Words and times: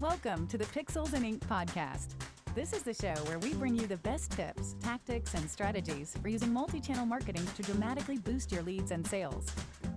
Welcome 0.00 0.46
to 0.46 0.56
the 0.56 0.64
Pixels 0.66 1.12
and 1.14 1.24
Ink 1.26 1.44
podcast. 1.48 2.10
This 2.54 2.72
is 2.72 2.84
the 2.84 2.94
show 2.94 3.14
where 3.24 3.40
we 3.40 3.52
bring 3.54 3.74
you 3.74 3.88
the 3.88 3.96
best 3.96 4.30
tips, 4.30 4.76
tactics, 4.80 5.34
and 5.34 5.50
strategies 5.50 6.14
for 6.22 6.28
using 6.28 6.52
multi 6.52 6.78
channel 6.78 7.04
marketing 7.04 7.44
to 7.56 7.62
dramatically 7.64 8.16
boost 8.18 8.52
your 8.52 8.62
leads 8.62 8.92
and 8.92 9.04
sales. 9.04 9.46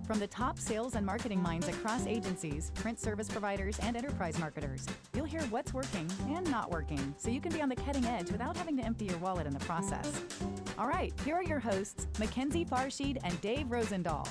From 0.04 0.18
the 0.18 0.26
top 0.26 0.58
sales 0.58 0.96
and 0.96 1.06
marketing 1.06 1.40
minds 1.40 1.68
across 1.68 2.08
agencies, 2.08 2.72
print 2.74 2.98
service 2.98 3.28
providers, 3.28 3.78
and 3.80 3.96
enterprise 3.96 4.40
marketers, 4.40 4.88
you'll 5.14 5.24
hear 5.24 5.42
what's 5.42 5.72
working 5.72 6.10
and 6.30 6.50
not 6.50 6.68
working 6.68 7.14
so 7.16 7.30
you 7.30 7.40
can 7.40 7.52
be 7.52 7.62
on 7.62 7.68
the 7.68 7.76
cutting 7.76 8.04
edge 8.06 8.32
without 8.32 8.56
having 8.56 8.76
to 8.78 8.84
empty 8.84 9.04
your 9.04 9.18
wallet 9.18 9.46
in 9.46 9.52
the 9.52 9.64
process. 9.64 10.20
All 10.78 10.88
right, 10.88 11.12
here 11.24 11.36
are 11.36 11.44
your 11.44 11.60
hosts, 11.60 12.08
Mackenzie 12.18 12.64
Farshid 12.64 13.18
and 13.22 13.40
Dave 13.40 13.66
Rosendahl. 13.66 14.26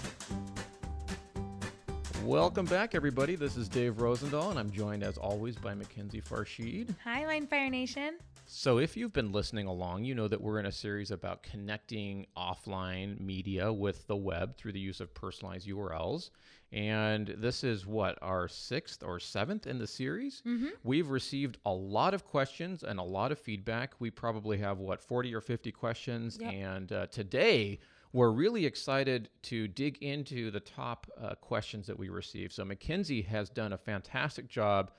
Welcome 2.23 2.65
back, 2.65 2.93
everybody. 2.93 3.35
This 3.35 3.57
is 3.57 3.67
Dave 3.67 3.95
Rosendahl, 3.95 4.51
and 4.51 4.59
I'm 4.59 4.69
joined 4.69 5.01
as 5.01 5.17
always 5.17 5.55
by 5.55 5.73
Mackenzie 5.73 6.21
Farshid. 6.21 6.93
Hi, 7.03 7.23
MindFire 7.23 7.71
Nation. 7.71 8.19
So, 8.45 8.77
if 8.77 8.95
you've 8.95 9.11
been 9.11 9.31
listening 9.31 9.65
along, 9.65 10.03
you 10.03 10.13
know 10.13 10.27
that 10.27 10.39
we're 10.39 10.59
in 10.59 10.67
a 10.67 10.71
series 10.71 11.09
about 11.09 11.41
connecting 11.41 12.27
offline 12.37 13.19
media 13.19 13.73
with 13.73 14.05
the 14.05 14.15
web 14.15 14.55
through 14.55 14.73
the 14.73 14.79
use 14.79 15.01
of 15.01 15.11
personalized 15.15 15.67
URLs. 15.67 16.29
And 16.71 17.27
this 17.39 17.63
is 17.63 17.87
what, 17.87 18.19
our 18.21 18.47
sixth 18.47 19.03
or 19.03 19.19
seventh 19.19 19.65
in 19.65 19.79
the 19.79 19.87
series? 19.87 20.43
Mm-hmm. 20.45 20.67
We've 20.83 21.09
received 21.09 21.57
a 21.65 21.73
lot 21.73 22.13
of 22.13 22.23
questions 22.23 22.83
and 22.83 22.99
a 22.99 23.03
lot 23.03 23.31
of 23.31 23.39
feedback. 23.39 23.93
We 23.99 24.11
probably 24.11 24.59
have, 24.59 24.77
what, 24.77 25.01
40 25.01 25.33
or 25.33 25.41
50 25.41 25.71
questions. 25.71 26.37
Yep. 26.39 26.53
And 26.53 26.91
uh, 26.91 27.07
today, 27.07 27.79
we're 28.13 28.31
really 28.31 28.65
excited 28.65 29.29
to 29.43 29.67
dig 29.67 29.97
into 30.01 30.51
the 30.51 30.59
top 30.59 31.07
uh, 31.21 31.35
questions 31.35 31.87
that 31.87 31.97
we 31.97 32.09
received. 32.09 32.53
So, 32.53 32.65
Mackenzie 32.65 33.21
has 33.23 33.49
done 33.49 33.73
a 33.73 33.77
fantastic 33.77 34.47
job 34.47 34.91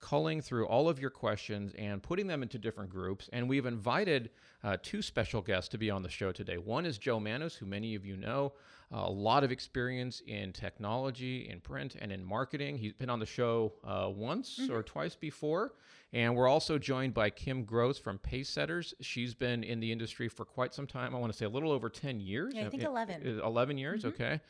culling 0.00 0.40
through 0.40 0.66
all 0.66 0.88
of 0.88 0.98
your 0.98 1.10
questions 1.10 1.72
and 1.78 2.02
putting 2.02 2.26
them 2.26 2.42
into 2.42 2.58
different 2.58 2.90
groups. 2.90 3.30
And 3.32 3.48
we've 3.48 3.66
invited 3.66 4.30
uh, 4.62 4.76
two 4.82 5.02
special 5.02 5.40
guests 5.40 5.68
to 5.70 5.78
be 5.78 5.90
on 5.90 6.02
the 6.02 6.08
show 6.08 6.32
today. 6.32 6.58
One 6.58 6.86
is 6.86 6.98
Joe 6.98 7.18
Manos, 7.18 7.54
who 7.54 7.66
many 7.66 7.94
of 7.94 8.04
you 8.04 8.16
know, 8.16 8.52
a 8.92 9.10
lot 9.10 9.42
of 9.42 9.50
experience 9.50 10.22
in 10.26 10.52
technology, 10.52 11.48
in 11.50 11.60
print, 11.60 11.96
and 12.00 12.12
in 12.12 12.24
marketing. 12.24 12.78
He's 12.78 12.92
been 12.92 13.10
on 13.10 13.18
the 13.18 13.26
show 13.26 13.72
uh, 13.84 14.08
once 14.14 14.60
mm-hmm. 14.60 14.72
or 14.72 14.82
twice 14.82 15.16
before. 15.16 15.72
And 16.12 16.36
we're 16.36 16.48
also 16.48 16.78
joined 16.78 17.12
by 17.12 17.30
Kim 17.30 17.64
Gross 17.64 17.98
from 17.98 18.18
Pacesetters. 18.18 18.94
She's 19.00 19.34
been 19.34 19.64
in 19.64 19.80
the 19.80 19.90
industry 19.90 20.28
for 20.28 20.44
quite 20.44 20.72
some 20.72 20.86
time. 20.86 21.16
I 21.16 21.18
want 21.18 21.32
to 21.32 21.36
say 21.36 21.46
a 21.46 21.48
little 21.48 21.72
over 21.72 21.90
10 21.90 22.20
years. 22.20 22.54
Yeah, 22.54 22.66
I 22.66 22.70
think 22.70 22.84
11. 22.84 23.40
11 23.40 23.76
years, 23.76 24.04
mm-hmm. 24.04 24.22
okay. 24.22 24.40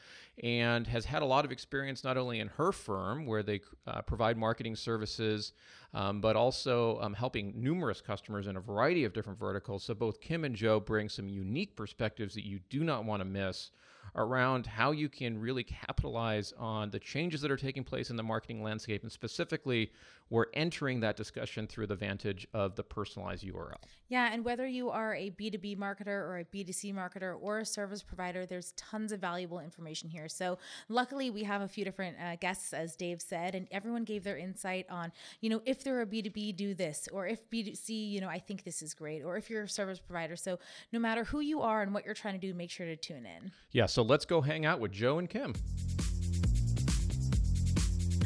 And 0.45 0.87
has 0.87 1.07
had 1.07 1.23
a 1.23 1.25
lot 1.25 1.47
of 1.47 1.51
experience 1.51 2.05
not 2.05 2.19
only 2.19 2.41
in 2.41 2.49
her 2.49 2.73
firm, 2.73 3.25
where 3.25 3.43
they 3.43 3.63
uh, 3.87 4.03
provide 4.03 4.37
marketing 4.37 4.77
services, 4.77 5.55
um, 5.95 6.21
but 6.21 6.37
also 6.37 7.01
um, 7.01 7.15
helping 7.15 7.55
numerous 7.57 8.03
customers 8.03 8.47
in 8.47 8.57
a 8.59 8.61
variety 8.61 9.05
of 9.05 9.15
different 9.15 9.39
verticals. 9.39 9.83
So 9.83 9.95
both 9.95 10.21
Kim 10.21 10.45
and 10.45 10.55
Joe 10.55 10.79
bring 10.79 11.09
some 11.09 11.27
unique 11.27 11.75
perspectives 11.75 12.35
that 12.35 12.45
you 12.45 12.61
do 12.69 12.85
not 12.85 13.07
want 13.07 13.23
to 13.23 13.25
miss 13.25 13.71
around 14.15 14.67
how 14.67 14.93
you 14.93 15.09
can 15.09 15.39
really 15.39 15.65
capitalize 15.65 16.53
on 16.59 16.91
the 16.91 16.99
changes 16.99 17.41
that 17.41 17.51
are 17.51 17.57
taking 17.57 17.85
place 17.85 18.11
in 18.11 18.17
the 18.17 18.23
marketing 18.23 18.63
landscape. 18.63 19.03
And 19.03 19.13
specifically, 19.13 19.91
we're 20.29 20.47
entering 20.55 21.01
that 21.01 21.17
discussion 21.17 21.67
through 21.67 21.87
the 21.87 21.95
vantage 21.95 22.47
of 22.53 22.75
the 22.75 22.83
personalized 22.83 23.45
URL. 23.45 23.77
Yeah, 24.09 24.31
and 24.33 24.45
whether 24.45 24.67
you 24.67 24.91
are 24.91 25.15
a 25.15 25.31
B2B 25.31 25.79
marketer 25.79 26.09
or 26.09 26.39
a 26.39 26.45
B2C 26.45 26.95
marketer 26.95 27.37
or 27.41 27.61
a 27.61 27.67
service 27.67 28.03
provider, 28.03 28.45
there's 28.45 28.73
tons 28.73 29.13
of 29.13 29.21
valuable 29.21 29.61
information 29.61 30.09
here. 30.09 30.29
So, 30.29 30.59
luckily, 30.89 31.31
we 31.31 31.45
have 31.45 31.63
a 31.63 31.69
few 31.69 31.85
different 31.85 32.17
uh, 32.21 32.37
guests, 32.37 32.73
as 32.73 32.97
Dave 32.97 33.21
said, 33.21 33.55
and 33.55 33.69
everyone 33.71 34.05
gave 34.05 34.25
their 34.25 34.37
insight 34.37 34.87
on, 34.91 35.13
you 35.41 35.51
know, 35.51 35.63
if 35.65 35.85
they're 35.85 36.03
a 36.03 36.07
B2B, 36.07 36.57
do 36.57 36.75
this, 36.75 37.09
or 37.13 37.27
if 37.27 37.49
B2C, 37.51 37.89
you 37.89 38.21
know, 38.21 38.29
I 38.29 38.39
think 38.39 38.65
this 38.65 38.83
is 38.83 38.95
great, 38.95 39.23
or 39.23 39.37
if 39.37 39.49
you're 39.49 39.65
a 39.65 39.69
service 39.69 40.01
provider. 40.01 40.37
So, 40.37 40.59
no 40.93 40.99
matter 40.99 41.25
who 41.25 41.41
you 41.41 41.61
are 41.63 41.83
and 41.83 41.95
what 41.95 42.05
you're 42.05 42.15
trying 42.15 42.35
to 42.35 42.41
do, 42.41 42.53
make 42.53 42.71
sure 42.71 42.87
to 42.87 42.97
tune 42.97 43.27
in. 43.27 43.53
Yeah, 43.73 43.87
so 43.97 44.03
let's 44.03 44.27
go 44.27 44.43
hang 44.43 44.67
out 44.67 44.79
with 44.79 44.93
Joe 44.93 45.19
and 45.19 45.31
Kim. 45.31 45.55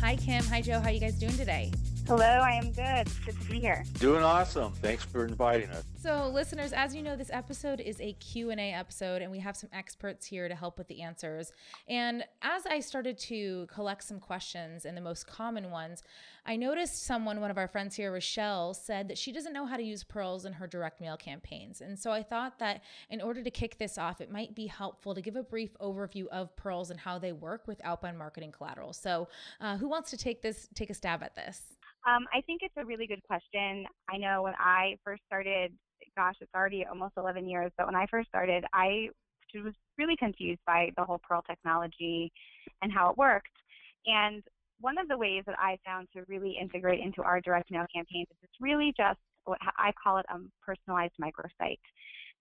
Hi, 0.00 0.16
Kim. 0.16 0.42
Hi, 0.47 0.60
Joe. 0.60 0.81
How 0.81 0.88
are 0.88 0.91
you 0.91 0.98
guys 0.98 1.16
doing 1.16 1.36
today? 1.36 1.70
Hello, 2.10 2.25
I 2.25 2.54
am 2.54 2.72
good. 2.72 3.06
It's 3.06 3.21
good 3.21 3.41
to 3.41 3.48
be 3.48 3.60
here. 3.60 3.84
Doing 4.00 4.25
awesome. 4.25 4.72
Thanks 4.72 5.04
for 5.04 5.25
inviting 5.25 5.71
us. 5.71 5.84
So, 6.03 6.28
listeners, 6.34 6.72
as 6.72 6.93
you 6.93 7.03
know, 7.03 7.15
this 7.15 7.31
episode 7.32 7.78
is 7.78 8.00
a 8.00 8.15
Q&A 8.15 8.72
episode 8.72 9.22
and 9.22 9.31
we 9.31 9.38
have 9.38 9.56
some 9.56 9.71
experts 9.72 10.26
here 10.26 10.48
to 10.48 10.56
help 10.56 10.76
with 10.76 10.88
the 10.88 11.03
answers. 11.03 11.53
And 11.87 12.25
as 12.43 12.66
I 12.66 12.81
started 12.81 13.16
to 13.19 13.69
collect 13.72 14.03
some 14.03 14.19
questions 14.19 14.87
and 14.87 14.97
the 14.97 15.00
most 15.00 15.28
common 15.28 15.71
ones, 15.71 16.03
I 16.44 16.56
noticed 16.56 17.04
someone, 17.04 17.41
one 17.41 17.53
of 17.53 17.59
our 17.59 17.69
friends 17.69 17.94
here, 17.94 18.10
Rochelle, 18.12 18.75
said 18.75 19.06
that 19.06 19.16
she 19.16 19.31
doesn't 19.31 19.53
know 19.53 19.66
how 19.66 19.77
to 19.77 19.82
use 19.84 20.03
PURLs 20.03 20.47
in 20.47 20.54
her 20.54 20.66
direct 20.66 21.00
mail 21.00 21.16
campaigns. 21.16 21.81
And 21.81 21.97
so 21.97 22.10
I 22.10 22.25
thought 22.25 22.59
that 22.59 22.82
in 23.10 23.21
order 23.21 23.41
to 23.41 23.50
kick 23.53 23.78
this 23.78 23.98
off, 23.98 24.21
it 24.21 24.32
might 24.32 24.56
be 24.56 24.66
helpful 24.66 25.15
to 25.15 25.21
give 25.21 25.37
a 25.37 25.44
brief 25.44 25.78
overview 25.78 26.27
of 26.28 26.56
PURLs 26.56 26.91
and 26.91 26.98
how 26.98 27.21
they 27.21 27.32
work 27.32 27.69
with 27.69 27.81
outbound 27.84 28.19
marketing 28.19 28.50
collateral. 28.50 28.92
So, 28.92 29.28
uh, 29.60 29.77
who 29.77 29.87
wants 29.87 30.10
to 30.10 30.16
take 30.16 30.42
this, 30.42 30.69
take 30.75 30.91
a 30.91 30.94
stab 30.94 31.22
at 31.22 31.37
this? 31.37 31.77
Um, 32.09 32.27
I 32.33 32.41
think 32.43 32.62
it's 32.62 32.75
a 32.77 32.84
really 32.84 33.06
good 33.06 33.22
question. 33.27 33.84
I 34.09 34.16
know 34.16 34.43
when 34.43 34.55
I 34.59 34.97
first 35.05 35.22
started, 35.27 35.72
gosh, 36.16 36.34
it's 36.41 36.50
already 36.55 36.84
almost 36.87 37.15
11 37.16 37.49
years, 37.49 37.71
but 37.77 37.87
when 37.87 37.94
I 37.94 38.06
first 38.11 38.28
started, 38.28 38.65
I 38.72 39.09
was 39.55 39.75
really 39.99 40.16
confused 40.16 40.60
by 40.66 40.91
the 40.97 41.05
whole 41.05 41.21
PURL 41.28 41.43
technology 41.47 42.33
and 42.83 42.93
how 42.93 43.10
it 43.10 43.19
worked. 43.19 43.49
And 44.06 44.43
one 44.81 44.97
of 44.97 45.09
the 45.09 45.19
ways 45.19 45.43
that 45.47 45.59
I 45.59 45.77
found 45.84 46.09
to 46.15 46.22
really 46.28 46.56
integrate 46.60 47.00
into 47.00 47.22
our 47.22 47.41
direct 47.41 47.71
mail 47.71 47.84
campaigns 47.94 48.28
is 48.31 48.37
it's 48.43 48.60
really 48.60 48.94
just 48.97 49.19
what 49.44 49.59
I 49.77 49.93
call 50.03 50.19
it 50.19 50.27
a 50.31 50.39
personalized 50.65 51.15
microsite. 51.21 51.78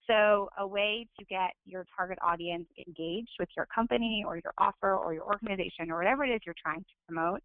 So, 0.07 0.49
a 0.57 0.65
way 0.65 1.05
to 1.19 1.25
get 1.25 1.51
your 1.65 1.85
target 1.95 2.17
audience 2.23 2.65
engaged 2.87 3.29
with 3.37 3.49
your 3.55 3.67
company 3.73 4.23
or 4.25 4.37
your 4.37 4.53
offer 4.57 4.95
or 4.95 5.13
your 5.13 5.23
organization 5.23 5.91
or 5.91 5.97
whatever 5.97 6.23
it 6.23 6.29
is 6.29 6.41
you're 6.45 6.55
trying 6.63 6.79
to 6.79 6.95
promote 7.07 7.41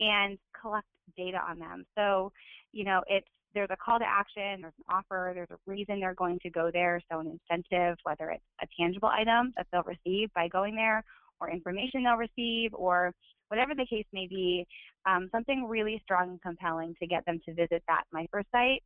and 0.00 0.38
collect 0.60 0.86
data 1.16 1.38
on 1.48 1.58
them. 1.58 1.84
So, 1.96 2.32
you 2.72 2.84
know, 2.84 3.02
it's 3.08 3.26
there's 3.54 3.68
a 3.70 3.76
call 3.76 3.98
to 3.98 4.04
action, 4.06 4.60
there's 4.60 4.74
an 4.78 4.94
offer, 4.94 5.32
there's 5.34 5.50
a 5.50 5.56
reason 5.66 6.00
they're 6.00 6.14
going 6.14 6.38
to 6.42 6.50
go 6.50 6.70
there, 6.72 7.00
so 7.10 7.20
an 7.20 7.38
incentive, 7.50 7.96
whether 8.02 8.30
it's 8.30 8.44
a 8.62 8.66
tangible 8.78 9.08
item 9.08 9.52
that 9.56 9.66
they'll 9.72 9.82
receive 9.84 10.28
by 10.34 10.48
going 10.48 10.76
there, 10.76 11.02
or 11.40 11.50
information 11.50 12.04
they'll 12.04 12.16
receive, 12.16 12.74
or 12.74 13.12
whatever 13.48 13.74
the 13.74 13.86
case 13.86 14.04
may 14.12 14.26
be, 14.26 14.66
um, 15.06 15.28
something 15.32 15.66
really 15.66 16.00
strong 16.04 16.30
and 16.30 16.42
compelling 16.42 16.94
to 17.00 17.06
get 17.06 17.24
them 17.24 17.40
to 17.46 17.54
visit 17.54 17.82
that 17.88 18.04
microsite. 18.14 18.80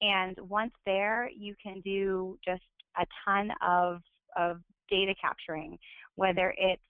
And 0.00 0.36
once 0.48 0.72
there, 0.84 1.30
you 1.36 1.54
can 1.62 1.80
do 1.80 2.36
just 2.44 2.62
a 2.98 3.06
ton 3.24 3.50
of, 3.66 4.00
of 4.36 4.58
data 4.90 5.14
capturing, 5.20 5.78
whether 6.16 6.54
it's 6.58 6.82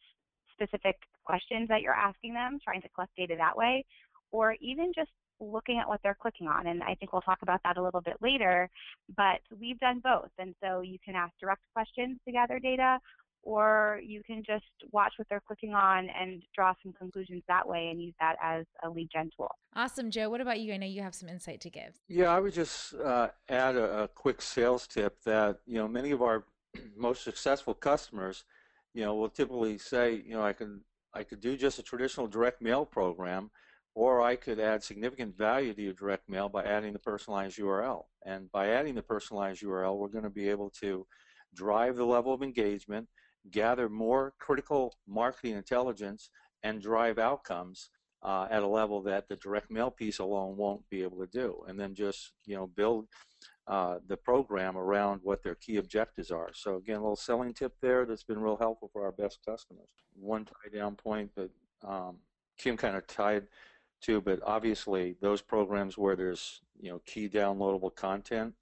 specific 0.55 0.97
questions 1.28 1.69
that 1.69 1.83
you're 1.83 1.93
asking 1.94 2.33
them, 2.33 2.59
trying 2.65 2.81
to 2.83 2.89
collect 2.89 3.15
data 3.16 3.34
that 3.37 3.56
way, 3.56 3.84
or 4.31 4.56
even 4.61 4.93
just 4.94 5.11
looking 5.41 5.78
at 5.78 5.87
what 5.87 6.00
they're 6.03 6.16
clicking 6.21 6.49
on. 6.49 6.66
And 6.66 6.83
I 6.83 6.94
think 6.94 7.12
we'll 7.12 7.22
talk 7.22 7.39
about 7.43 7.61
that 7.65 7.77
a 7.77 7.83
little 7.83 8.00
bit 8.00 8.16
later. 8.21 8.69
But 9.15 9.41
we've 9.61 9.78
done 9.78 10.00
both. 10.03 10.31
And 10.39 10.55
so 10.62 10.81
you 10.81 10.99
can 11.05 11.15
ask 11.15 11.33
direct 11.41 11.61
questions 11.75 12.19
to 12.25 12.33
gather 12.33 12.59
data, 12.59 12.99
or 13.43 14.00
you 14.05 14.22
can 14.27 14.43
just 14.44 14.65
watch 14.91 15.12
what 15.16 15.28
they're 15.28 15.43
clicking 15.47 15.75
on 15.75 16.09
and 16.19 16.43
draw 16.55 16.72
some 16.83 16.93
conclusions 16.94 17.43
that 17.47 17.69
way 17.69 17.89
and 17.91 18.03
use 18.03 18.15
that 18.21 18.37
as 18.43 18.65
a 18.83 18.89
lead 18.89 19.09
gen 19.12 19.31
tool. 19.37 19.50
Awesome, 19.77 20.10
Joe. 20.10 20.28
What 20.31 20.41
about 20.41 20.60
you? 20.60 20.72
I 20.72 20.78
know 20.78 20.87
you 20.87 21.03
have 21.03 21.15
some 21.15 21.28
insight 21.28 21.60
to 21.60 21.71
give. 21.71 22.00
Yeah, 22.09 22.34
I 22.34 22.41
would 22.41 22.55
just 22.55 22.95
uh, 22.95 23.28
add 23.49 23.77
a, 23.77 24.05
a 24.05 24.09
quick 24.09 24.43
sales 24.43 24.87
tip 24.87 25.22
that 25.25 25.59
you 25.66 25.78
know 25.78 25.87
many 25.87 26.10
of 26.10 26.22
our 26.22 26.45
most 26.97 27.22
successful 27.22 27.75
customers, 27.75 28.45
you 28.93 29.05
know, 29.05 29.15
will 29.15 29.28
typically 29.28 29.78
say, 29.78 30.22
you 30.27 30.33
know, 30.33 30.43
I 30.43 30.53
can 30.53 30.81
I 31.14 31.22
could 31.22 31.41
do 31.41 31.56
just 31.56 31.78
a 31.78 31.82
traditional 31.82 32.26
direct 32.26 32.60
mail 32.62 32.84
program 32.84 33.50
or 33.94 34.22
I 34.22 34.36
could 34.36 34.60
add 34.60 34.84
significant 34.84 35.36
value 35.36 35.74
to 35.74 35.83
your 35.83 35.92
direct 35.92 36.28
mail 36.28 36.48
by 36.48 36.62
adding 36.62 36.92
the 36.92 37.00
personalized 37.00 37.59
URL. 37.59 38.04
And 38.24 38.50
by 38.53 38.68
adding 38.68 38.94
the 38.94 39.03
personalized 39.03 39.62
URL, 39.62 39.97
we're 39.97 40.06
going 40.06 40.22
to 40.22 40.30
be 40.30 40.48
able 40.48 40.71
to 40.80 41.04
drive 41.54 41.97
the 41.97 42.04
level 42.04 42.33
of 42.33 42.42
engagement, 42.42 43.09
gather 43.50 43.88
more 43.88 44.34
critical 44.38 44.94
marketing 45.09 45.56
intelligence, 45.56 46.30
and 46.62 46.80
drive 46.80 47.18
outcomes 47.18 47.91
uh, 48.22 48.47
at 48.50 48.62
a 48.62 48.68
level 48.68 49.03
that 49.03 49.28
the 49.28 49.36
direct 49.36 49.71
mail 49.71 49.91
piece 49.91 50.21
alone 50.21 50.56
won't 50.56 50.88
be 50.91 51.03
able 51.03 51.18
to 51.18 51.30
do. 51.33 51.65
And 51.66 51.78
then 51.78 51.94
just 51.94 52.33
you 52.47 52.54
know 52.54 52.68
build 52.68 53.06
uh, 53.68 53.98
the 54.06 54.16
program 54.16 54.78
around 54.78 55.20
what 55.22 55.42
their 55.42 55.54
key 55.54 55.76
objectives 55.76 56.30
are. 56.30 56.50
So 56.54 56.76
again, 56.76 56.97
a 56.97 57.00
little 57.00 57.16
selling 57.16 57.53
tip 57.53 57.74
there 57.82 58.06
that's 58.06 58.24
been 58.24 58.41
real 58.41 58.56
helpful 58.56 58.88
for 58.92 59.04
our 59.04 59.12
best 59.12 59.41
customers. 59.44 59.88
One 60.15 60.47
tie 60.47 60.74
down 60.74 60.97
point 60.97 61.30
that 61.36 61.50
um, 61.86 62.16
Kim 62.56 62.78
kind 62.78 62.97
of 62.97 63.06
tied 63.06 63.47
to, 64.03 64.22
but 64.22 64.41
obviously 64.42 65.16
those 65.20 65.42
programs 65.42 65.98
where 65.98 66.16
there's 66.16 66.62
you 66.80 66.91
know 66.91 67.03
key 67.04 67.28
downloadable 67.28 67.94
content, 67.94 68.54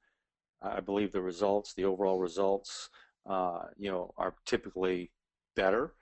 I 0.61 0.81
believe 0.81 1.12
the 1.12 1.23
results, 1.23 1.73
the 1.73 1.85
overall 1.85 2.19
results, 2.19 2.91
uh, 3.29 3.61
you 3.76 3.91
know, 3.91 4.12
are 4.17 4.35
typically 4.44 5.12
better. 5.55 5.94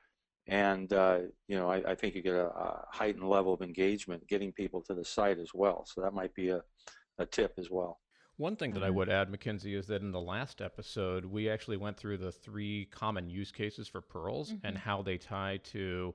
and 0.46 0.92
uh, 0.92 1.18
you 1.48 1.56
know 1.56 1.70
I, 1.70 1.92
I, 1.92 1.94
think 1.94 2.14
you 2.14 2.22
get 2.22 2.34
a, 2.34 2.48
a, 2.48 2.84
heightened 2.90 3.28
level 3.28 3.54
of 3.54 3.62
engagement 3.62 4.26
getting 4.28 4.52
people 4.52 4.82
to 4.82 4.94
the 4.94 5.04
site 5.04 5.38
as 5.38 5.54
well 5.54 5.86
so 5.86 6.02
that 6.02 6.12
might 6.12 6.34
be 6.34 6.50
a, 6.50 6.60
a 7.18 7.24
tip 7.24 7.54
as 7.58 7.70
well 7.70 8.00
one 8.36 8.56
thing 8.56 8.72
that 8.72 8.82
I 8.82 8.88
mm-hmm. 8.88 8.96
would 8.96 9.08
add, 9.08 9.30
Mackenzie, 9.30 9.74
is 9.74 9.86
that 9.86 10.02
in 10.02 10.10
the 10.10 10.20
last 10.20 10.60
episode, 10.60 11.24
we 11.24 11.48
actually 11.48 11.76
went 11.76 11.96
through 11.96 12.18
the 12.18 12.32
three 12.32 12.86
common 12.86 13.30
use 13.30 13.52
cases 13.52 13.86
for 13.86 14.00
PURLs 14.00 14.52
mm-hmm. 14.52 14.66
and 14.66 14.76
how 14.76 15.02
they 15.02 15.18
tie 15.18 15.60
to 15.64 16.14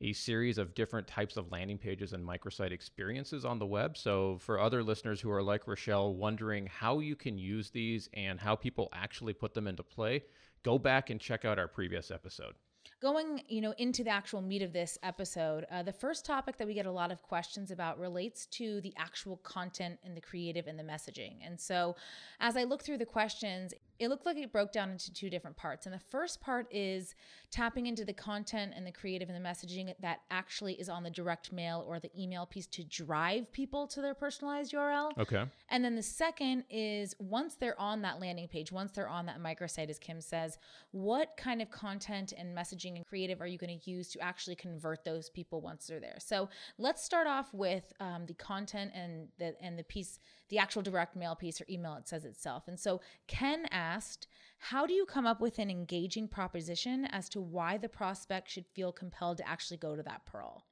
a 0.00 0.12
series 0.12 0.58
of 0.58 0.74
different 0.74 1.06
types 1.06 1.36
of 1.36 1.50
landing 1.50 1.78
pages 1.78 2.12
and 2.12 2.26
microsite 2.26 2.72
experiences 2.72 3.44
on 3.44 3.58
the 3.58 3.66
web. 3.66 3.96
So, 3.96 4.38
for 4.38 4.60
other 4.60 4.82
listeners 4.82 5.20
who 5.20 5.30
are 5.30 5.42
like 5.42 5.66
Rochelle, 5.66 6.14
wondering 6.14 6.66
how 6.66 6.98
you 6.98 7.16
can 7.16 7.38
use 7.38 7.70
these 7.70 8.08
and 8.12 8.38
how 8.38 8.56
people 8.56 8.88
actually 8.92 9.32
put 9.32 9.54
them 9.54 9.66
into 9.66 9.82
play, 9.82 10.24
go 10.62 10.78
back 10.78 11.10
and 11.10 11.20
check 11.20 11.44
out 11.44 11.58
our 11.58 11.68
previous 11.68 12.10
episode 12.10 12.54
going 13.04 13.42
you 13.48 13.60
know 13.60 13.74
into 13.76 14.02
the 14.02 14.08
actual 14.08 14.40
meat 14.40 14.62
of 14.62 14.72
this 14.72 14.96
episode 15.02 15.66
uh, 15.70 15.82
the 15.82 15.92
first 15.92 16.24
topic 16.24 16.56
that 16.56 16.66
we 16.66 16.72
get 16.72 16.86
a 16.86 16.90
lot 16.90 17.12
of 17.12 17.22
questions 17.22 17.70
about 17.70 17.98
relates 17.98 18.46
to 18.46 18.80
the 18.80 18.94
actual 18.96 19.36
content 19.38 19.98
and 20.04 20.16
the 20.16 20.22
creative 20.22 20.66
and 20.66 20.78
the 20.78 20.82
messaging 20.82 21.34
and 21.44 21.60
so 21.60 21.94
as 22.40 22.56
i 22.56 22.64
look 22.64 22.82
through 22.82 22.96
the 22.96 23.04
questions 23.04 23.74
it 23.98 24.08
looked 24.08 24.26
like 24.26 24.36
it 24.36 24.52
broke 24.52 24.72
down 24.72 24.90
into 24.90 25.12
two 25.12 25.30
different 25.30 25.56
parts. 25.56 25.86
And 25.86 25.94
the 25.94 26.00
first 26.10 26.40
part 26.40 26.66
is 26.70 27.14
tapping 27.50 27.86
into 27.86 28.04
the 28.04 28.12
content 28.12 28.72
and 28.74 28.84
the 28.86 28.90
creative 28.90 29.28
and 29.28 29.44
the 29.44 29.48
messaging 29.48 29.94
that 30.00 30.20
actually 30.30 30.74
is 30.74 30.88
on 30.88 31.04
the 31.04 31.10
direct 31.10 31.52
mail 31.52 31.84
or 31.86 32.00
the 32.00 32.10
email 32.20 32.44
piece 32.44 32.66
to 32.66 32.82
drive 32.84 33.52
people 33.52 33.86
to 33.88 34.00
their 34.00 34.14
personalized 34.14 34.72
URL. 34.72 35.16
Okay. 35.18 35.44
And 35.68 35.84
then 35.84 35.94
the 35.94 36.02
second 36.02 36.64
is 36.70 37.14
once 37.20 37.54
they're 37.54 37.80
on 37.80 38.02
that 38.02 38.20
landing 38.20 38.48
page, 38.48 38.72
once 38.72 38.90
they're 38.92 39.08
on 39.08 39.26
that 39.26 39.40
microsite, 39.40 39.88
as 39.88 39.98
Kim 39.98 40.20
says, 40.20 40.58
what 40.90 41.36
kind 41.36 41.62
of 41.62 41.70
content 41.70 42.32
and 42.36 42.56
messaging 42.56 42.93
and 42.96 43.06
creative 43.06 43.40
are 43.40 43.46
you 43.46 43.58
going 43.58 43.78
to 43.78 43.90
use 43.90 44.08
to 44.10 44.20
actually 44.20 44.56
convert 44.56 45.04
those 45.04 45.30
people 45.30 45.60
once 45.60 45.86
they're 45.86 46.00
there? 46.00 46.16
So 46.18 46.48
let's 46.78 47.02
start 47.04 47.26
off 47.26 47.52
with 47.52 47.92
um, 48.00 48.26
the 48.26 48.34
content 48.34 48.92
and 48.94 49.28
the 49.38 49.54
and 49.60 49.78
the 49.78 49.84
piece 49.84 50.18
the 50.48 50.58
actual 50.58 50.82
direct 50.82 51.16
mail 51.16 51.34
piece 51.34 51.60
or 51.60 51.66
email 51.70 51.94
it 51.94 52.08
says 52.08 52.24
itself. 52.24 52.68
And 52.68 52.78
so 52.78 53.00
Ken 53.26 53.66
asked, 53.70 54.28
how 54.58 54.86
do 54.86 54.92
you 54.92 55.06
come 55.06 55.26
up 55.26 55.40
with 55.40 55.58
an 55.58 55.70
engaging 55.70 56.28
proposition 56.28 57.06
as 57.06 57.28
to 57.30 57.40
why 57.40 57.78
the 57.78 57.88
prospect 57.88 58.50
should 58.50 58.66
feel 58.66 58.92
compelled 58.92 59.38
to 59.38 59.48
actually 59.48 59.78
go 59.78 59.96
to 59.96 60.02
that 60.02 60.26
PURL? 60.26 60.62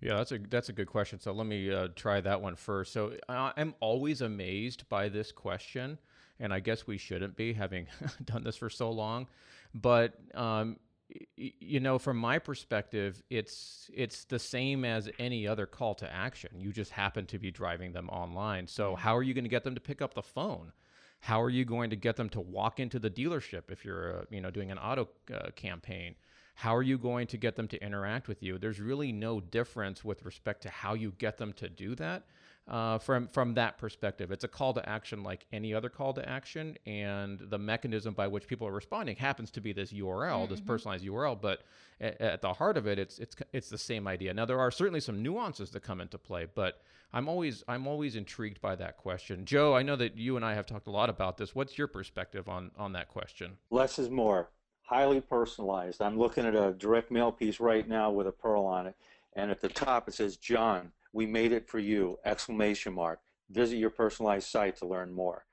Yeah, 0.00 0.16
that's 0.16 0.32
a 0.32 0.38
that's 0.38 0.70
a 0.70 0.72
good 0.72 0.86
question. 0.86 1.20
So 1.20 1.32
let 1.32 1.46
me 1.46 1.72
uh, 1.72 1.88
try 1.94 2.20
that 2.22 2.40
one 2.40 2.56
first. 2.56 2.92
So 2.92 3.12
I'm 3.28 3.74
always 3.80 4.22
amazed 4.22 4.88
by 4.88 5.10
this 5.10 5.30
question, 5.30 5.98
and 6.38 6.54
I 6.54 6.60
guess 6.60 6.86
we 6.86 6.96
shouldn't 6.96 7.36
be 7.36 7.52
having 7.52 7.86
done 8.24 8.42
this 8.42 8.56
for 8.56 8.70
so 8.70 8.90
long. 8.90 9.26
But 9.74 10.14
um, 10.34 10.78
you 11.36 11.80
know 11.80 11.98
from 11.98 12.16
my 12.16 12.38
perspective 12.38 13.22
it's 13.30 13.90
it's 13.94 14.24
the 14.24 14.38
same 14.38 14.84
as 14.84 15.08
any 15.18 15.46
other 15.46 15.66
call 15.66 15.94
to 15.96 16.12
action. 16.12 16.50
You 16.58 16.72
just 16.72 16.92
happen 16.92 17.26
to 17.26 17.38
be 17.38 17.50
driving 17.50 17.92
them 17.92 18.08
online. 18.10 18.66
So 18.66 18.94
how 18.94 19.16
are 19.16 19.22
you 19.22 19.34
going 19.34 19.44
to 19.44 19.50
get 19.50 19.64
them 19.64 19.74
to 19.74 19.80
pick 19.80 20.02
up 20.02 20.14
the 20.14 20.22
phone? 20.22 20.72
How 21.20 21.42
are 21.42 21.50
you 21.50 21.64
going 21.64 21.90
to 21.90 21.96
get 21.96 22.16
them 22.16 22.28
to 22.30 22.40
walk 22.40 22.80
into 22.80 22.98
the 22.98 23.10
dealership 23.10 23.70
if 23.70 23.84
you're 23.84 24.20
uh, 24.20 24.24
you 24.30 24.40
know 24.40 24.50
doing 24.50 24.70
an 24.70 24.78
auto 24.78 25.08
uh, 25.32 25.50
campaign? 25.56 26.14
How 26.54 26.76
are 26.76 26.82
you 26.82 26.98
going 26.98 27.26
to 27.28 27.38
get 27.38 27.56
them 27.56 27.68
to 27.68 27.82
interact 27.82 28.28
with 28.28 28.42
you? 28.42 28.58
There's 28.58 28.80
really 28.80 29.12
no 29.12 29.40
difference 29.40 30.04
with 30.04 30.24
respect 30.26 30.62
to 30.62 30.68
how 30.68 30.94
you 30.94 31.12
get 31.16 31.38
them 31.38 31.54
to 31.54 31.68
do 31.68 31.94
that 31.94 32.24
uh, 32.70 32.98
from 32.98 33.26
from 33.26 33.54
that 33.54 33.78
perspective. 33.78 34.30
It's 34.30 34.44
a 34.44 34.48
call 34.48 34.72
to 34.74 34.88
action 34.88 35.24
like 35.24 35.44
any 35.52 35.74
other 35.74 35.88
call 35.88 36.12
to 36.14 36.26
action, 36.26 36.76
and 36.86 37.40
the 37.40 37.58
mechanism 37.58 38.14
by 38.14 38.28
which 38.28 38.46
people 38.46 38.66
are 38.66 38.72
responding 38.72 39.16
happens 39.16 39.50
to 39.52 39.60
be 39.60 39.72
this 39.72 39.92
URL, 39.92 40.42
mm-hmm. 40.42 40.50
this 40.50 40.60
personalized 40.60 41.04
URL. 41.04 41.38
But 41.40 41.62
at, 42.00 42.20
at, 42.20 42.42
the 42.42 42.52
heart 42.52 42.76
of 42.76 42.86
it, 42.86 42.98
it's 42.98 43.18
it's 43.18 43.34
it's 43.52 43.68
the 43.68 43.78
same 43.78 44.06
idea. 44.06 44.32
Now 44.32 44.44
there 44.44 44.60
are 44.60 44.70
certainly 44.70 45.00
some 45.00 45.20
nuances 45.20 45.70
that 45.70 45.80
come 45.80 46.00
into 46.00 46.16
play, 46.16 46.46
but 46.54 46.80
I'm 47.12 47.28
always 47.28 47.64
I'm 47.66 47.88
always 47.88 48.14
intrigued 48.14 48.60
by 48.60 48.76
that 48.76 48.98
question. 48.98 49.44
Joe, 49.44 49.74
I 49.74 49.82
know 49.82 49.96
that 49.96 50.16
you 50.16 50.36
and 50.36 50.44
I 50.44 50.54
have 50.54 50.66
talked 50.66 50.86
a 50.86 50.92
lot 50.92 51.10
about 51.10 51.38
this. 51.38 51.56
What's 51.56 51.76
your 51.76 51.88
perspective 51.88 52.48
on 52.48 52.70
on 52.78 52.92
that 52.92 53.08
question? 53.08 53.58
Less 53.70 53.98
is 53.98 54.10
more. 54.10 54.48
Highly 54.82 55.20
personalized. 55.20 56.00
I'm 56.02 56.18
looking 56.18 56.46
at 56.46 56.54
a 56.54 56.72
direct 56.72 57.10
mail 57.10 57.32
piece 57.32 57.58
right 57.58 57.88
now 57.88 58.10
with 58.10 58.28
a 58.28 58.32
PURL 58.32 58.64
on 58.64 58.86
it, 58.86 58.96
and 59.34 59.50
at 59.50 59.60
the 59.60 59.68
top 59.68 60.06
it 60.06 60.14
says 60.14 60.36
John 60.36 60.92
we 61.12 61.26
made 61.26 61.52
it 61.52 61.68
for 61.68 61.78
you! 61.78 62.18
Exclamation 62.24 62.92
mark. 62.92 63.20
Visit 63.50 63.76
your 63.76 63.90
personalized 63.90 64.48
site 64.48 64.76
to 64.76 64.86
learn 64.86 65.12
more. 65.12 65.44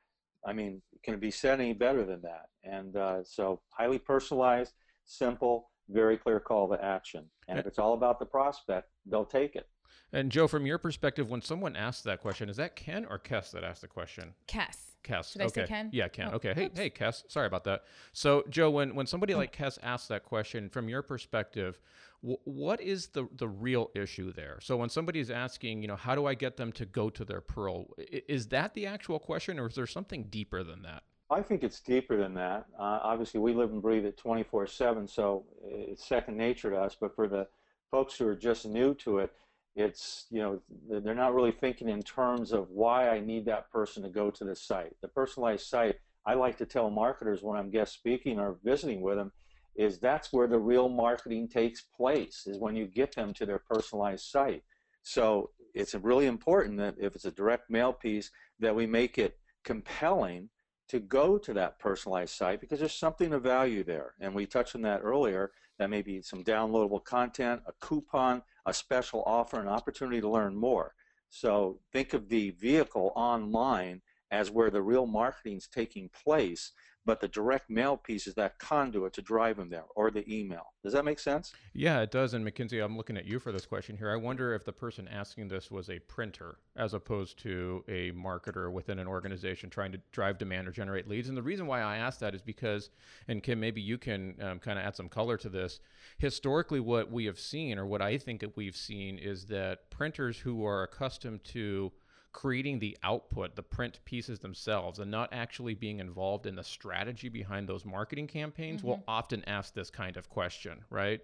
I 0.46 0.54
mean, 0.54 0.82
can 1.04 1.14
it 1.14 1.20
be 1.20 1.32
said 1.32 1.60
any 1.60 1.74
better 1.74 2.06
than 2.06 2.22
that? 2.22 2.48
And 2.64 2.96
uh, 2.96 3.24
so, 3.24 3.62
highly 3.72 4.00
personalized, 4.00 4.74
simple, 5.06 5.72
very 5.90 6.18
clear 6.18 6.40
call 6.40 6.68
to 6.70 6.84
action. 6.84 7.26
And 7.48 7.58
if 7.58 7.66
it's 7.66 7.80
all 7.80 7.94
about 7.94 8.20
the 8.20 8.26
prospect, 8.26 8.90
they'll 9.06 9.26
take 9.26 9.56
it. 9.56 9.68
And 10.14 10.32
Joe, 10.32 10.48
from 10.48 10.66
your 10.66 10.78
perspective, 10.78 11.30
when 11.30 11.42
someone 11.42 11.76
asks 11.76 12.04
that 12.04 12.22
question, 12.22 12.50
is 12.50 12.58
that 12.58 12.76
Ken 12.76 13.06
or 13.10 13.20
Kess 13.20 13.52
that 13.52 13.64
asked 13.64 13.82
the 13.82 13.88
question? 13.88 14.34
Kess. 14.48 14.97
Kess. 15.08 15.32
Should 15.32 15.42
okay. 15.44 15.62
I 15.62 15.66
say 15.66 15.68
Ken? 15.68 15.90
Yeah, 15.92 16.08
Ken. 16.08 16.30
Oh, 16.32 16.36
okay. 16.36 16.54
Hey, 16.54 16.66
oops. 16.66 16.78
hey, 16.78 16.90
Kess. 16.90 17.24
Sorry 17.28 17.48
about 17.48 17.64
that. 17.66 17.84
So, 18.14 18.44
Joe, 18.50 18.70
when 18.70 18.96
when 18.96 19.08
somebody 19.08 19.36
like 19.36 19.56
Kess 19.56 19.78
asks 19.82 20.08
that 20.08 20.24
question, 20.24 20.70
from 20.70 20.90
your 20.90 21.02
perspective, 21.02 21.80
w- 22.22 22.40
what 22.44 22.82
is 22.82 23.08
the 23.08 23.28
the 23.36 23.48
real 23.48 23.92
issue 23.96 24.34
there? 24.34 24.60
So, 24.62 24.78
when 24.78 24.90
somebody 24.90 25.20
is 25.20 25.32
asking, 25.32 25.82
you 25.82 25.88
know, 25.88 25.96
how 25.96 26.16
do 26.16 26.26
I 26.26 26.34
get 26.34 26.58
them 26.58 26.72
to 26.74 26.86
go 26.86 27.10
to 27.10 27.24
their 27.24 27.42
PURL? 27.42 27.88
Is 27.98 28.48
that 28.48 28.74
the 28.74 28.86
actual 28.86 29.20
question, 29.20 29.60
or 29.60 29.68
is 29.68 29.76
there 29.76 29.88
something 29.88 30.26
deeper 30.30 30.64
than 30.64 30.82
that? 30.84 31.04
I 31.30 31.42
think 31.42 31.64
it's 31.64 31.82
deeper 31.82 32.16
than 32.16 32.34
that. 32.36 32.66
Uh, 32.80 33.00
obviously, 33.04 33.40
we 33.40 33.54
live 33.54 33.72
and 33.72 33.82
breathe 33.82 34.06
it 34.06 34.18
24 34.18 34.68
7, 34.68 35.08
so 35.08 35.46
it's 35.64 36.08
second 36.08 36.38
nature 36.38 36.70
to 36.70 36.78
us. 36.78 36.96
But 37.00 37.16
for 37.16 37.28
the 37.28 37.48
folks 37.92 38.16
who 38.18 38.28
are 38.28 38.36
just 38.36 38.66
new 38.66 38.94
to 38.96 39.20
it, 39.20 39.34
it's 39.78 40.26
you 40.32 40.42
know 40.42 40.60
they're 40.90 41.14
not 41.14 41.36
really 41.36 41.52
thinking 41.52 41.88
in 41.88 42.02
terms 42.02 42.52
of 42.52 42.72
why 42.72 43.10
I 43.10 43.20
need 43.20 43.46
that 43.46 43.72
person 43.72 44.02
to 44.04 44.10
go 44.10 44.32
to 44.32 44.44
the 44.44 44.56
site. 44.56 44.96
The 45.02 45.08
personalized 45.08 45.68
site, 45.68 45.98
I 46.26 46.34
like 46.34 46.58
to 46.58 46.66
tell 46.66 46.90
marketers 46.90 47.44
when 47.44 47.58
I'm 47.58 47.70
guest 47.70 47.94
speaking 47.94 48.40
or 48.40 48.58
visiting 48.64 49.02
with 49.02 49.18
them, 49.18 49.32
is 49.76 50.00
that's 50.00 50.34
where 50.34 50.48
the 50.48 50.58
real 50.58 50.90
marketing 50.90 51.48
takes 51.48 51.82
place. 51.82 52.48
Is 52.48 52.58
when 52.58 52.76
you 52.76 52.88
get 52.88 53.14
them 53.16 53.34
to 53.36 53.46
their 53.46 53.60
personalized 53.60 54.26
site. 54.26 54.64
So 55.04 55.52
it's 55.76 55.94
really 55.94 56.26
important 56.26 56.80
that 56.80 56.96
if 57.00 57.16
it's 57.16 57.26
a 57.26 57.32
direct 57.32 57.70
mail 57.70 57.94
piece, 57.94 58.32
that 58.60 58.76
we 58.76 58.88
make 58.88 59.20
it 59.20 59.38
compelling 59.64 60.50
to 60.90 61.00
go 61.00 61.38
to 61.38 61.54
that 61.54 61.78
personalized 61.78 62.34
site 62.34 62.62
because 62.62 62.80
there's 62.80 62.94
something 62.94 63.32
of 63.32 63.44
value 63.44 63.84
there. 63.84 64.16
And 64.20 64.34
we 64.34 64.48
touched 64.48 64.76
on 64.76 64.82
that 64.82 65.02
earlier. 65.04 65.52
That 65.80 65.90
may 65.90 66.02
be 66.02 66.22
some 66.22 66.44
downloadable 66.44 67.04
content, 67.04 67.62
a 67.68 67.74
coupon, 67.80 68.42
a 68.66 68.74
special 68.74 69.24
offer, 69.26 69.60
an 69.60 69.68
opportunity 69.68 70.22
to 70.22 70.30
learn 70.30 70.56
more. 70.56 70.96
So 71.30 71.80
think 71.92 72.14
of 72.14 72.30
the 72.30 72.52
vehicle 72.52 73.12
online 73.16 74.02
as 74.32 74.52
where 74.52 74.70
the 74.70 74.82
real 74.82 75.06
marketing 75.06 75.58
is 75.58 75.68
taking 75.68 76.10
place 76.10 76.72
but 77.08 77.22
the 77.22 77.28
direct 77.30 77.70
mail 77.70 77.96
piece 77.96 78.28
is 78.28 78.34
that 78.36 78.60
conduit 78.60 79.14
to 79.14 79.22
drive 79.22 79.56
them 79.56 79.70
there 79.70 79.86
or 79.96 80.12
the 80.12 80.26
email. 80.32 80.74
Does 80.84 80.92
that 80.92 81.06
make 81.06 81.20
sense? 81.20 81.54
Yeah, 81.74 82.02
it 82.02 82.12
does. 82.12 82.34
And 82.34 82.44
Mackenzie, 82.44 82.80
I'm 82.80 82.98
looking 82.98 83.16
at 83.16 83.26
you 83.26 83.40
for 83.40 83.54
this 83.54 83.66
question 83.66 83.96
here. 83.96 84.12
I 84.12 84.18
wonder 84.18 84.54
if 84.54 84.66
the 84.66 84.74
person 84.74 85.08
asking 85.08 85.48
this 85.48 85.72
was 85.72 85.90
a 85.90 86.00
printer 86.00 86.58
as 86.76 86.94
opposed 86.94 87.40
to 87.44 87.86
a 87.88 88.12
marketer 88.12 88.70
within 88.70 89.00
an 89.00 89.08
organization 89.08 89.70
trying 89.70 89.94
to 89.94 90.02
drive 90.12 90.38
demand 90.38 90.68
or 90.68 90.72
generate 90.72 91.08
leads. 91.08 91.30
And 91.30 91.38
the 91.38 91.42
reason 91.42 91.66
why 91.66 91.82
I 91.82 91.96
ask 91.96 92.20
that 92.20 92.36
is 92.36 92.42
because, 92.42 92.90
and 93.30 93.42
Kim, 93.42 93.62
maybe 93.62 93.80
you 93.80 93.98
can 93.98 94.36
um, 94.42 94.60
kind 94.60 94.78
of 94.78 94.84
add 94.84 94.98
some 94.98 95.08
color 95.08 95.38
to 95.38 95.48
this. 95.48 95.80
Historically, 96.18 96.82
what 96.82 97.10
we 97.10 97.24
have 97.24 97.40
seen, 97.40 97.80
or 97.80 97.86
what 97.86 98.02
I 98.02 98.18
think 98.18 98.42
that 98.42 98.58
we've 98.58 98.76
seen, 98.76 99.18
is 99.18 99.46
that 99.46 99.90
printers 99.90 100.40
who 100.40 100.66
are 100.66 100.84
accustomed 100.84 101.46
to 101.46 101.94
creating 102.38 102.78
the 102.78 102.96
output, 103.02 103.56
the 103.56 103.64
print 103.64 104.00
pieces 104.06 104.38
themselves, 104.38 105.00
and 105.00 105.10
not 105.10 105.28
actually 105.32 105.74
being 105.74 106.00
involved 106.00 106.46
in 106.46 106.56
the 106.56 106.64
strategy 106.64 107.30
behind 107.30 107.68
those 107.68 107.84
marketing 107.84 108.28
campaigns 108.28 108.82
mm-hmm. 108.82 108.90
will 108.90 109.04
often 109.08 109.44
ask 109.48 109.74
this 109.74 109.90
kind 109.90 110.18
of 110.18 110.30
question, 110.30 110.78
right? 110.92 111.22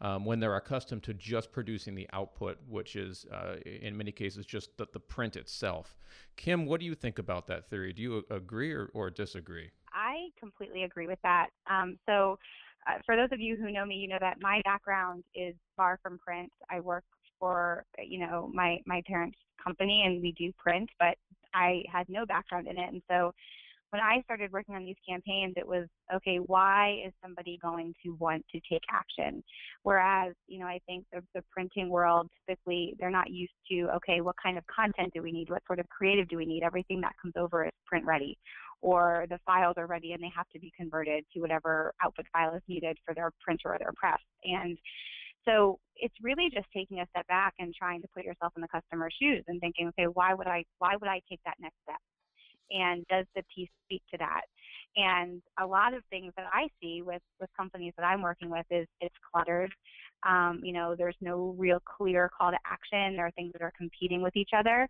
Um, 0.00 0.24
when 0.24 0.38
they're 0.38 0.54
accustomed 0.54 1.02
to 1.02 1.14
just 1.14 1.50
producing 1.50 1.96
the 1.96 2.08
output, 2.12 2.58
which 2.68 2.94
is 2.94 3.26
uh, 3.32 3.56
in 3.64 3.96
many 3.96 4.12
cases 4.12 4.46
just 4.46 4.76
the, 4.76 4.86
the, 4.92 5.00
print 5.00 5.34
itself. 5.34 5.96
Kim, 6.36 6.64
what 6.64 6.78
do 6.78 6.86
you 6.86 6.94
think 6.94 7.18
about 7.18 7.48
that 7.48 7.68
theory? 7.68 7.92
Do 7.92 8.00
you 8.00 8.24
agree 8.30 8.70
or, 8.70 8.88
or 8.94 9.10
disagree? 9.10 9.68
I 9.92 10.28
completely 10.38 10.84
agree 10.84 11.08
with 11.08 11.18
that. 11.24 11.48
Um, 11.68 11.98
so, 12.06 12.38
uh, 12.86 12.98
for 13.04 13.16
those 13.16 13.32
of 13.32 13.40
you 13.40 13.56
who 13.56 13.72
know 13.72 13.84
me, 13.84 13.96
you 13.96 14.06
know 14.06 14.18
that 14.20 14.36
my 14.40 14.60
background 14.64 15.24
is 15.34 15.56
far 15.76 15.98
from 16.04 16.18
print. 16.18 16.52
I 16.70 16.78
work 16.78 17.04
for 17.42 17.84
you 17.98 18.20
know 18.20 18.48
my 18.54 18.78
my 18.86 19.02
parents 19.04 19.36
company 19.62 20.04
and 20.06 20.22
we 20.22 20.32
do 20.38 20.52
print, 20.56 20.88
but 21.00 21.16
I 21.54 21.82
had 21.92 22.08
no 22.08 22.24
background 22.24 22.68
in 22.68 22.78
it. 22.78 22.88
And 22.92 23.02
so 23.10 23.32
when 23.90 24.00
I 24.00 24.22
started 24.22 24.52
working 24.52 24.74
on 24.74 24.84
these 24.84 24.96
campaigns, 25.06 25.54
it 25.56 25.66
was 25.66 25.86
okay, 26.14 26.36
why 26.36 27.02
is 27.04 27.12
somebody 27.20 27.58
going 27.60 27.94
to 28.04 28.14
want 28.18 28.44
to 28.52 28.60
take 28.70 28.82
action? 28.90 29.42
Whereas, 29.82 30.34
you 30.46 30.60
know, 30.60 30.66
I 30.66 30.78
think 30.86 31.04
the, 31.12 31.20
the 31.34 31.42
printing 31.50 31.90
world 31.90 32.28
typically 32.46 32.94
they're 32.98 33.10
not 33.10 33.30
used 33.30 33.52
to 33.70 33.88
okay, 33.96 34.20
what 34.20 34.36
kind 34.42 34.56
of 34.56 34.64
content 34.68 35.12
do 35.12 35.20
we 35.20 35.32
need? 35.32 35.50
What 35.50 35.62
sort 35.66 35.80
of 35.80 35.88
creative 35.88 36.28
do 36.28 36.36
we 36.36 36.46
need? 36.46 36.62
Everything 36.62 37.00
that 37.00 37.14
comes 37.20 37.34
over 37.36 37.66
is 37.66 37.72
print 37.86 38.06
ready, 38.06 38.38
or 38.82 39.26
the 39.28 39.38
files 39.44 39.74
are 39.76 39.86
ready 39.86 40.12
and 40.12 40.22
they 40.22 40.32
have 40.34 40.48
to 40.50 40.60
be 40.60 40.72
converted 40.76 41.24
to 41.34 41.40
whatever 41.40 41.92
output 42.04 42.26
file 42.32 42.54
is 42.54 42.62
needed 42.68 42.96
for 43.04 43.14
their 43.14 43.30
printer 43.44 43.74
or 43.74 43.78
their 43.78 43.92
press. 43.96 44.20
And 44.44 44.78
so 45.44 45.78
it's 45.96 46.14
really 46.22 46.48
just 46.52 46.66
taking 46.74 47.00
a 47.00 47.06
step 47.10 47.26
back 47.28 47.54
and 47.58 47.74
trying 47.74 48.02
to 48.02 48.08
put 48.14 48.24
yourself 48.24 48.52
in 48.56 48.62
the 48.62 48.68
customer's 48.68 49.14
shoes 49.20 49.44
and 49.48 49.60
thinking, 49.60 49.88
okay, 49.88 50.06
why 50.12 50.34
would 50.34 50.46
I 50.46 50.64
why 50.78 50.96
would 51.00 51.08
I 51.08 51.20
take 51.28 51.40
that 51.44 51.56
next 51.60 51.76
step? 51.82 52.00
and 52.72 53.04
does 53.08 53.26
the 53.36 53.42
piece 53.54 53.68
speak 53.84 54.02
to 54.10 54.18
that? 54.18 54.42
And 54.96 55.40
a 55.60 55.66
lot 55.66 55.94
of 55.94 56.02
things 56.10 56.32
that 56.36 56.46
I 56.52 56.68
see 56.80 57.02
with 57.02 57.22
with 57.40 57.48
companies 57.56 57.92
that 57.96 58.04
I'm 58.04 58.22
working 58.22 58.50
with 58.50 58.66
is 58.70 58.86
it's 59.00 59.14
cluttered. 59.32 59.72
Um, 60.28 60.60
you 60.62 60.72
know, 60.72 60.94
there's 60.96 61.16
no 61.20 61.54
real 61.58 61.80
clear 61.80 62.30
call 62.36 62.50
to 62.50 62.58
action. 62.66 63.16
There 63.16 63.26
are 63.26 63.30
things 63.32 63.52
that 63.52 63.62
are 63.62 63.72
competing 63.76 64.22
with 64.22 64.36
each 64.36 64.50
other. 64.56 64.88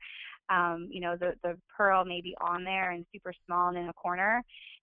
Um, 0.51 0.89
you 0.91 1.01
know, 1.01 1.17
the 1.17 1.35
the 1.43 1.57
PURL 1.77 2.05
may 2.05 2.21
be 2.21 2.35
on 2.41 2.65
there 2.65 2.91
and 2.91 3.07
super 3.13 3.33
small 3.47 3.69
and 3.69 3.79
in 3.79 3.89
a 3.89 3.93
corner, 3.93 4.43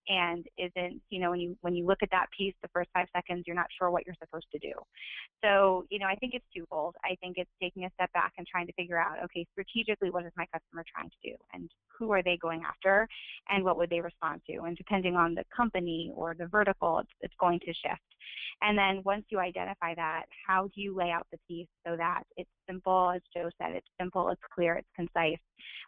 and 0.10 0.46
isn't 0.58 1.00
you 1.10 1.20
know 1.20 1.30
when 1.30 1.40
you 1.40 1.56
when 1.62 1.76
you 1.76 1.86
look 1.86 2.00
at 2.02 2.10
that 2.12 2.26
piece 2.36 2.56
the 2.62 2.68
first 2.74 2.90
five 2.94 3.08
seconds 3.16 3.44
you're 3.46 3.56
not 3.56 3.68
sure 3.78 3.92
what 3.92 4.06
you're 4.06 4.16
supposed 4.20 4.48
to 4.52 4.60
do. 4.60 4.74
So 5.44 5.86
you 5.90 6.00
know 6.00 6.08
i 6.08 6.16
think 6.16 6.34
it's 6.34 6.46
twofold. 6.56 6.96
I 7.06 7.16
think 7.22 7.38
it's 7.38 7.50
taking 7.62 7.86
a 7.86 7.90
step 7.94 8.12
back 8.14 8.34
and 8.38 8.46
trying 8.48 8.68
to 8.68 8.74
figure 8.74 9.00
out 9.00 9.24
okay 9.26 9.46
strategically 9.52 10.10
what 10.10 10.26
is 10.26 10.34
my 10.36 10.46
customer 10.52 10.84
trying 10.94 11.10
to 11.10 11.30
do? 11.30 11.36
And 11.54 11.70
who 11.98 12.12
are 12.12 12.24
they 12.24 12.38
going 12.42 12.64
after? 12.68 13.08
And 13.50 13.64
what 13.64 13.78
would 13.78 13.90
they 13.90 14.02
respond 14.02 14.42
to? 14.50 14.64
And 14.64 14.76
depending 14.76 15.16
on 15.16 15.36
the 15.36 15.44
company 15.56 16.12
or 16.16 16.34
the 16.34 16.48
vertical 16.48 17.00
it's, 17.00 17.12
it's 17.22 17.34
going 17.40 17.60
to 17.60 17.68
shift. 17.68 18.02
And 18.62 18.78
then 18.78 19.02
once 19.06 19.26
you 19.30 19.40
identify 19.40 19.94
that 19.96 20.24
how 20.48 20.64
do 20.76 20.82
you 20.82 20.96
lay 20.96 21.12
out 21.12 21.28
the 21.32 21.38
piece 21.48 21.68
so 21.86 21.96
that 21.96 22.24
it's 22.36 22.50
simple 22.68 23.12
as 23.16 23.22
joe 23.36 23.50
said 23.62 23.72
it's 23.76 23.88
simple 24.00 24.30
it's 24.30 24.42
clear 24.54 24.76
it's 24.76 24.88
concise. 24.96 25.38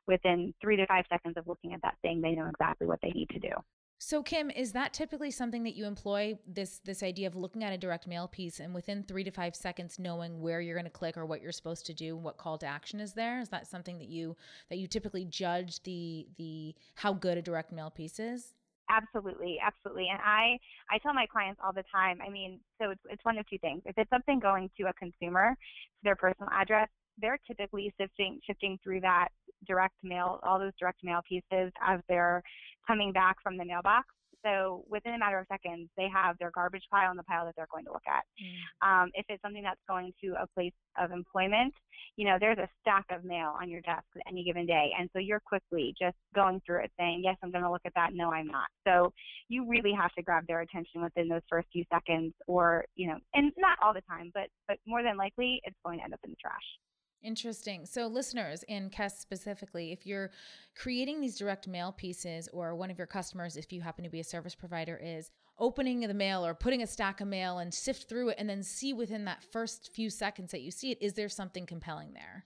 Within 0.08 0.54
three 0.62 0.76
to 0.78 0.86
five 0.88 1.06
seconds 1.10 1.38
of 1.38 1.48
looking 1.48 1.74
at 1.74 1.82
that 1.82 1.96
thing 2.02 2.22
they 2.22 2.32
know 2.32 2.48
exactly 2.48 2.88
what 2.88 3.00
they 3.02 3.12
need 3.12 3.30
to 3.30 3.40
do 3.40 3.52
so 4.04 4.24
Kim, 4.24 4.50
is 4.50 4.72
that 4.72 4.94
typically 4.94 5.30
something 5.30 5.62
that 5.62 5.76
you 5.76 5.86
employ 5.86 6.36
this 6.48 6.80
this 6.84 7.04
idea 7.04 7.28
of 7.28 7.36
looking 7.36 7.64
at 7.64 7.72
a 7.72 7.78
direct 7.78 8.08
mail 8.08 8.28
piece 8.28 8.60
and 8.60 8.74
within 8.74 9.04
3 9.04 9.24
to 9.26 9.30
5 9.30 9.56
seconds 9.56 10.00
knowing 10.00 10.42
where 10.42 10.60
you're 10.60 10.74
going 10.74 10.86
to 10.86 10.90
click 10.90 11.18
or 11.18 11.26
what 11.28 11.40
you're 11.40 11.52
supposed 11.52 11.86
to 11.86 11.94
do, 11.94 12.18
what 12.18 12.38
call 12.38 12.58
to 12.58 12.66
action 12.66 13.00
is 13.00 13.14
there? 13.14 13.40
Is 13.40 13.50
that 13.50 13.68
something 13.68 14.00
that 14.00 14.08
you 14.08 14.36
that 14.72 14.80
you 14.80 14.88
typically 14.88 15.24
judge 15.24 15.84
the 15.84 16.26
the 16.40 16.74
how 16.96 17.14
good 17.14 17.38
a 17.38 17.44
direct 17.44 17.72
mail 17.72 17.92
piece 17.92 18.20
is? 18.20 18.56
Absolutely, 18.90 19.60
absolutely. 19.64 20.08
And 20.12 20.20
I 20.26 20.58
I 20.90 20.98
tell 20.98 21.14
my 21.14 21.28
clients 21.28 21.62
all 21.64 21.72
the 21.72 21.86
time. 21.94 22.22
I 22.26 22.30
mean, 22.32 22.60
so 22.82 22.90
it's 22.90 23.02
it's 23.08 23.24
one 23.24 23.38
of 23.38 23.48
two 23.48 23.60
things. 23.60 23.84
If 23.86 24.00
it's 24.00 24.10
something 24.10 24.40
going 24.40 24.72
to 24.80 24.88
a 24.88 24.94
consumer 24.94 25.52
to 25.52 26.04
their 26.04 26.16
personal 26.16 26.50
address, 26.52 26.90
they're 27.20 27.40
typically 27.48 27.94
sifting 28.00 28.40
shifting 28.46 28.78
through 28.84 29.02
that 29.02 29.30
direct 29.68 29.96
mail, 30.04 30.40
all 30.44 30.60
those 30.60 30.74
direct 30.80 31.04
mail 31.04 31.22
pieces 31.28 31.72
as 31.86 32.00
they're 32.08 32.42
coming 32.88 33.12
back 33.12 33.38
from 33.44 33.58
the 33.58 33.66
mailbox. 33.66 34.08
So 34.44 34.84
within 34.90 35.14
a 35.14 35.20
matter 35.20 35.40
of 35.40 35.46
seconds, 35.48 35.90
they 35.98 36.08
have 36.12 36.38
their 36.40 36.52
garbage 36.52 36.84
pile 36.90 37.10
and 37.10 37.20
the 37.20 37.24
pile 37.24 37.46
that 37.46 37.56
they're 37.56 37.68
going 37.72 37.86
to 37.86 37.92
look 37.92 38.08
at. 38.08 38.24
Mm. 38.42 39.04
Um, 39.04 39.12
if 39.14 39.26
it's 39.30 39.42
something 39.42 39.64
that's 39.64 39.80
going 39.88 40.14
to 40.24 40.34
a 40.42 40.48
place 40.56 40.74
of 41.00 41.12
employment, 41.12 41.74
you 42.18 42.26
know, 42.26 42.38
there's 42.40 42.58
a 42.58 42.68
stack 42.82 43.06
of 43.12 43.24
mail 43.24 43.54
on 43.62 43.70
your 43.70 43.82
desk 43.82 44.04
at 44.16 44.24
any 44.28 44.44
given 44.44 44.66
day. 44.66 44.92
And 44.98 45.10
so 45.14 45.20
you're 45.20 45.42
quickly 45.42 45.94
just 46.00 46.18
going 46.34 46.62
through 46.66 46.84
it 46.86 46.92
saying, 47.00 47.22
yes, 47.24 47.38
I'm 47.44 47.52
going 47.52 47.64
to 47.64 47.72
look 47.72 47.86
at 47.86 47.94
that. 47.96 48.14
No, 48.14 48.32
I'm 48.32 48.48
not. 48.48 48.68
So 48.86 49.14
you 49.48 49.68
really 49.68 49.94
have 49.94 50.12
to 50.14 50.24
grab 50.24 50.46
their 50.48 50.62
attention 50.62 51.02
within 51.02 51.28
those 51.28 51.42
first 51.50 51.68
few 51.72 51.84
seconds 51.94 52.34
or, 52.48 52.86
you 52.96 53.08
know, 53.08 53.18
and 53.34 53.52
not 53.58 53.78
all 53.84 53.94
the 53.94 54.02
time, 54.10 54.32
but, 54.34 54.48
but 54.68 54.78
more 54.88 55.04
than 55.04 55.18
likely 55.18 55.62
it's 55.66 55.78
going 55.86 56.00
to 56.00 56.04
end 56.04 56.14
up 56.14 56.20
in 56.24 56.32
the 56.32 56.38
trash. 56.42 56.66
Interesting. 57.24 57.86
So, 57.86 58.08
listeners, 58.08 58.64
and 58.68 58.92
Kes 58.92 59.12
specifically, 59.12 59.92
if 59.92 60.08
you're 60.08 60.32
creating 60.76 61.22
these 61.22 61.38
direct 61.38 61.68
mail 61.68 61.92
pieces, 61.92 62.50
or 62.52 62.76
one 62.76 62.90
of 62.90 62.98
your 62.98 63.08
customers, 63.08 63.58
if 63.58 63.72
you 63.72 63.82
happen 63.82 64.04
to 64.04 64.10
be 64.10 64.20
a 64.20 64.24
service 64.24 64.56
provider, 64.56 65.00
is 65.02 65.30
opening 65.60 66.00
the 66.00 66.14
mail 66.14 66.44
or 66.44 66.56
putting 66.56 66.82
a 66.82 66.88
stack 66.88 67.22
of 67.22 67.28
mail 67.28 67.60
and 67.60 67.72
sift 67.72 68.10
through 68.10 68.30
it 68.30 68.36
and 68.40 68.50
then 68.50 68.64
see 68.64 68.92
within 68.94 69.26
that 69.26 69.44
first 69.52 69.92
few 69.94 70.10
seconds 70.10 70.52
that 70.52 70.62
you 70.62 70.72
see 70.72 70.92
it, 70.92 70.98
is 71.00 71.14
there 71.14 71.30
something 71.30 71.68
compelling 71.68 72.14
there? 72.14 72.46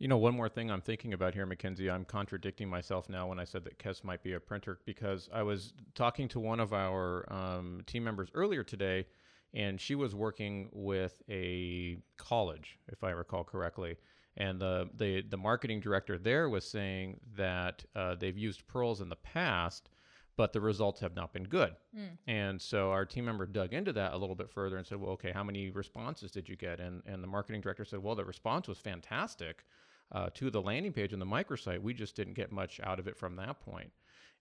You 0.00 0.08
know, 0.08 0.16
one 0.16 0.34
more 0.34 0.48
thing 0.48 0.70
I'm 0.70 0.80
thinking 0.80 1.12
about 1.12 1.34
here, 1.34 1.46
Mackenzie, 1.46 1.90
I'm 1.90 2.06
contradicting 2.06 2.68
myself 2.68 3.08
now 3.08 3.28
when 3.28 3.38
I 3.38 3.44
said 3.44 3.64
that 3.64 3.78
Kes 3.78 4.02
might 4.02 4.22
be 4.22 4.32
a 4.32 4.40
printer 4.40 4.80
because 4.86 5.28
I 5.32 5.42
was 5.42 5.74
talking 5.94 6.26
to 6.28 6.40
one 6.40 6.58
of 6.58 6.72
our 6.72 7.30
um, 7.32 7.82
team 7.86 8.02
members 8.02 8.30
earlier 8.34 8.64
today 8.64 9.06
and 9.54 9.80
she 9.80 9.94
was 9.94 10.14
working 10.14 10.68
with 10.72 11.22
a 11.28 11.98
college, 12.16 12.78
if 12.88 13.02
I 13.02 13.10
recall 13.10 13.44
correctly. 13.44 13.96
And 14.36 14.60
the 14.60 14.88
the, 14.96 15.22
the 15.22 15.36
marketing 15.36 15.80
director 15.80 16.16
there 16.16 16.48
was 16.48 16.64
saying 16.64 17.20
that 17.36 17.84
uh, 17.96 18.14
they've 18.14 18.38
used 18.38 18.66
PURLs 18.68 19.00
in 19.00 19.08
the 19.08 19.16
past, 19.16 19.90
but 20.36 20.52
the 20.52 20.60
results 20.60 21.00
have 21.00 21.16
not 21.16 21.32
been 21.32 21.44
good. 21.44 21.74
Mm. 21.96 22.18
And 22.26 22.62
so 22.62 22.90
our 22.90 23.04
team 23.04 23.24
member 23.24 23.44
dug 23.44 23.74
into 23.74 23.92
that 23.94 24.12
a 24.12 24.16
little 24.16 24.36
bit 24.36 24.50
further 24.50 24.76
and 24.76 24.86
said, 24.86 25.00
"Well, 25.00 25.12
okay, 25.12 25.32
how 25.32 25.44
many 25.44 25.70
responses 25.70 26.30
did 26.30 26.48
you 26.48 26.56
get?" 26.56 26.80
And 26.80 27.02
and 27.06 27.22
the 27.22 27.28
marketing 27.28 27.60
director 27.60 27.84
said, 27.84 28.02
"Well, 28.02 28.14
the 28.14 28.24
response 28.24 28.68
was 28.68 28.78
fantastic." 28.78 29.64
Uh, 30.12 30.28
to 30.34 30.50
the 30.50 30.60
landing 30.60 30.92
page 30.92 31.12
and 31.12 31.22
the 31.22 31.26
microsite, 31.26 31.80
we 31.80 31.94
just 31.94 32.16
didn't 32.16 32.34
get 32.34 32.50
much 32.50 32.80
out 32.82 32.98
of 32.98 33.06
it 33.06 33.16
from 33.16 33.36
that 33.36 33.60
point. 33.60 33.92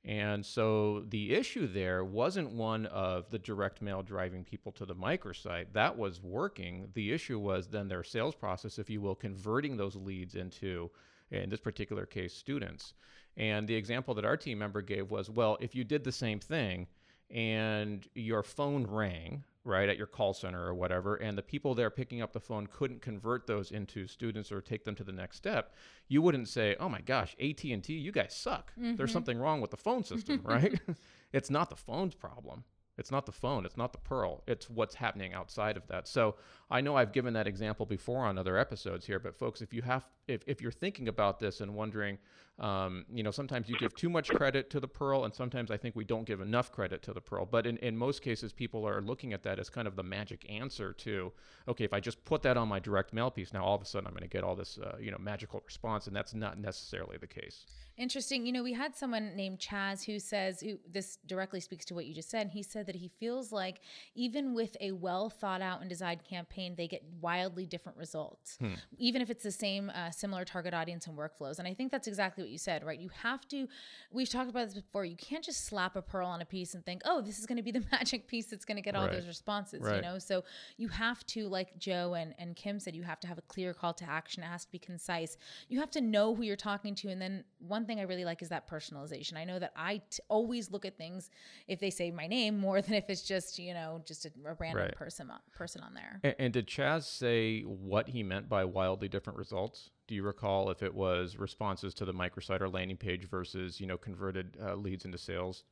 And 0.06 0.46
so 0.46 1.02
the 1.10 1.34
issue 1.34 1.68
there 1.68 2.06
wasn't 2.06 2.52
one 2.52 2.86
of 2.88 3.30
the 3.30 3.40
direct 3.40 3.82
mail 3.82 4.02
driving 4.02 4.44
people 4.44 4.72
to 4.74 4.86
the 4.86 4.96
microsite. 4.96 5.74
That 5.74 5.98
was 5.98 6.22
working. 6.22 6.90
The 6.94 7.12
issue 7.12 7.38
was 7.38 7.68
then 7.68 7.90
their 7.90 8.04
sales 8.04 8.34
process, 8.34 8.80
if 8.80 8.90
you 8.90 9.02
will, 9.02 9.16
converting 9.16 9.76
those 9.76 9.96
leads 9.96 10.36
into, 10.36 10.90
in 11.32 11.50
this 11.50 11.60
particular 11.60 12.06
case, 12.06 12.34
students. 12.34 12.94
And 13.36 13.68
the 13.68 13.76
example 13.76 14.14
that 14.16 14.26
our 14.26 14.38
team 14.38 14.60
member 14.60 14.82
gave 14.82 15.12
was 15.12 15.30
well, 15.30 15.58
if 15.60 15.76
you 15.76 15.84
did 15.84 16.04
the 16.04 16.12
same 16.12 16.40
thing 16.40 16.88
and 17.30 18.08
your 18.16 18.42
phone 18.42 18.88
rang, 18.88 19.44
right, 19.64 19.90
at 19.90 19.98
your 19.98 20.08
call 20.08 20.34
center 20.34 20.66
or 20.66 20.74
whatever, 20.74 21.16
and 21.16 21.38
the 21.38 21.42
people 21.42 21.76
there 21.76 21.90
picking 21.90 22.22
up 22.22 22.34
the 22.34 22.40
phone 22.40 22.68
couldn't 22.68 23.02
convert 23.02 23.48
those 23.48 23.72
into 23.72 24.08
students 24.08 24.52
or 24.52 24.62
take 24.62 24.86
them 24.86 24.96
to 24.96 25.04
the 25.04 25.12
next 25.12 25.38
step, 25.38 25.74
you 26.08 26.22
wouldn't 26.22 26.48
say, 26.48 26.76
"Oh 26.80 26.90
my 26.90 27.02
gosh, 27.02 27.36
AT&T, 27.40 27.94
you 27.94 28.12
guys 28.12 28.36
suck. 28.36 28.72
Mm-hmm. 28.74 28.96
There's 28.96 29.12
something 29.12 29.38
wrong 29.38 29.62
with 29.62 29.72
the 29.72 29.78
phone 29.78 30.04
system," 30.04 30.42
right? 30.44 30.80
it's 31.34 31.50
not 31.50 31.70
the 31.70 31.76
phone's 31.76 32.16
problem. 32.16 32.64
It's 33.00 33.12
not 33.12 33.26
the 33.26 33.32
phone, 33.32 33.66
it's 33.66 33.78
not 33.78 33.94
the 33.94 34.00
PURL. 34.00 34.44
It's 34.48 34.70
what's 34.70 34.96
happening 34.96 35.34
outside 35.34 35.78
of 35.78 35.88
that. 35.88 36.08
So, 36.08 36.36
I 36.72 36.82
know 36.82 36.96
I've 36.96 37.12
given 37.12 37.34
that 37.34 37.48
example 37.48 37.86
before 37.86 38.26
on 38.26 38.38
other 38.38 38.58
episodes 38.58 39.06
here, 39.06 39.20
but 39.20 39.36
folks, 39.36 39.62
if 39.62 39.74
you 39.74 39.82
have 39.82 40.08
if, 40.28 40.44
if 40.46 40.62
you're 40.62 40.72
thinking 40.72 41.08
about 41.08 41.40
this 41.40 41.62
and 41.62 41.74
wondering, 41.74 42.20
um, 42.60 43.06
you 43.12 43.24
know, 43.24 43.32
sometimes 43.32 43.68
you 43.68 43.76
give 43.78 43.96
too 43.96 44.10
much 44.10 44.30
credit 44.30 44.70
to 44.70 44.80
the 44.80 44.88
PURL, 44.88 45.26
and 45.26 45.34
sometimes 45.34 45.72
I 45.72 45.78
think 45.78 45.96
we 45.96 46.04
don't 46.04 46.26
give 46.26 46.42
enough 46.42 46.72
credit 46.72 47.02
to 47.04 47.14
the 47.14 47.22
PURL. 47.22 47.48
But 47.50 47.66
in, 47.66 47.78
in 47.78 47.98
most 47.98 48.22
cases, 48.22 48.54
people 48.54 48.88
are 48.88 49.02
looking 49.02 49.34
at 49.34 49.44
that 49.44 49.60
as 49.60 49.70
kind 49.70 49.88
of 49.88 49.96
the 49.96 50.04
magic 50.04 50.46
answer 50.50 50.94
to, 50.94 51.32
okay, 51.68 51.86
if 51.86 51.94
I 51.94 52.00
just 52.00 52.24
put 52.26 52.42
that 52.44 52.58
on 52.58 52.68
my 52.68 52.80
direct 52.80 53.14
mail 53.14 53.32
piece, 53.32 53.54
now 53.54 53.64
all 53.64 53.76
of 53.76 53.82
a 53.82 53.86
sudden 53.86 54.08
I'm 54.08 54.14
going 54.14 54.22
to 54.22 54.28
get 54.28 54.44
all 54.44 54.56
this, 54.56 54.78
uh, 54.78 54.98
you 55.00 55.10
know, 55.10 55.18
magical 55.18 55.64
response, 55.66 56.08
and 56.08 56.16
that's 56.16 56.34
not 56.34 56.60
necessarily 56.60 57.18
the 57.18 57.28
case. 57.28 57.66
Interesting. 58.00 58.46
You 58.46 58.54
know, 58.54 58.64
we 58.64 58.72
had 58.72 58.96
someone 58.96 59.36
named 59.36 59.60
Chaz 59.60 60.06
who 60.06 60.20
says, 60.20 60.62
who 60.62 60.80
this 60.90 61.18
directly 61.28 61.60
speaks 61.60 61.84
to 61.86 61.94
what 61.94 62.06
you 62.06 62.14
just 62.14 62.30
said. 62.30 62.48
He 62.48 62.64
said 62.64 62.86
that 62.86 62.96
he 62.96 63.12
feels 63.20 63.52
like 63.52 63.82
even 64.16 64.54
with 64.54 64.78
a 64.80 64.94
well 64.94 65.30
thought 65.30 65.62
out 65.62 65.82
and 65.82 65.90
designed 65.90 66.24
campaign, 66.24 66.76
they 66.78 66.88
get 66.88 67.04
wildly 67.20 67.66
different 67.66 67.98
results, 67.98 68.56
hmm. 68.62 68.76
even 68.98 69.22
if 69.22 69.30
it's 69.30 69.44
the 69.44 69.52
same, 69.52 69.90
uh, 69.90 70.12
similar 70.12 70.46
target 70.46 70.74
audience 70.74 71.08
and 71.08 71.18
workflows. 71.18 71.60
And 71.60 71.68
I 71.68 71.74
think 71.74 71.92
that's 71.92 72.08
exactly 72.08 72.42
what 72.42 72.50
you 72.50 72.58
said, 72.58 72.86
right? 72.86 72.98
You 72.98 73.10
have 73.22 73.46
to, 73.50 73.68
we've 74.12 74.30
talked 74.30 74.50
about 74.50 74.68
this 74.68 74.76
before, 74.76 75.04
you 75.04 75.18
can't 75.18 75.44
just 75.44 75.66
slap 75.66 75.98
a 75.98 76.02
PURL 76.02 76.26
on 76.26 76.42
a 76.42 76.46
piece 76.46 76.76
and 76.76 76.86
think, 76.86 77.02
oh, 77.04 77.20
this 77.20 77.38
is 77.38 77.46
going 77.46 77.58
to 77.58 77.64
be 77.64 77.72
the 77.72 77.84
magic 77.92 78.30
piece 78.30 78.46
that's 78.46 78.64
going 78.64 78.78
to 78.78 78.82
get 78.82 78.96
all 78.96 79.08
right. 79.08 79.12
those 79.12 79.28
responses, 79.28 79.82
right. 79.82 79.98
you 79.98 80.02
know? 80.04 80.20
So 80.20 80.46
you 80.78 80.88
have 80.88 81.26
to, 81.28 81.50
like 81.50 81.78
Joe 81.78 82.14
and, 82.14 82.34
and 82.40 82.56
Kim 82.56 82.80
said, 82.80 82.96
you 82.96 83.04
have 83.04 83.20
to 83.20 83.28
have 83.28 83.38
a 83.38 83.44
clear 83.44 83.74
call 83.74 83.94
to 83.96 84.10
action. 84.10 84.42
It 84.42 84.48
has 84.48 84.64
to 84.64 84.72
be 84.72 84.80
concise. 84.80 85.36
You 85.68 85.82
have 85.82 85.92
to 85.92 86.02
know 86.02 86.34
who 86.34 86.44
you're 86.44 86.56
talking 86.56 86.96
to. 86.96 87.10
And 87.10 87.22
then 87.22 87.44
one 87.58 87.88
thing 87.90 88.00
I 88.00 88.04
really 88.04 88.26
like 88.26 88.42
is 88.42 88.50
that 88.50 88.70
personalization. 88.70 89.36
I 89.36 89.44
know 89.44 89.60
that 89.60 89.74
I 89.76 89.98
t- 90.10 90.22
always 90.30 90.72
look 90.72 90.86
at 90.86 90.98
things 90.98 91.30
if 91.68 91.80
they 91.80 91.90
say 91.90 92.12
my 92.12 92.28
name 92.28 92.58
more 92.68 92.82
than 92.82 92.94
if 92.94 93.10
it's 93.10 93.24
just, 93.24 93.60
you 93.60 93.74
know, 93.74 94.02
just 94.06 94.26
a, 94.26 94.32
a 94.46 94.54
random 94.54 94.86
right. 94.86 94.96
person, 94.96 95.32
person 95.52 95.82
on 95.82 95.94
there. 95.94 96.20
And, 96.24 96.36
and 96.40 96.54
did 96.54 96.68
Chaz 96.68 97.04
say 97.04 97.62
what 97.62 98.10
he 98.10 98.24
meant 98.24 98.48
by 98.48 98.64
wildly 98.64 99.08
different 99.08 99.38
results? 99.38 99.90
do 100.10 100.16
you 100.16 100.24
recall 100.24 100.72
if 100.72 100.82
it 100.82 100.94
was 100.94 101.38
responses 101.38 101.94
to 101.94 102.04
the 102.04 102.12
microsite 102.12 102.62
or 102.62 102.68
landing 102.68 102.98
page 102.98 103.30
versus 103.30 103.80
you 103.80 103.86
know 103.86 103.96
converted 103.96 104.58
uh, 104.60 104.74
leads 104.74 105.06
into 105.06 105.20
sales? 105.20 105.66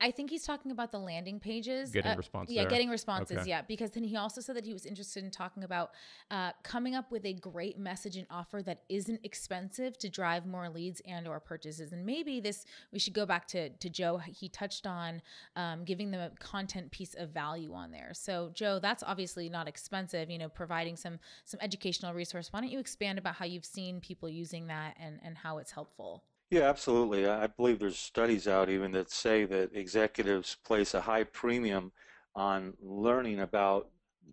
I 0.00 0.10
think 0.10 0.30
he's 0.30 0.44
talking 0.44 0.70
about 0.70 0.92
the 0.92 0.98
landing 0.98 1.38
pages. 1.38 1.90
Getting 1.90 2.12
uh, 2.12 2.16
responses. 2.16 2.56
Yeah, 2.56 2.64
getting 2.64 2.88
responses. 2.88 3.38
Okay. 3.38 3.50
Yeah, 3.50 3.62
because 3.62 3.90
then 3.90 4.02
he 4.02 4.16
also 4.16 4.40
said 4.40 4.56
that 4.56 4.64
he 4.64 4.72
was 4.72 4.86
interested 4.86 5.22
in 5.22 5.30
talking 5.30 5.62
about 5.62 5.90
uh, 6.30 6.52
coming 6.62 6.94
up 6.94 7.10
with 7.12 7.26
a 7.26 7.34
great 7.34 7.78
message 7.78 8.16
and 8.16 8.26
offer 8.30 8.62
that 8.62 8.82
isn't 8.88 9.20
expensive 9.24 9.98
to 9.98 10.08
drive 10.08 10.46
more 10.46 10.70
leads 10.70 11.02
and 11.06 11.28
or 11.28 11.38
purchases. 11.38 11.92
And 11.92 12.06
maybe 12.06 12.40
this 12.40 12.64
we 12.92 12.98
should 12.98 13.12
go 13.12 13.26
back 13.26 13.46
to 13.48 13.68
to 13.68 13.90
Joe. 13.90 14.16
He 14.18 14.48
touched 14.48 14.86
on 14.86 15.20
um, 15.56 15.84
giving 15.84 16.10
them 16.10 16.20
a 16.20 16.30
content 16.42 16.90
piece 16.90 17.14
of 17.14 17.30
value 17.30 17.74
on 17.74 17.90
there. 17.90 18.12
So 18.14 18.50
Joe, 18.54 18.78
that's 18.78 19.02
obviously 19.02 19.48
not 19.48 19.68
expensive. 19.68 20.30
You 20.30 20.38
know, 20.38 20.48
providing 20.48 20.96
some 20.96 21.18
some 21.44 21.60
educational 21.60 22.14
resource. 22.14 22.52
Why 22.52 22.60
don't 22.60 22.70
you 22.70 22.78
expand 22.78 23.18
about 23.18 23.34
how 23.34 23.44
you've 23.44 23.66
seen 23.66 24.00
people 24.00 24.28
using 24.30 24.68
that 24.68 24.96
and 24.98 25.20
and 25.22 25.36
how 25.36 25.58
it's 25.58 25.72
helpful? 25.72 26.24
Yeah, 26.50 26.62
absolutely. 26.62 27.28
I 27.28 27.46
believe 27.46 27.78
there's 27.78 27.98
studies 27.98 28.48
out 28.48 28.68
even 28.68 28.90
that 28.92 29.10
say 29.10 29.44
that 29.44 29.70
executives 29.72 30.56
place 30.64 30.94
a 30.94 31.00
high 31.00 31.22
premium 31.24 31.92
on 32.34 32.74
learning 32.82 33.40
about 33.40 33.88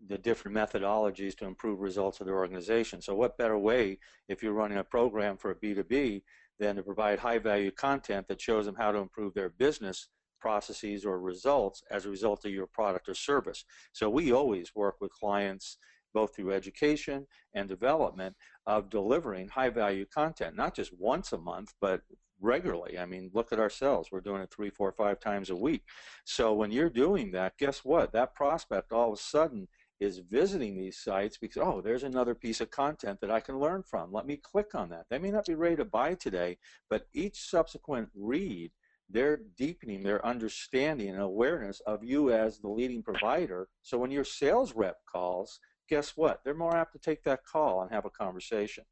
the 0.07 0.17
different 0.17 0.57
methodologies 0.57 1.37
to 1.37 1.45
improve 1.45 1.79
results 1.79 2.19
of 2.19 2.25
their 2.25 2.35
organization. 2.37 3.01
So 3.01 3.13
what 3.15 3.37
better 3.37 3.57
way 3.57 3.99
if 4.29 4.41
you're 4.41 4.53
running 4.53 4.79
a 4.79 4.83
program 4.83 5.37
for 5.37 5.51
a 5.51 5.55
B2B 5.55 6.23
than 6.59 6.75
to 6.77 6.83
provide 6.83 7.19
high 7.19 7.37
value 7.37 7.69
content 7.71 8.27
that 8.29 8.41
shows 8.41 8.65
them 8.65 8.75
how 8.75 8.91
to 8.91 8.97
improve 8.97 9.35
their 9.35 9.49
business 9.49 10.09
processes 10.39 11.05
or 11.05 11.19
results 11.19 11.83
as 11.91 12.05
a 12.05 12.09
result 12.09 12.45
of 12.45 12.51
your 12.51 12.67
product 12.67 13.09
or 13.09 13.13
service. 13.13 13.63
So 13.93 14.09
we 14.09 14.31
always 14.31 14.73
work 14.75 14.95
with 15.01 15.11
clients 15.11 15.77
both 16.13 16.35
through 16.35 16.53
education 16.53 17.25
and 17.53 17.67
development 17.67 18.35
of 18.65 18.89
delivering 18.89 19.47
high 19.47 19.69
value 19.69 20.05
content, 20.05 20.55
not 20.55 20.75
just 20.75 20.91
once 20.97 21.31
a 21.31 21.37
month, 21.37 21.73
but 21.81 22.01
regularly. 22.39 22.99
I 22.99 23.05
mean, 23.05 23.31
look 23.33 23.51
at 23.51 23.59
ourselves. 23.59 24.09
We're 24.11 24.21
doing 24.21 24.41
it 24.41 24.51
three, 24.51 24.69
four, 24.69 24.91
five 24.91 25.19
times 25.19 25.49
a 25.49 25.55
week. 25.55 25.83
So 26.25 26.53
when 26.53 26.71
you're 26.71 26.89
doing 26.89 27.31
that, 27.31 27.57
guess 27.57 27.79
what? 27.83 28.11
That 28.13 28.35
prospect 28.35 28.91
all 28.91 29.13
of 29.13 29.19
a 29.19 29.21
sudden 29.21 29.67
is 29.99 30.19
visiting 30.19 30.77
these 30.77 30.99
sites 30.99 31.37
because, 31.37 31.63
oh, 31.65 31.81
there's 31.81 32.03
another 32.03 32.35
piece 32.35 32.61
of 32.61 32.69
content 32.69 33.19
that 33.21 33.31
I 33.31 33.39
can 33.39 33.59
learn 33.59 33.81
from. 33.83 34.11
Let 34.11 34.27
me 34.27 34.37
click 34.37 34.75
on 34.75 34.89
that. 34.89 35.05
They 35.09 35.17
may 35.17 35.31
not 35.31 35.45
be 35.45 35.55
ready 35.55 35.75
to 35.77 35.85
buy 35.85 36.13
today, 36.13 36.57
but 36.89 37.07
each 37.13 37.49
subsequent 37.49 38.09
read, 38.15 38.71
they're 39.09 39.39
deepening 39.57 40.03
their 40.03 40.23
understanding 40.25 41.09
and 41.09 41.21
awareness 41.21 41.79
of 41.87 42.03
you 42.03 42.31
as 42.31 42.59
the 42.59 42.67
leading 42.67 43.01
provider. 43.01 43.69
So 43.81 43.97
when 43.97 44.11
your 44.11 44.25
sales 44.25 44.75
rep 44.75 44.97
calls, 45.11 45.59
guess 45.87 46.15
what? 46.15 46.41
They're 46.43 46.53
more 46.53 46.75
apt 46.75 46.93
to 46.93 46.99
take 46.99 47.23
that 47.23 47.45
call 47.45 47.81
and 47.81 47.91
have 47.91 48.05
a 48.05 48.09
conversation. 48.09 48.85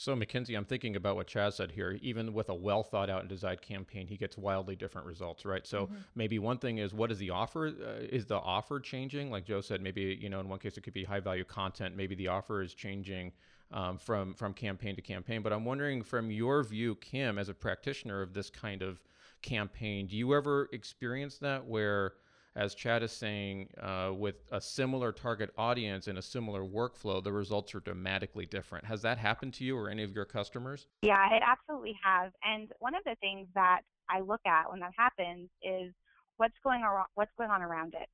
So, 0.00 0.14
Mackenzie, 0.14 0.54
I'm 0.54 0.64
thinking 0.64 0.94
about 0.94 1.16
what 1.16 1.26
Chaz 1.26 1.54
said 1.54 1.72
here. 1.72 1.98
Even 2.00 2.32
with 2.32 2.50
a 2.50 2.54
well 2.54 2.84
thought 2.84 3.10
out 3.10 3.18
and 3.18 3.28
designed 3.28 3.62
campaign, 3.62 4.06
he 4.06 4.16
gets 4.16 4.38
wildly 4.38 4.76
different 4.76 5.08
results, 5.08 5.44
right? 5.44 5.66
So, 5.66 5.86
mm-hmm. 5.86 5.94
maybe 6.14 6.38
one 6.38 6.58
thing 6.58 6.78
is 6.78 6.94
what 6.94 7.10
is 7.10 7.18
the 7.18 7.30
offer? 7.30 7.66
Uh, 7.66 8.04
is 8.08 8.24
the 8.24 8.36
offer 8.36 8.78
changing? 8.78 9.32
Like 9.32 9.44
Joe 9.44 9.60
said, 9.60 9.82
maybe 9.82 10.16
you 10.20 10.28
know, 10.28 10.38
in 10.38 10.48
one 10.48 10.60
case 10.60 10.76
it 10.76 10.82
could 10.82 10.94
be 10.94 11.02
high 11.02 11.18
value 11.18 11.42
content. 11.42 11.96
Maybe 11.96 12.14
the 12.14 12.28
offer 12.28 12.62
is 12.62 12.74
changing 12.74 13.32
um, 13.72 13.98
from 13.98 14.34
from 14.34 14.54
campaign 14.54 14.94
to 14.94 15.02
campaign. 15.02 15.42
But 15.42 15.52
I'm 15.52 15.64
wondering, 15.64 16.02
from 16.02 16.30
your 16.30 16.62
view, 16.62 16.94
Kim, 16.96 17.36
as 17.36 17.48
a 17.48 17.54
practitioner 17.54 18.22
of 18.22 18.34
this 18.34 18.50
kind 18.50 18.82
of 18.82 19.02
campaign, 19.42 20.06
do 20.06 20.16
you 20.16 20.32
ever 20.32 20.68
experience 20.72 21.38
that 21.38 21.66
where 21.66 22.12
as 22.56 22.74
Chad 22.74 23.02
is 23.02 23.12
saying, 23.12 23.68
uh, 23.80 24.12
with 24.14 24.36
a 24.50 24.60
similar 24.60 25.12
target 25.12 25.50
audience 25.56 26.08
and 26.08 26.18
a 26.18 26.22
similar 26.22 26.62
workflow, 26.62 27.22
the 27.22 27.32
results 27.32 27.74
are 27.74 27.80
dramatically 27.80 28.46
different. 28.46 28.84
Has 28.84 29.02
that 29.02 29.18
happened 29.18 29.54
to 29.54 29.64
you 29.64 29.76
or 29.76 29.88
any 29.88 30.02
of 30.02 30.12
your 30.12 30.24
customers? 30.24 30.86
Yeah, 31.02 31.34
it 31.34 31.42
absolutely 31.46 31.96
has. 32.02 32.32
And 32.42 32.72
one 32.80 32.94
of 32.94 33.04
the 33.04 33.14
things 33.20 33.46
that 33.54 33.82
I 34.10 34.20
look 34.20 34.40
at 34.46 34.70
when 34.70 34.80
that 34.80 34.92
happens 34.96 35.48
is 35.62 35.92
what's 36.38 36.56
going 36.64 36.82
on, 36.82 37.04
what's 37.14 37.32
going 37.38 37.50
on 37.50 37.62
around 37.62 37.94
it. 37.94 38.08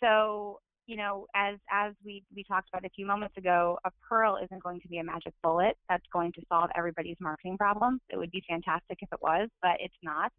So, 0.00 0.60
you 0.86 0.96
know, 0.96 1.26
as 1.34 1.56
as 1.70 1.94
we 2.04 2.24
we 2.34 2.44
talked 2.44 2.68
about 2.68 2.84
a 2.84 2.90
few 2.90 3.06
moments 3.06 3.36
ago, 3.36 3.78
a 3.84 3.90
PURL 4.08 4.38
isn't 4.44 4.62
going 4.62 4.80
to 4.80 4.88
be 4.88 4.98
a 4.98 5.04
magic 5.04 5.32
bullet 5.42 5.76
that's 5.88 6.04
going 6.12 6.32
to 6.32 6.42
solve 6.48 6.70
everybody's 6.76 7.16
marketing 7.20 7.56
problems. 7.56 8.00
It 8.10 8.16
would 8.16 8.30
be 8.30 8.42
fantastic 8.48 8.98
if 9.00 9.08
it 9.12 9.22
was, 9.22 9.48
but 9.60 9.76
it's 9.80 9.94
not. 10.02 10.32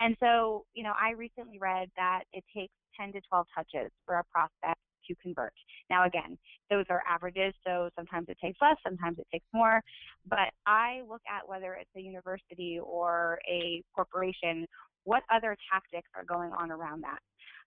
And 0.00 0.16
so, 0.20 0.64
you 0.74 0.82
know, 0.82 0.92
I 1.00 1.12
recently 1.12 1.58
read 1.58 1.88
that 1.96 2.22
it 2.32 2.44
takes 2.54 2.72
10 3.00 3.12
to 3.12 3.20
12 3.28 3.46
touches 3.54 3.90
for 4.06 4.18
a 4.18 4.24
prospect 4.24 4.80
to 5.08 5.14
convert. 5.22 5.52
Now, 5.90 6.06
again, 6.06 6.38
those 6.70 6.84
are 6.90 7.02
averages, 7.08 7.54
so 7.66 7.88
sometimes 7.96 8.26
it 8.28 8.36
takes 8.42 8.58
less, 8.60 8.76
sometimes 8.84 9.18
it 9.18 9.26
takes 9.32 9.46
more. 9.52 9.82
But 10.28 10.52
I 10.66 11.02
look 11.08 11.22
at 11.28 11.48
whether 11.48 11.74
it's 11.74 11.90
a 11.96 12.00
university 12.00 12.78
or 12.82 13.38
a 13.48 13.82
corporation, 13.94 14.66
what 15.04 15.22
other 15.32 15.56
tactics 15.72 16.08
are 16.14 16.24
going 16.24 16.52
on 16.52 16.70
around 16.70 17.02
that. 17.02 17.18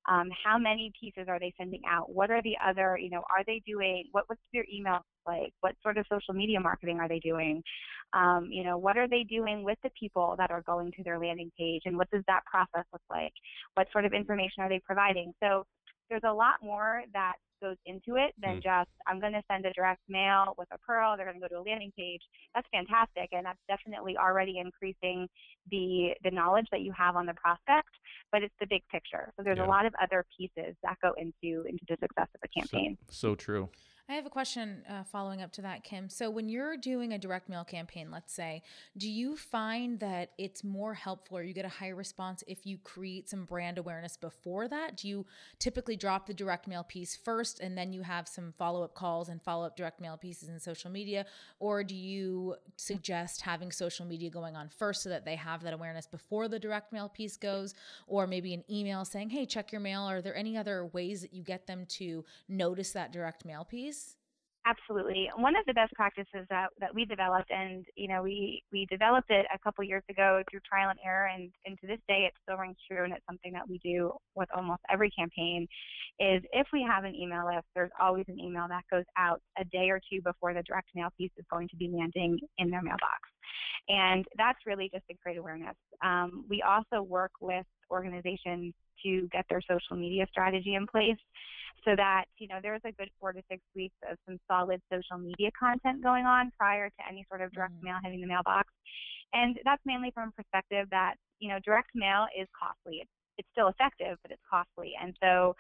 Um, 0.09 0.29
how 0.43 0.57
many 0.57 0.91
pieces 0.99 1.25
are 1.27 1.39
they 1.39 1.53
sending 1.57 1.81
out? 1.87 2.13
What 2.13 2.31
are 2.31 2.41
the 2.41 2.55
other, 2.65 2.97
you 2.97 3.09
know, 3.09 3.23
are 3.29 3.43
they 3.45 3.61
doing, 3.65 4.05
what, 4.11 4.23
what's 4.27 4.41
their 4.53 4.65
email 4.73 4.99
like? 5.27 5.53
What 5.61 5.75
sort 5.83 5.97
of 5.97 6.05
social 6.09 6.33
media 6.33 6.59
marketing 6.59 6.99
are 6.99 7.07
they 7.07 7.19
doing? 7.19 7.61
Um, 8.13 8.47
you 8.49 8.63
know, 8.63 8.77
what 8.77 8.97
are 8.97 9.07
they 9.07 9.23
doing 9.23 9.63
with 9.63 9.77
the 9.83 9.91
people 9.99 10.35
that 10.37 10.51
are 10.51 10.63
going 10.63 10.91
to 10.93 11.03
their 11.03 11.19
landing 11.19 11.51
page 11.57 11.83
and 11.85 11.97
what 11.97 12.09
does 12.09 12.23
that 12.27 12.41
process 12.45 12.85
look 12.91 13.01
like? 13.09 13.33
What 13.75 13.87
sort 13.91 14.05
of 14.05 14.13
information 14.13 14.63
are 14.63 14.69
they 14.69 14.81
providing? 14.83 15.33
So 15.41 15.65
there's 16.09 16.23
a 16.25 16.33
lot 16.33 16.55
more 16.61 17.03
that 17.13 17.35
goes 17.61 17.77
into 17.85 18.15
it 18.15 18.33
than 18.41 18.57
mm. 18.57 18.63
just 18.63 18.89
I'm 19.07 19.19
going 19.19 19.33
to 19.33 19.43
send 19.49 19.65
a 19.65 19.73
direct 19.73 20.01
mail 20.09 20.55
with 20.57 20.67
a 20.71 20.77
PURL. 20.79 21.15
They're 21.15 21.25
going 21.25 21.39
to 21.39 21.47
go 21.47 21.47
to 21.47 21.59
a 21.61 21.65
landing 21.67 21.91
page. 21.97 22.21
That's 22.55 22.67
fantastic, 22.71 23.29
and 23.31 23.45
that's 23.45 23.59
definitely 23.67 24.17
already 24.17 24.57
increasing 24.59 25.27
the 25.69 26.11
the 26.23 26.31
knowledge 26.31 26.67
that 26.71 26.81
you 26.81 26.91
have 26.97 27.15
on 27.15 27.25
the 27.25 27.33
prospect. 27.33 27.89
But 28.31 28.43
it's 28.43 28.55
the 28.59 28.67
big 28.67 28.81
picture. 28.91 29.31
So 29.37 29.43
there's 29.43 29.57
yeah. 29.57 29.65
a 29.65 29.69
lot 29.69 29.85
of 29.85 29.93
other 30.01 30.25
pieces 30.37 30.75
that 30.83 30.97
go 31.01 31.13
into 31.17 31.65
into 31.67 31.85
the 31.87 31.97
success 32.01 32.27
of 32.35 32.41
a 32.43 32.59
campaign. 32.59 32.97
So, 33.07 33.29
so 33.29 33.35
true. 33.35 33.69
I 34.11 34.15
have 34.15 34.25
a 34.25 34.29
question 34.29 34.83
uh, 34.89 35.03
following 35.05 35.41
up 35.41 35.53
to 35.53 35.61
that, 35.61 35.85
Kim. 35.85 36.09
So, 36.09 36.29
when 36.29 36.49
you're 36.49 36.75
doing 36.75 37.13
a 37.13 37.17
direct 37.17 37.47
mail 37.47 37.63
campaign, 37.63 38.11
let's 38.11 38.33
say, 38.33 38.61
do 38.97 39.09
you 39.09 39.37
find 39.37 40.01
that 40.01 40.31
it's 40.37 40.65
more 40.65 40.93
helpful 40.93 41.37
or 41.37 41.43
you 41.43 41.53
get 41.53 41.63
a 41.63 41.69
higher 41.69 41.95
response 41.95 42.43
if 42.45 42.65
you 42.65 42.77
create 42.83 43.29
some 43.29 43.45
brand 43.45 43.77
awareness 43.77 44.17
before 44.17 44.67
that? 44.67 44.97
Do 44.97 45.07
you 45.07 45.25
typically 45.59 45.95
drop 45.95 46.27
the 46.27 46.33
direct 46.33 46.67
mail 46.67 46.83
piece 46.83 47.15
first 47.15 47.61
and 47.61 47.77
then 47.77 47.93
you 47.93 48.01
have 48.01 48.27
some 48.27 48.53
follow 48.57 48.83
up 48.83 48.95
calls 48.95 49.29
and 49.29 49.41
follow 49.41 49.65
up 49.65 49.77
direct 49.77 50.01
mail 50.01 50.17
pieces 50.17 50.49
in 50.49 50.59
social 50.59 50.91
media? 50.91 51.25
Or 51.59 51.81
do 51.81 51.95
you 51.95 52.55
suggest 52.75 53.39
having 53.39 53.71
social 53.71 54.05
media 54.05 54.29
going 54.29 54.57
on 54.57 54.67
first 54.67 55.03
so 55.03 55.09
that 55.09 55.23
they 55.23 55.37
have 55.37 55.63
that 55.63 55.73
awareness 55.73 56.05
before 56.05 56.49
the 56.49 56.59
direct 56.59 56.91
mail 56.91 57.07
piece 57.07 57.37
goes? 57.37 57.75
Or 58.07 58.27
maybe 58.27 58.53
an 58.53 58.65
email 58.69 59.05
saying, 59.05 59.29
hey, 59.29 59.45
check 59.45 59.71
your 59.71 59.79
mail? 59.79 60.01
Are 60.01 60.21
there 60.21 60.35
any 60.35 60.57
other 60.57 60.87
ways 60.87 61.21
that 61.21 61.33
you 61.33 61.43
get 61.43 61.65
them 61.65 61.85
to 61.91 62.25
notice 62.49 62.91
that 62.91 63.13
direct 63.13 63.45
mail 63.45 63.63
piece? 63.63 64.00
Absolutely. 64.63 65.27
One 65.37 65.55
of 65.55 65.65
the 65.65 65.73
best 65.73 65.91
practices 65.93 66.45
that, 66.51 66.67
that 66.79 66.93
we 66.93 67.03
developed, 67.03 67.49
and 67.49 67.83
you 67.95 68.07
know, 68.07 68.21
we, 68.21 68.61
we 68.71 68.85
developed 68.85 69.31
it 69.31 69.47
a 69.53 69.57
couple 69.57 69.83
years 69.83 70.03
ago 70.07 70.43
through 70.49 70.59
trial 70.59 70.91
and 70.91 70.99
error, 71.03 71.27
and, 71.33 71.51
and 71.65 71.79
to 71.81 71.87
this 71.87 71.97
day 72.07 72.25
it 72.27 72.33
still 72.43 72.57
rings 72.57 72.77
true, 72.89 73.03
and 73.03 73.11
it's 73.11 73.25
something 73.27 73.51
that 73.53 73.67
we 73.67 73.79
do 73.79 74.11
with 74.35 74.47
almost 74.55 74.81
every 74.87 75.09
campaign, 75.09 75.67
is 76.19 76.43
if 76.53 76.67
we 76.71 76.83
have 76.83 77.05
an 77.05 77.15
email 77.15 77.45
list, 77.47 77.65
there's 77.73 77.89
always 77.99 78.25
an 78.27 78.39
email 78.39 78.67
that 78.69 78.83
goes 78.91 79.05
out 79.17 79.41
a 79.57 79.65
day 79.65 79.89
or 79.89 79.99
two 80.11 80.21
before 80.21 80.53
the 80.53 80.61
direct 80.63 80.89
mail 80.93 81.09
piece 81.17 81.31
is 81.37 81.45
going 81.51 81.67
to 81.67 81.75
be 81.75 81.89
landing 81.91 82.37
in 82.59 82.69
their 82.69 82.83
mailbox. 82.83 83.29
And 83.89 84.25
that's 84.37 84.59
really 84.67 84.91
just 84.93 85.07
to 85.09 85.17
create 85.17 85.39
awareness. 85.39 85.75
Um, 86.03 86.45
we 86.47 86.61
also 86.61 87.01
work 87.01 87.31
with 87.41 87.65
organizations 87.89 88.73
to 89.03 89.27
get 89.31 89.45
their 89.49 89.61
social 89.61 89.95
media 89.95 90.25
strategy 90.31 90.75
in 90.75 90.87
place 90.87 91.17
so 91.85 91.95
that 91.95 92.25
you 92.37 92.47
know 92.47 92.59
there's 92.61 92.81
a 92.85 92.91
good 92.91 93.09
four 93.19 93.33
to 93.33 93.41
six 93.49 93.61
weeks 93.75 93.95
of 94.09 94.17
some 94.27 94.37
solid 94.47 94.81
social 94.91 95.17
media 95.17 95.49
content 95.57 96.03
going 96.03 96.25
on 96.25 96.51
prior 96.57 96.89
to 96.89 97.01
any 97.09 97.25
sort 97.29 97.41
of 97.41 97.51
direct 97.51 97.73
mm-hmm. 97.75 97.87
mail 97.87 97.97
hitting 98.03 98.21
the 98.21 98.27
mailbox. 98.27 98.69
And 99.33 99.57
that's 99.63 99.81
mainly 99.85 100.11
from 100.13 100.29
a 100.29 100.31
perspective 100.31 100.87
that 100.91 101.15
you 101.39 101.49
know 101.49 101.59
direct 101.63 101.89
mail 101.95 102.25
is 102.37 102.47
costly. 102.57 102.99
It's, 103.01 103.11
it's 103.37 103.49
still 103.51 103.69
effective 103.69 104.17
but 104.21 104.31
it's 104.31 104.43
costly. 104.49 104.93
And 105.01 105.15
so 105.21 105.55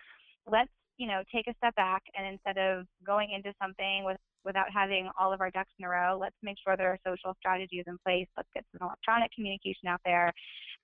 let's 0.49 0.71
you 0.97 1.07
know 1.07 1.23
take 1.33 1.47
a 1.47 1.55
step 1.57 1.75
back 1.75 2.03
and 2.15 2.27
instead 2.27 2.57
of 2.57 2.85
going 3.05 3.31
into 3.31 3.53
something 3.61 4.03
with 4.03 4.17
without 4.45 4.67
having 4.73 5.09
all 5.19 5.33
of 5.33 5.41
our 5.41 5.51
ducks 5.51 5.71
in 5.79 5.85
a 5.85 5.89
row 5.89 6.17
let's 6.19 6.35
make 6.41 6.57
sure 6.63 6.75
that 6.77 6.85
our 6.85 6.99
social 7.05 7.35
strategy 7.39 7.79
is 7.79 7.85
in 7.87 7.97
place. 8.05 8.27
Let's 8.37 8.49
get 8.53 8.65
some 8.71 8.87
electronic 8.87 9.31
communication 9.33 9.87
out 9.87 10.01
there 10.05 10.31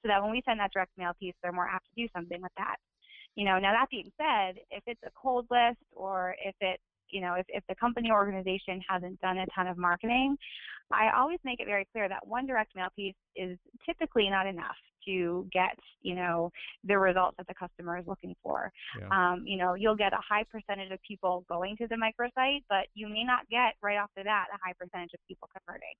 so 0.01 0.07
that 0.07 0.21
when 0.21 0.31
we 0.31 0.41
send 0.45 0.59
that 0.59 0.71
direct 0.73 0.91
mail 0.97 1.11
piece 1.19 1.35
they're 1.41 1.51
more 1.51 1.67
apt 1.67 1.85
to 1.85 2.01
do 2.01 2.07
something 2.15 2.41
with 2.41 2.53
that. 2.57 2.75
You 3.35 3.45
know, 3.45 3.59
now 3.59 3.71
that 3.71 3.89
being 3.91 4.11
said, 4.17 4.57
if 4.71 4.83
it's 4.87 5.01
a 5.05 5.11
cold 5.19 5.45
list 5.51 5.81
or 5.91 6.35
if 6.43 6.55
it's 6.61 6.81
you 7.09 7.21
know, 7.21 7.35
if, 7.35 7.45
if 7.47 7.63
the 7.69 7.75
company 7.75 8.09
or 8.11 8.17
organization 8.17 8.81
hasn't 8.89 9.21
done 9.21 9.37
a 9.37 9.45
ton 9.55 9.67
of 9.67 9.77
marketing, 9.77 10.35
I 10.91 11.09
always 11.17 11.39
make 11.45 11.61
it 11.61 11.65
very 11.65 11.87
clear 11.93 12.09
that 12.09 12.27
one 12.27 12.45
direct 12.45 12.75
mail 12.75 12.89
piece 12.97 13.15
is 13.35 13.57
typically 13.85 14.29
not 14.29 14.45
enough 14.45 14.75
to 15.07 15.47
get, 15.51 15.77
you 16.01 16.13
know, 16.13 16.51
the 16.83 16.97
results 16.97 17.35
that 17.37 17.47
the 17.47 17.53
customer 17.55 17.97
is 17.97 18.05
looking 18.05 18.35
for. 18.43 18.71
Yeah. 18.99 19.07
Um, 19.11 19.43
you 19.45 19.57
know, 19.57 19.73
you'll 19.73 19.95
get 19.95 20.13
a 20.13 20.21
high 20.21 20.43
percentage 20.51 20.91
of 20.91 20.99
people 21.07 21.45
going 21.49 21.75
to 21.77 21.87
the 21.87 21.95
microsite, 21.95 22.63
but 22.69 22.87
you 22.93 23.07
may 23.07 23.23
not 23.23 23.49
get 23.49 23.73
right 23.81 23.97
off 23.97 24.09
the 24.15 24.23
bat 24.23 24.47
a 24.53 24.57
high 24.63 24.73
percentage 24.77 25.11
of 25.13 25.19
people 25.27 25.49
converting. 25.55 25.95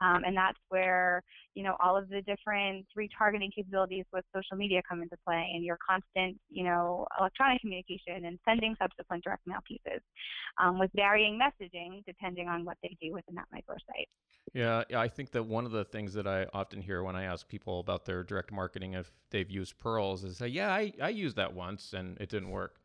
Um, 0.00 0.24
and 0.24 0.36
that's 0.36 0.58
where, 0.68 1.22
you 1.54 1.62
know, 1.62 1.76
all 1.82 1.96
of 1.96 2.08
the 2.08 2.22
different 2.22 2.86
retargeting 2.96 3.52
capabilities 3.54 4.04
with 4.12 4.24
social 4.34 4.56
media 4.56 4.82
come 4.88 5.02
into 5.02 5.16
play 5.26 5.50
and 5.54 5.64
your 5.64 5.78
constant, 5.86 6.38
you 6.50 6.64
know, 6.64 7.06
electronic 7.18 7.60
communication 7.60 8.24
and 8.24 8.38
sending 8.46 8.76
subsequent 8.80 9.24
direct 9.24 9.46
mail 9.46 9.60
pieces 9.66 10.00
um, 10.62 10.78
with 10.78 10.90
varying 10.94 11.38
messaging 11.38 12.04
depending 12.06 12.48
on 12.48 12.64
what 12.64 12.76
they 12.82 12.96
do 13.00 13.12
within 13.12 13.34
that 13.34 13.46
microsite. 13.54 14.06
Yeah, 14.52 14.82
I 14.96 15.06
think 15.06 15.30
that 15.32 15.44
one 15.44 15.64
of 15.64 15.70
the 15.70 15.84
things 15.84 16.14
that 16.14 16.26
I 16.26 16.46
often 16.52 16.80
hear 16.80 17.04
when 17.04 17.14
I 17.14 17.24
ask 17.24 17.46
people 17.46 17.78
about 17.78 18.04
their 18.04 18.24
direct 18.24 18.49
marketing 18.50 18.94
if 18.94 19.12
they've 19.30 19.50
used 19.50 19.78
PURLs 19.78 20.24
is 20.24 20.38
say, 20.38 20.48
"Yeah, 20.48 20.70
I, 20.70 20.92
I 21.00 21.08
used 21.10 21.36
that 21.36 21.54
once 21.54 21.92
and 21.92 22.18
it 22.20 22.28
didn't 22.28 22.50
work." 22.50 22.80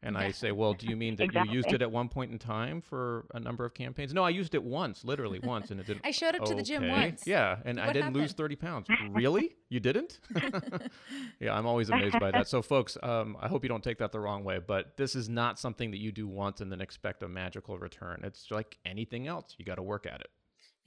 And 0.00 0.16
I 0.16 0.30
say, 0.30 0.52
"Well, 0.52 0.74
do 0.74 0.86
you 0.86 0.94
mean 0.94 1.16
that 1.16 1.24
exactly. 1.24 1.52
you 1.52 1.56
used 1.56 1.72
it 1.72 1.82
at 1.82 1.90
one 1.90 2.08
point 2.08 2.30
in 2.30 2.38
time 2.38 2.80
for 2.80 3.26
a 3.34 3.40
number 3.40 3.64
of 3.64 3.74
campaigns?" 3.74 4.14
No, 4.14 4.22
I 4.22 4.30
used 4.30 4.54
it 4.54 4.62
once, 4.62 5.04
literally 5.04 5.40
once, 5.40 5.72
and 5.72 5.80
it 5.80 5.86
didn't. 5.88 6.02
I 6.04 6.12
showed 6.12 6.36
up 6.36 6.44
to 6.44 6.54
the 6.54 6.62
gym 6.62 6.86
once. 6.86 7.26
Yeah, 7.26 7.58
and 7.64 7.80
I 7.80 7.92
didn't 7.92 8.12
lose 8.12 8.32
thirty 8.32 8.54
pounds. 8.54 8.86
really? 9.10 9.56
You 9.70 9.80
didn't? 9.80 10.20
yeah, 11.40 11.56
I'm 11.56 11.66
always 11.66 11.90
amazed 11.90 12.18
by 12.20 12.30
that. 12.30 12.46
So, 12.46 12.62
folks, 12.62 12.96
um, 13.02 13.36
I 13.40 13.48
hope 13.48 13.64
you 13.64 13.68
don't 13.68 13.82
take 13.82 13.98
that 13.98 14.12
the 14.12 14.20
wrong 14.20 14.44
way, 14.44 14.60
but 14.64 14.96
this 14.96 15.16
is 15.16 15.28
not 15.28 15.58
something 15.58 15.90
that 15.90 15.98
you 15.98 16.12
do 16.12 16.28
once 16.28 16.60
and 16.60 16.70
then 16.70 16.80
expect 16.80 17.24
a 17.24 17.28
magical 17.28 17.76
return. 17.76 18.20
It's 18.22 18.52
like 18.52 18.78
anything 18.84 19.26
else; 19.26 19.56
you 19.58 19.64
got 19.64 19.76
to 19.76 19.82
work 19.82 20.06
at 20.06 20.20
it. 20.20 20.30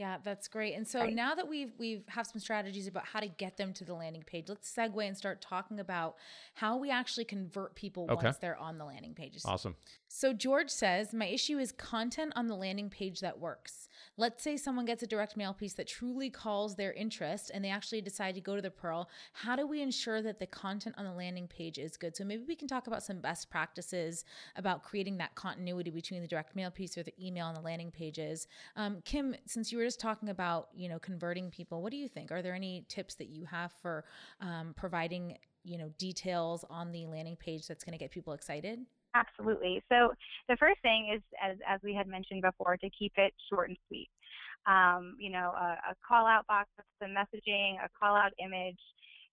Yeah, 0.02 0.18
that's 0.24 0.48
great. 0.48 0.74
And 0.74 0.88
so 0.88 1.02
Right. 1.02 1.14
now 1.14 1.36
that 1.36 1.48
we've 1.48 1.74
we've 1.78 2.04
have 2.08 2.26
some 2.26 2.40
strategies 2.42 2.88
about 2.88 3.06
how 3.06 3.20
to 3.20 3.28
get 3.28 3.58
them 3.58 3.72
to 3.74 3.86
the 3.86 3.94
landing 3.94 4.24
page, 4.24 4.50
let's 4.50 4.74
segue 4.74 5.06
and 5.08 5.16
start 5.16 5.42
talking 5.42 5.80
about 5.80 6.16
how 6.56 6.76
we 6.78 6.90
actually 6.90 7.24
convert 7.26 7.76
people 7.76 8.08
Okay. 8.10 8.26
once 8.26 8.38
they're 8.38 8.58
on 8.58 8.80
the 8.80 8.86
landing 8.86 9.14
pages. 9.14 9.46
Awesome. 9.46 9.76
So 10.08 10.34
George 10.34 10.72
says, 10.72 11.14
my 11.14 11.28
issue 11.28 11.60
is 11.60 11.72
content 11.72 12.34
on 12.36 12.48
the 12.48 12.56
landing 12.56 12.90
page 12.90 13.20
that 13.20 13.38
works. 13.38 13.90
Let's 14.22 14.44
say 14.44 14.56
someone 14.56 14.86
gets 14.86 15.02
a 15.02 15.08
direct 15.08 15.36
mail 15.36 15.52
piece 15.52 15.74
that 15.74 15.88
truly 15.88 16.30
calls 16.30 16.76
their 16.76 16.94
interest 16.94 17.50
and 17.52 17.66
they 17.66 17.72
actually 17.72 18.02
decide 18.02 18.36
to 18.36 18.42
go 18.42 18.56
to 18.56 18.62
the 18.62 18.70
PURL. 18.70 19.10
How 19.34 19.56
do 19.56 19.66
we 19.66 19.82
ensure 19.82 20.22
that 20.22 20.38
the 20.40 20.46
content 20.46 20.94
on 21.00 21.06
the 21.06 21.12
landing 21.12 21.48
page 21.48 21.80
is 21.80 21.98
good? 21.98 22.16
So 22.16 22.24
maybe 22.24 22.44
we 22.48 22.56
can 22.56 22.68
talk 22.68 22.86
about 22.86 23.02
some 23.02 23.18
best 23.20 23.50
practices 23.50 24.24
about 24.58 24.84
creating 24.84 25.18
that 25.18 25.34
continuity 25.34 25.90
between 25.90 26.22
the 26.22 26.28
direct 26.28 26.56
mail 26.56 26.70
piece 26.70 27.00
or 27.00 27.02
the 27.02 27.16
email 27.20 27.48
and 27.48 27.58
the 27.58 27.62
landing 27.62 27.90
pages. 27.90 28.48
Um, 28.76 29.02
Kim, 29.06 29.34
since 29.48 29.72
you 29.72 29.80
were 29.80 29.86
just 29.86 30.00
talking 30.00 30.30
about, 30.30 30.70
you 30.72 30.88
know, 30.88 31.00
converting 31.00 31.50
people, 31.50 31.82
what 31.82 31.90
do 31.90 31.98
you 31.98 32.08
think? 32.08 32.32
Are 32.32 32.44
there 32.44 32.54
any 32.54 32.86
tips 32.90 33.16
that 33.16 33.30
you 33.30 33.46
have 33.46 33.74
for 33.82 34.06
um, 34.40 34.76
providing, 34.78 35.40
you 35.64 35.80
know, 35.80 35.90
details 35.98 36.64
on 36.70 36.92
the 36.92 37.08
landing 37.08 37.38
page 37.38 37.66
that's 37.66 37.84
going 37.84 37.98
to 37.98 38.00
get 38.00 38.12
people 38.12 38.34
excited? 38.34 38.82
Absolutely. 39.13 39.84
So 39.89 40.13
the 40.47 40.58
first 40.58 40.82
thing 40.82 41.12
is, 41.13 41.21
as, 41.41 41.58
as 41.67 41.80
we 41.84 41.93
had 41.93 42.08
mentioned 42.08 42.41
before, 42.41 42.78
to 42.78 42.89
keep 42.97 43.13
it 43.17 43.34
short 43.52 43.69
and 43.69 43.78
sweet. 43.88 44.10
Um, 44.67 45.15
you 45.19 45.32
know, 45.32 45.52
a, 45.58 45.91
a 45.91 45.95
call 46.08 46.26
out 46.28 46.47
box 46.47 46.69
with 46.78 46.86
some 47.02 47.12
messaging, 47.12 47.76
a 47.84 47.89
call 48.00 48.15
out 48.15 48.32
image. 48.43 48.78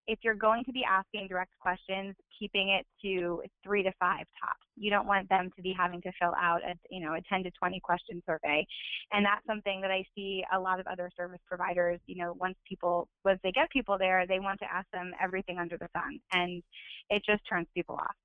If 0.06 0.20
you're 0.22 0.34
going 0.34 0.64
to 0.64 0.72
be 0.72 0.82
asking 0.88 1.28
direct 1.28 1.52
questions, 1.60 2.16
keeping 2.38 2.70
it 2.70 2.86
to 3.02 3.42
three 3.62 3.82
to 3.82 3.92
five 4.00 4.24
tops. 4.40 4.64
You 4.76 4.90
don't 4.90 5.06
want 5.06 5.28
them 5.28 5.50
to 5.54 5.62
be 5.62 5.74
having 5.76 6.00
to 6.00 6.12
fill 6.18 6.32
out 6.40 6.62
a 6.64 6.74
you 6.90 7.04
know 7.04 7.14
a 7.14 7.20
10 7.28 7.42
to 7.44 7.50
20 7.50 7.78
question 7.80 8.22
survey, 8.24 8.66
and 9.12 9.24
that's 9.24 9.44
something 9.46 9.82
that 9.82 9.90
I 9.90 10.04
see 10.14 10.44
a 10.52 10.58
lot 10.58 10.80
of 10.80 10.86
other 10.86 11.10
service 11.14 11.40
providers. 11.46 12.00
You 12.06 12.24
know, 12.24 12.34
once 12.38 12.56
people 12.66 13.06
once 13.24 13.38
they 13.42 13.52
get 13.52 13.70
people 13.70 13.98
there, 13.98 14.26
they 14.26 14.40
want 14.40 14.60
to 14.60 14.72
ask 14.72 14.86
them 14.92 15.12
everything 15.22 15.58
under 15.58 15.76
the 15.76 15.88
sun, 15.94 16.18
and 16.32 16.62
it 17.10 17.22
just 17.26 17.42
turns 17.48 17.66
people 17.74 17.96
off. 17.96 18.16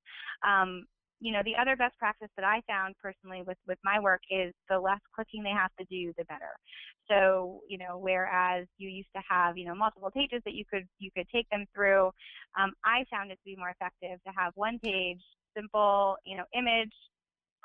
Um, 0.48 0.86
you 1.24 1.32
know, 1.32 1.40
the 1.46 1.56
other 1.56 1.78
best 1.78 1.98
practice 1.98 2.28
that 2.36 2.44
I 2.44 2.60
found 2.68 2.96
personally 3.02 3.44
with, 3.48 3.58
with 3.66 3.80
my 3.82 3.98
work 3.98 4.20
is 4.30 4.54
the 4.70 4.78
less 4.78 5.00
clicking 5.16 5.42
they 5.42 5.56
have 5.56 5.72
to 5.80 5.86
do, 5.86 6.12
the 6.18 6.26
better. 6.26 6.52
So, 7.10 7.62
you 7.70 7.78
know, 7.78 7.98
whereas 7.98 8.68
you 8.78 8.90
used 8.90 9.08
to 9.16 9.22
have, 9.28 9.58
you 9.58 9.66
know, 9.66 9.74
multiple 9.74 10.12
pages 10.14 10.42
that 10.44 10.54
you 10.54 10.66
could 10.70 10.84
you 11.00 11.12
could 11.16 11.28
take 11.34 11.50
them 11.50 11.66
through, 11.74 12.12
um, 12.60 12.74
I 12.84 13.06
found 13.10 13.32
it 13.32 13.36
to 13.36 13.46
be 13.46 13.56
more 13.56 13.70
effective 13.70 14.20
to 14.28 14.34
have 14.38 14.52
one 14.56 14.80
page, 14.84 15.22
simple, 15.56 16.18
you 16.26 16.36
know, 16.36 16.44
image, 16.54 16.92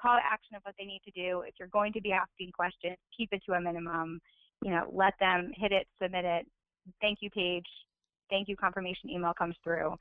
call 0.00 0.16
to 0.16 0.22
action 0.24 0.54
of 0.54 0.62
what 0.62 0.76
they 0.78 0.86
need 0.86 1.02
to 1.04 1.10
do. 1.10 1.42
If 1.42 1.54
you're 1.58 1.74
going 1.74 1.92
to 1.94 2.00
be 2.00 2.12
asking 2.12 2.52
questions, 2.52 2.96
keep 3.16 3.30
it 3.32 3.42
to 3.46 3.54
a 3.54 3.60
minimum. 3.60 4.20
You 4.62 4.70
know, 4.70 4.84
let 4.92 5.14
them 5.18 5.50
hit 5.56 5.72
it, 5.72 5.88
submit 6.00 6.24
it, 6.24 6.46
thank 7.00 7.18
you 7.22 7.30
page, 7.30 7.66
thank 8.30 8.48
you 8.48 8.56
confirmation 8.56 9.10
email 9.10 9.32
comes 9.34 9.56
through. 9.62 9.94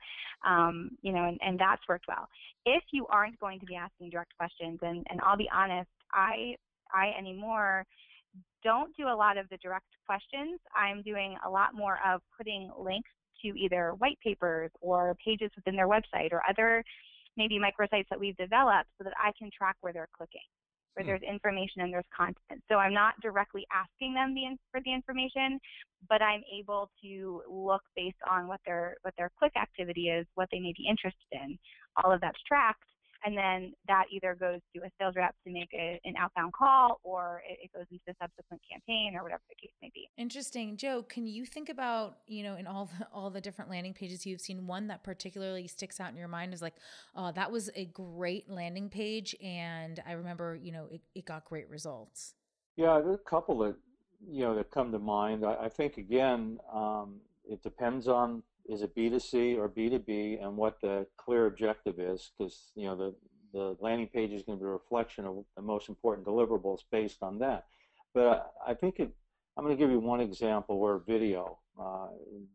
Um, 0.45 0.91
you 1.01 1.11
know, 1.11 1.25
and, 1.25 1.39
and 1.41 1.59
that's 1.59 1.81
worked 1.87 2.05
well. 2.07 2.27
If 2.65 2.83
you 2.91 3.05
aren't 3.07 3.39
going 3.39 3.59
to 3.59 3.65
be 3.65 3.75
asking 3.75 4.09
direct 4.09 4.35
questions, 4.37 4.79
and, 4.81 5.05
and 5.09 5.19
I'll 5.21 5.37
be 5.37 5.49
honest, 5.53 5.89
I 6.13 6.55
I 6.93 7.11
anymore 7.17 7.85
don't 8.63 8.95
do 8.95 9.07
a 9.07 9.15
lot 9.15 9.37
of 9.37 9.47
the 9.49 9.57
direct 9.57 9.87
questions. 10.05 10.59
I'm 10.75 11.01
doing 11.01 11.35
a 11.45 11.49
lot 11.49 11.73
more 11.73 11.99
of 12.05 12.21
putting 12.37 12.71
links 12.77 13.09
to 13.41 13.49
either 13.49 13.93
white 13.97 14.17
papers 14.23 14.71
or 14.81 15.15
pages 15.23 15.51
within 15.55 15.75
their 15.75 15.87
website 15.87 16.31
or 16.31 16.41
other 16.49 16.83
maybe 17.37 17.59
microsites 17.59 18.07
that 18.09 18.19
we've 18.19 18.35
developed 18.35 18.89
so 18.97 19.03
that 19.03 19.13
I 19.17 19.31
can 19.37 19.49
track 19.55 19.75
where 19.81 19.93
they're 19.93 20.09
clicking, 20.17 20.41
where 20.97 21.05
Hmm. 21.05 21.09
there's 21.09 21.21
information 21.21 21.81
and 21.81 21.93
there's 21.93 22.05
content. 22.15 22.63
So 22.67 22.75
I'm 22.75 22.93
not 22.93 23.13
directly 23.21 23.65
asking 23.71 24.15
them 24.15 24.33
the 24.33 24.57
for 24.71 24.81
the 24.81 24.91
information, 24.91 25.59
but 26.09 26.21
I'm 26.21 26.41
able 26.51 26.89
to 27.03 27.43
look 27.47 27.83
based 27.95 28.17
on 28.29 28.47
what 28.47 28.59
their 28.65 28.97
what 29.03 29.13
their 29.17 29.31
click 29.37 29.53
activity 29.55 30.09
is, 30.09 30.25
what 30.33 30.49
they 30.51 30.59
may 30.59 30.73
be 30.75 30.87
interested 30.89 31.27
in. 31.31 31.57
All 32.03 32.11
of 32.11 32.19
that's 32.21 32.41
tracked, 32.47 32.89
and 33.25 33.37
then 33.37 33.73
that 33.87 34.05
either 34.11 34.35
goes 34.35 34.59
to 34.75 34.81
a 34.81 34.89
sales 34.99 35.15
rep 35.15 35.35
to 35.45 35.51
make 35.51 35.69
a, 35.73 35.99
an 36.05 36.13
outbound 36.17 36.53
call, 36.53 36.99
or 37.03 37.41
it, 37.47 37.59
it 37.63 37.73
goes 37.73 37.85
into 37.91 38.03
a 38.09 38.13
subsequent 38.21 38.61
campaign, 38.69 39.15
or 39.15 39.23
whatever 39.23 39.41
the 39.49 39.55
case 39.55 39.73
may 39.81 39.91
be. 39.93 40.09
Interesting, 40.17 40.77
Joe. 40.77 41.03
Can 41.03 41.27
you 41.27 41.45
think 41.45 41.69
about 41.69 42.17
you 42.27 42.43
know 42.43 42.55
in 42.55 42.67
all 42.67 42.89
the, 42.97 43.07
all 43.13 43.29
the 43.29 43.41
different 43.41 43.69
landing 43.69 43.93
pages 43.93 44.25
you've 44.25 44.41
seen 44.41 44.67
one 44.67 44.87
that 44.87 45.03
particularly 45.03 45.67
sticks 45.67 45.99
out 45.99 46.11
in 46.11 46.17
your 46.17 46.27
mind 46.27 46.53
is 46.53 46.61
like, 46.61 46.75
oh, 47.15 47.31
that 47.33 47.51
was 47.51 47.69
a 47.75 47.85
great 47.85 48.49
landing 48.49 48.89
page, 48.89 49.35
and 49.43 50.01
I 50.07 50.13
remember 50.13 50.55
you 50.55 50.71
know 50.71 50.87
it, 50.91 51.01
it 51.15 51.25
got 51.25 51.45
great 51.45 51.69
results. 51.69 52.33
Yeah, 52.75 52.99
there 52.99 53.11
are 53.11 53.15
a 53.15 53.29
couple 53.29 53.57
that 53.59 53.75
you 54.29 54.41
know 54.41 54.55
that 54.55 54.71
come 54.71 54.91
to 54.91 54.99
mind. 54.99 55.45
I, 55.45 55.65
I 55.65 55.69
think 55.69 55.97
again, 55.97 56.59
um, 56.73 57.15
it 57.49 57.63
depends 57.63 58.07
on 58.07 58.43
is 58.67 58.81
it 58.81 58.95
B2C 58.95 59.57
or 59.57 59.69
B2B 59.69 60.43
and 60.43 60.57
what 60.57 60.79
the 60.81 61.05
clear 61.17 61.45
objective 61.45 61.99
is, 61.99 62.31
because 62.37 62.71
you 62.75 62.85
know 62.85 62.95
the 62.95 63.15
the 63.53 63.77
landing 63.79 64.07
page 64.07 64.31
is 64.31 64.43
going 64.43 64.57
to 64.57 64.63
be 64.63 64.67
a 64.67 64.71
reflection 64.71 65.25
of 65.25 65.45
the 65.55 65.61
most 65.61 65.87
important 65.87 66.27
deliverables 66.27 66.81
based 66.91 67.23
on 67.23 67.39
that. 67.39 67.65
But 68.13 68.51
I, 68.65 68.73
think 68.73 68.99
it. 68.99 69.09
I'm 69.55 69.63
going 69.63 69.75
to 69.75 69.81
give 69.81 69.89
you 69.89 69.99
one 69.99 70.19
example 70.19 70.79
where 70.79 70.97
video, 70.97 71.59
uh, 71.81 72.07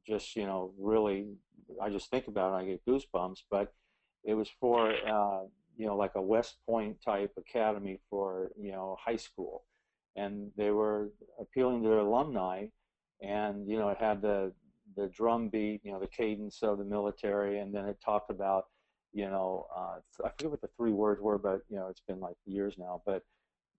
just 0.07 0.37
you 0.37 0.45
know, 0.45 0.73
really, 0.79 1.29
I 1.81 1.89
just 1.89 2.11
think 2.11 2.29
about 2.29 2.53
it, 2.53 2.63
I 2.63 2.67
get 2.67 2.87
goosebumps. 2.87 3.43
But 3.51 3.73
it 4.25 4.35
was 4.35 4.49
for 4.61 4.91
uh, 4.91 5.45
you 5.77 5.87
know 5.87 5.97
like 5.97 6.13
a 6.15 6.23
West 6.23 6.57
Point 6.67 7.01
type 7.03 7.33
academy 7.39 8.01
for 8.11 8.51
you 8.61 8.73
know 8.73 8.97
high 9.03 9.17
school 9.17 9.65
and 10.17 10.51
they 10.57 10.71
were 10.71 11.11
appealing 11.41 11.83
to 11.83 11.89
their 11.89 11.99
alumni 11.99 12.67
and 13.23 13.69
you 13.69 13.79
know 13.79 13.89
it 13.89 13.99
had 13.99 14.21
the 14.21 14.53
the 14.97 15.09
drum 15.09 15.49
beat 15.49 15.81
you 15.85 15.93
know 15.93 16.01
the 16.01 16.07
cadence 16.07 16.63
of 16.63 16.79
the 16.79 16.85
military 16.85 17.61
and 17.61 17.75
then 17.75 17.87
it 17.87 17.99
talked 18.05 18.31
about 18.31 18.65
you 19.13 19.29
know 19.29 19.67
uh, 19.77 19.99
i 20.25 20.29
forget 20.31 20.51
what 20.51 20.61
the 20.61 20.69
three 20.77 20.93
words 20.93 21.21
were 21.21 21.39
but 21.39 21.61
you 21.69 21.77
know 21.77 21.89
it's 21.89 22.03
been 22.07 22.21
like 22.21 22.37
years 22.47 22.77
now 22.79 23.03
but 23.07 23.23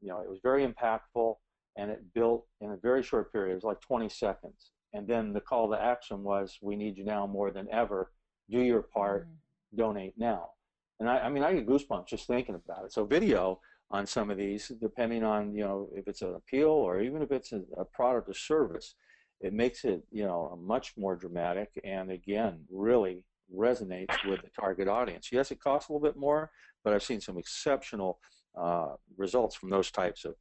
you 0.02 0.10
know 0.10 0.20
it 0.20 0.30
was 0.30 0.40
very 0.44 0.66
impactful 0.66 1.36
and 1.78 1.90
it 1.90 2.14
built 2.14 2.46
in 2.62 2.72
a 2.72 2.78
very 2.78 3.02
short 3.04 3.32
period 3.32 3.52
it 3.52 3.56
was 3.56 3.64
like 3.64 3.82
20 3.82 4.10
seconds 4.10 4.72
and 4.94 5.08
then 5.08 5.34
the 5.34 5.42
call 5.42 5.70
to 5.70 5.82
action 5.82 6.24
was 6.24 6.60
we 6.62 6.76
need 6.76 6.98
you 6.98 7.04
now 7.04 7.26
more 7.26 7.52
than 7.52 7.68
ever 7.72 8.12
do 8.50 8.60
your 8.60 8.82
part 8.82 9.28
Mm. 9.28 9.78
donate 9.78 10.14
now. 10.18 10.52
And 11.00 11.10
I, 11.10 11.20
I 11.22 11.30
mean, 11.30 11.44
I 11.44 11.54
get 11.54 11.68
goosebumps 11.68 12.08
just 12.08 12.28
thinking 12.28 12.56
about 12.56 12.86
it. 12.86 12.94
So 12.94 13.06
video 13.06 13.60
on 13.90 14.06
some 14.06 14.30
of 14.30 14.38
these, 14.38 14.72
depending 14.80 15.24
on 15.24 15.54
you 15.56 15.64
know 15.64 15.90
if 15.96 16.08
it's 16.08 16.22
an 16.22 16.36
appeal 16.36 16.70
or 16.70 17.02
even 17.02 17.22
if 17.22 17.32
it's 17.32 17.52
a, 17.52 17.62
a 17.78 17.86
product 17.86 18.30
or 18.30 18.34
service, 18.34 18.96
it 19.44 19.54
makes 19.54 19.84
it 19.84 20.02
you 20.10 20.24
know 20.24 20.58
much 20.60 20.94
more 20.98 21.16
dramatic 21.16 21.70
and 21.84 22.10
again 22.10 22.62
really 22.72 23.24
resonates 23.54 24.16
with 24.28 24.42
the 24.42 24.50
target 24.60 24.88
audience. 24.88 25.30
Yes, 25.32 25.52
it 25.52 25.60
costs 25.60 25.90
a 25.90 25.94
little 25.94 26.06
bit 26.06 26.18
more, 26.18 26.50
but 26.84 26.94
I've 26.94 27.04
seen 27.04 27.22
some 27.22 27.38
exceptional 27.38 28.20
uh, 28.60 28.94
results 29.18 29.56
from 29.56 29.70
those 29.70 29.92
types 29.92 30.26
of, 30.26 30.34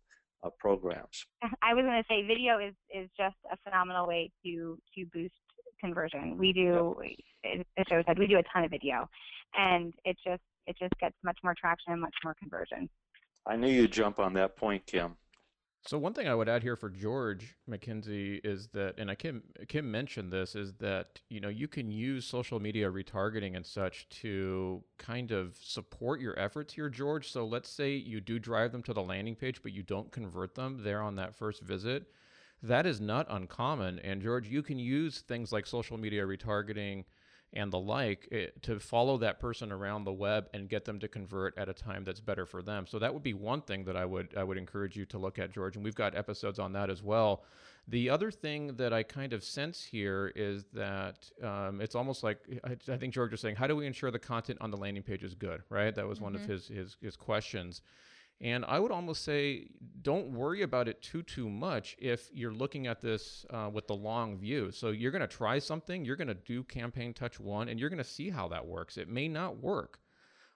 of 0.42 0.56
programs. 0.58 1.26
I 1.62 1.74
was 1.74 1.84
going 1.84 2.00
to 2.00 2.06
say 2.08 2.26
video 2.26 2.58
is 2.58 2.74
is 2.94 3.10
just 3.18 3.36
a 3.50 3.56
phenomenal 3.64 4.06
way 4.06 4.30
to 4.44 4.78
to 4.94 5.04
boost 5.12 5.34
conversion. 5.80 6.38
We 6.38 6.52
do, 6.52 6.94
as 7.44 7.86
Joe 7.90 8.02
said, 8.06 8.18
we 8.18 8.28
do 8.28 8.38
a 8.38 8.42
ton 8.54 8.64
of 8.64 8.70
video, 8.70 9.08
and 9.58 9.92
it 10.04 10.16
just 10.24 10.42
it 10.66 10.76
just 10.80 10.94
gets 11.00 11.16
much 11.24 11.38
more 11.42 11.54
traction 11.60 11.92
and 11.92 12.00
much 12.00 12.14
more 12.24 12.34
conversion. 12.38 12.88
I 13.46 13.56
knew 13.56 13.68
you'd 13.68 13.92
jump 13.92 14.20
on 14.20 14.34
that 14.34 14.56
point, 14.56 14.86
Kim. 14.86 15.16
So 15.84 15.98
one 15.98 16.14
thing 16.14 16.28
I 16.28 16.34
would 16.34 16.48
add 16.48 16.62
here 16.62 16.76
for 16.76 16.88
George 16.88 17.56
Mackenzie 17.66 18.40
is 18.44 18.68
that, 18.68 18.94
and 18.98 19.10
I 19.10 19.16
Kim 19.16 19.42
Kim 19.66 19.90
mentioned 19.90 20.32
this, 20.32 20.54
is 20.54 20.74
that 20.74 21.20
you 21.28 21.40
know 21.40 21.48
you 21.48 21.66
can 21.66 21.90
use 21.90 22.24
social 22.24 22.60
media 22.60 22.88
retargeting 22.88 23.56
and 23.56 23.66
such 23.66 24.08
to 24.20 24.84
kind 24.98 25.32
of 25.32 25.56
support 25.60 26.20
your 26.20 26.38
efforts 26.38 26.72
here, 26.74 26.88
George. 26.88 27.32
So 27.32 27.44
let's 27.44 27.68
say 27.68 27.94
you 27.94 28.20
do 28.20 28.38
drive 28.38 28.70
them 28.70 28.84
to 28.84 28.92
the 28.92 29.02
landing 29.02 29.34
page, 29.34 29.60
but 29.60 29.72
you 29.72 29.82
don't 29.82 30.12
convert 30.12 30.54
them 30.54 30.82
there 30.84 31.02
on 31.02 31.16
that 31.16 31.34
first 31.34 31.62
visit. 31.62 32.06
That 32.62 32.86
is 32.86 33.00
not 33.00 33.26
uncommon. 33.28 33.98
And 34.00 34.22
George, 34.22 34.48
you 34.48 34.62
can 34.62 34.78
use 34.78 35.22
things 35.22 35.50
like 35.50 35.66
social 35.66 35.98
media 35.98 36.24
retargeting 36.24 37.04
and 37.54 37.72
the 37.72 37.78
like 37.78 38.28
it, 38.30 38.54
eh, 38.56 38.58
to 38.62 38.80
follow 38.80 39.18
that 39.18 39.38
person 39.38 39.70
around 39.70 40.04
the 40.04 40.12
web 40.12 40.48
and 40.54 40.68
get 40.68 40.84
them 40.84 40.98
to 41.00 41.08
convert 41.08 41.56
at 41.58 41.68
a 41.68 41.74
time 41.74 42.04
that's 42.04 42.20
better 42.20 42.46
for 42.46 42.62
them. 42.62 42.86
So 42.86 42.98
that 42.98 43.12
would 43.12 43.22
be 43.22 43.34
one 43.34 43.62
thing 43.62 43.84
that 43.84 43.96
I 43.96 44.04
would 44.04 44.34
I 44.36 44.44
would 44.44 44.58
encourage 44.58 44.96
you 44.96 45.04
to 45.06 45.18
look 45.18 45.38
at, 45.38 45.52
George. 45.52 45.76
And 45.76 45.84
we've 45.84 45.94
got 45.94 46.16
episodes 46.16 46.58
on 46.58 46.72
that 46.72 46.90
as 46.90 47.02
well. 47.02 47.44
The 47.88 48.10
other 48.10 48.30
thing 48.30 48.76
that 48.76 48.92
I 48.92 49.02
kind 49.02 49.32
of 49.32 49.42
sense 49.42 49.82
here 49.82 50.32
is 50.36 50.64
that 50.72 51.28
um, 51.42 51.80
it's 51.80 51.96
almost 51.96 52.22
like 52.22 52.38
I, 52.64 52.76
I, 52.92 52.96
think 52.96 53.12
George 53.12 53.32
was 53.32 53.40
saying, 53.40 53.56
how 53.56 53.66
do 53.66 53.74
we 53.74 53.86
ensure 53.86 54.12
the 54.12 54.20
content 54.20 54.58
on 54.60 54.70
the 54.70 54.76
landing 54.76 55.02
page 55.02 55.24
is 55.24 55.34
good, 55.34 55.62
right? 55.68 55.92
That 55.92 56.06
was 56.06 56.18
mm-hmm. 56.18 56.24
one 56.24 56.34
of 56.36 56.42
mm-hmm. 56.42 56.52
his, 56.52 56.68
his 56.68 56.96
his 57.02 57.16
questions. 57.16 57.82
And 58.42 58.64
I 58.66 58.80
would 58.80 58.90
almost 58.90 59.24
say, 59.24 59.68
don't 60.02 60.32
worry 60.32 60.62
about 60.62 60.88
it 60.88 61.00
too 61.00 61.22
too 61.22 61.48
much 61.48 61.96
if 62.00 62.28
you're 62.34 62.52
looking 62.52 62.88
at 62.88 63.00
this 63.00 63.46
uh, 63.50 63.70
with 63.72 63.86
the 63.86 63.94
long 63.94 64.36
view. 64.36 64.72
So 64.72 64.90
you're 64.90 65.12
going 65.12 65.20
to 65.20 65.28
try 65.28 65.60
something, 65.60 66.04
you're 66.04 66.16
going 66.16 66.26
to 66.26 66.34
do 66.34 66.64
campaign 66.64 67.14
touch 67.14 67.38
one, 67.38 67.68
and 67.68 67.78
you're 67.78 67.88
going 67.88 67.98
to 67.98 68.04
see 68.04 68.30
how 68.30 68.48
that 68.48 68.66
works. 68.66 68.98
It 68.98 69.08
may 69.08 69.28
not 69.28 69.62
work, 69.62 70.00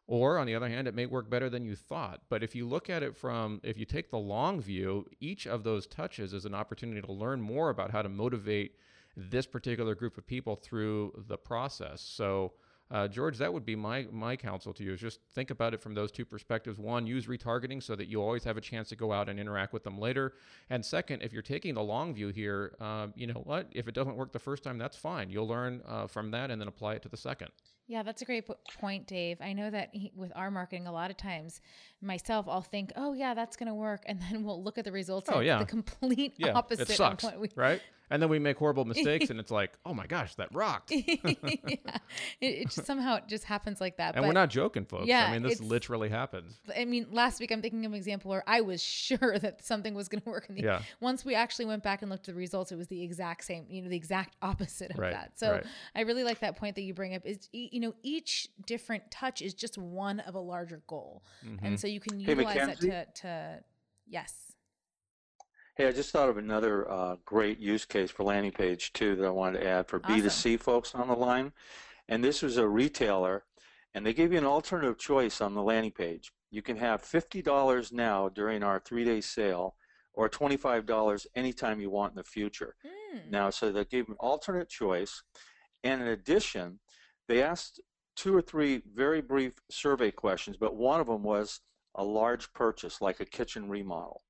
or 0.08 0.36
on 0.36 0.48
the 0.48 0.56
other 0.56 0.68
hand, 0.68 0.88
it 0.88 0.96
may 0.96 1.06
work 1.06 1.30
better 1.30 1.48
than 1.48 1.64
you 1.64 1.76
thought. 1.76 2.22
But 2.28 2.42
if 2.42 2.56
you 2.56 2.66
look 2.66 2.90
at 2.90 3.04
it 3.04 3.16
from, 3.16 3.60
if 3.62 3.78
you 3.78 3.84
take 3.84 4.10
the 4.10 4.18
long 4.18 4.60
view, 4.60 5.06
each 5.20 5.46
of 5.46 5.62
those 5.62 5.86
touches 5.86 6.32
is 6.32 6.44
an 6.44 6.54
opportunity 6.54 7.02
to 7.02 7.12
learn 7.12 7.40
more 7.40 7.70
about 7.70 7.92
how 7.92 8.02
to 8.02 8.08
motivate 8.08 8.74
this 9.16 9.46
particular 9.46 9.94
group 9.94 10.18
of 10.18 10.26
people 10.26 10.56
through 10.56 11.24
the 11.28 11.38
process. 11.38 12.00
So 12.00 12.52
uh, 12.90 13.08
George, 13.08 13.38
that 13.38 13.52
would 13.52 13.66
be 13.66 13.74
my 13.74 14.06
my 14.12 14.36
counsel 14.36 14.72
to 14.74 14.84
you 14.84 14.92
is 14.92 15.00
just 15.00 15.20
think 15.34 15.50
about 15.50 15.74
it 15.74 15.80
from 15.80 15.94
those 15.94 16.12
two 16.12 16.24
perspectives. 16.24 16.78
One, 16.78 17.06
use 17.06 17.26
retargeting 17.26 17.82
so 17.82 17.96
that 17.96 18.06
you 18.06 18.22
always 18.22 18.44
have 18.44 18.56
a 18.56 18.60
chance 18.60 18.88
to 18.90 18.96
go 18.96 19.12
out 19.12 19.28
and 19.28 19.40
interact 19.40 19.72
with 19.72 19.82
them 19.82 19.98
later. 19.98 20.34
And 20.70 20.84
second, 20.84 21.22
if 21.22 21.32
you're 21.32 21.42
taking 21.42 21.74
the 21.74 21.82
long 21.82 22.14
view 22.14 22.28
here, 22.28 22.76
uh, 22.80 23.08
you 23.16 23.26
know 23.26 23.42
what? 23.44 23.68
If 23.72 23.88
it 23.88 23.94
doesn't 23.94 24.16
work 24.16 24.32
the 24.32 24.38
first 24.38 24.62
time, 24.62 24.78
that's 24.78 24.96
fine. 24.96 25.30
You'll 25.30 25.48
learn 25.48 25.82
uh, 25.86 26.06
from 26.06 26.30
that 26.30 26.50
and 26.50 26.60
then 26.60 26.68
apply 26.68 26.94
it 26.94 27.02
to 27.02 27.08
the 27.08 27.16
second. 27.16 27.48
Yeah, 27.88 28.02
that's 28.02 28.20
a 28.22 28.24
great 28.24 28.48
point, 28.80 29.06
Dave. 29.06 29.38
I 29.40 29.52
know 29.52 29.70
that 29.70 29.90
he, 29.92 30.10
with 30.16 30.32
our 30.34 30.50
marketing, 30.50 30.88
a 30.88 30.92
lot 30.92 31.10
of 31.10 31.16
times 31.16 31.60
myself, 32.02 32.46
I'll 32.48 32.62
think, 32.62 32.92
"Oh 32.96 33.12
yeah, 33.12 33.34
that's 33.34 33.56
going 33.56 33.68
to 33.68 33.74
work," 33.74 34.02
and 34.06 34.20
then 34.20 34.42
we'll 34.42 34.62
look 34.62 34.76
at 34.76 34.84
the 34.84 34.92
results. 34.92 35.30
Oh 35.32 35.40
yeah, 35.40 35.58
the 35.58 35.66
complete 35.66 36.34
yeah, 36.36 36.52
opposite. 36.52 36.90
It 36.90 36.96
sucks, 36.96 37.24
we, 37.38 37.48
right? 37.54 37.80
and 38.10 38.22
then 38.22 38.28
we 38.28 38.38
make 38.38 38.56
horrible 38.56 38.84
mistakes 38.84 39.30
and 39.30 39.40
it's 39.40 39.50
like 39.50 39.76
oh 39.84 39.94
my 39.94 40.06
gosh 40.06 40.34
that 40.36 40.52
rocked 40.54 40.90
yeah. 40.90 41.02
it, 41.24 41.80
it 42.40 42.64
just, 42.70 42.86
somehow 42.86 43.16
it 43.16 43.24
just 43.26 43.44
happens 43.44 43.80
like 43.80 43.96
that 43.96 44.14
and 44.14 44.22
but 44.22 44.28
we're 44.28 44.32
not 44.32 44.50
joking 44.50 44.84
folks 44.84 45.06
yeah, 45.06 45.26
i 45.26 45.32
mean 45.32 45.42
this 45.42 45.60
literally 45.60 46.08
happens 46.08 46.58
i 46.76 46.84
mean 46.84 47.06
last 47.10 47.40
week 47.40 47.50
i'm 47.50 47.62
thinking 47.62 47.84
of 47.84 47.92
an 47.92 47.96
example 47.96 48.30
where 48.30 48.44
i 48.46 48.60
was 48.60 48.82
sure 48.82 49.38
that 49.38 49.64
something 49.64 49.94
was 49.94 50.08
going 50.08 50.20
to 50.20 50.28
work 50.28 50.46
in 50.48 50.54
the 50.54 50.62
yeah. 50.62 50.80
once 51.00 51.24
we 51.24 51.34
actually 51.34 51.64
went 51.64 51.82
back 51.82 52.02
and 52.02 52.10
looked 52.10 52.28
at 52.28 52.34
the 52.34 52.38
results 52.38 52.72
it 52.72 52.76
was 52.76 52.88
the 52.88 53.02
exact 53.02 53.44
same 53.44 53.64
you 53.68 53.82
know 53.82 53.88
the 53.88 53.96
exact 53.96 54.36
opposite 54.42 54.90
of 54.90 54.98
right, 54.98 55.12
that 55.12 55.38
so 55.38 55.52
right. 55.52 55.64
i 55.94 56.02
really 56.02 56.24
like 56.24 56.40
that 56.40 56.56
point 56.56 56.74
that 56.74 56.82
you 56.82 56.94
bring 56.94 57.14
up 57.14 57.22
is 57.24 57.48
you 57.76 57.82
know 57.82 57.94
each 58.02 58.48
different 58.66 59.10
touch 59.10 59.42
is 59.42 59.52
just 59.52 59.76
one 59.76 60.20
of 60.20 60.34
a 60.34 60.40
larger 60.40 60.80
goal 60.86 61.22
mm-hmm. 61.44 61.62
and 61.62 61.78
so 61.78 61.86
you 61.86 62.00
can 62.00 62.18
utilize 62.18 62.56
hey, 62.56 62.66
that 62.88 63.14
to, 63.14 63.20
to 63.20 63.58
yes 64.08 64.46
Hey, 65.76 65.86
I 65.86 65.92
just 65.92 66.10
thought 66.10 66.30
of 66.30 66.38
another 66.38 66.90
uh, 66.90 67.16
great 67.26 67.58
use 67.58 67.84
case 67.84 68.10
for 68.10 68.22
landing 68.22 68.52
page 68.52 68.94
too 68.94 69.14
that 69.16 69.26
I 69.26 69.30
wanted 69.30 69.60
to 69.60 69.66
add 69.66 69.86
for 69.86 70.00
awesome. 70.02 70.22
B2C 70.22 70.58
folks 70.58 70.94
on 70.94 71.08
the 71.08 71.14
line. 71.14 71.52
And 72.08 72.24
this 72.24 72.40
was 72.40 72.56
a 72.56 72.66
retailer, 72.66 73.44
and 73.92 74.06
they 74.06 74.14
gave 74.14 74.32
you 74.32 74.38
an 74.38 74.46
alternative 74.46 74.96
choice 74.96 75.42
on 75.42 75.52
the 75.52 75.62
landing 75.62 75.92
page. 75.92 76.32
You 76.50 76.62
can 76.62 76.78
have 76.78 77.02
$50 77.02 77.92
now 77.92 78.30
during 78.30 78.62
our 78.62 78.80
three-day 78.80 79.20
sale, 79.20 79.74
or 80.14 80.30
$25 80.30 81.26
anytime 81.34 81.78
you 81.78 81.90
want 81.90 82.12
in 82.12 82.16
the 82.16 82.24
future. 82.24 82.74
Mm. 83.14 83.30
Now, 83.30 83.50
so 83.50 83.70
they 83.70 83.84
gave 83.84 84.08
an 84.08 84.16
alternate 84.18 84.70
choice, 84.70 85.22
and 85.84 86.00
in 86.00 86.08
addition, 86.08 86.78
they 87.28 87.42
asked 87.42 87.80
two 88.14 88.34
or 88.34 88.42
three 88.42 88.82
very 88.94 89.20
brief 89.20 89.54
survey 89.70 90.10
questions, 90.10 90.56
but 90.56 90.76
one 90.76 91.00
of 91.00 91.06
them 91.06 91.22
was 91.22 91.60
a 91.94 92.04
large 92.04 92.52
purchase, 92.52 93.00
like 93.00 93.20
a 93.20 93.24
kitchen 93.24 93.68
remodel 93.68 94.22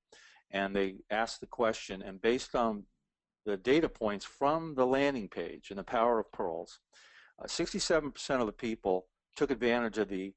and 0.50 0.74
they 0.74 0.96
asked 1.11 1.40
the 1.40 1.46
question, 1.46 2.02
and 2.02 2.20
based 2.20 2.54
on 2.54 2.85
the 3.44 3.56
data 3.56 3.88
points 3.88 4.24
from 4.24 4.74
the 4.74 4.87
landing 4.87 5.28
page 5.28 5.70
and 5.70 5.78
the 5.78 5.85
power 5.85 6.18
of 6.18 6.30
PURLs, 6.32 6.78
67% 7.46 8.30
uh, 8.30 8.40
of 8.40 8.46
the 8.46 8.52
people 8.52 9.06
took 9.37 9.50
advantage 9.50 9.98
of 9.98 10.09
the 10.09 10.32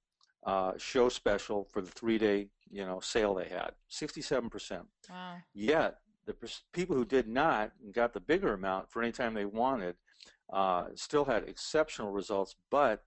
uh, 0.45 0.73
show 0.77 1.09
special 1.09 1.67
for 1.71 1.81
the 1.81 1.91
three-day 1.91 2.47
you 2.71 2.85
know 2.85 2.99
sale 3.01 3.33
they 3.33 3.47
had 3.47 3.71
67% 3.91 4.81
wow. 5.09 5.35
yet 5.53 5.97
the 6.27 6.35
people 6.71 6.95
who 6.95 7.03
did 7.03 7.27
not 7.27 7.71
and 7.83 7.93
got 7.93 8.13
the 8.13 8.19
bigger 8.19 8.53
amount 8.53 8.89
for 8.89 9.01
any 9.01 9.11
time 9.11 9.33
they 9.33 9.45
wanted 9.45 9.95
uh, 10.53 10.85
still 10.95 11.25
had 11.25 11.43
exceptional 11.47 12.11
results 12.11 12.55
but 12.69 13.03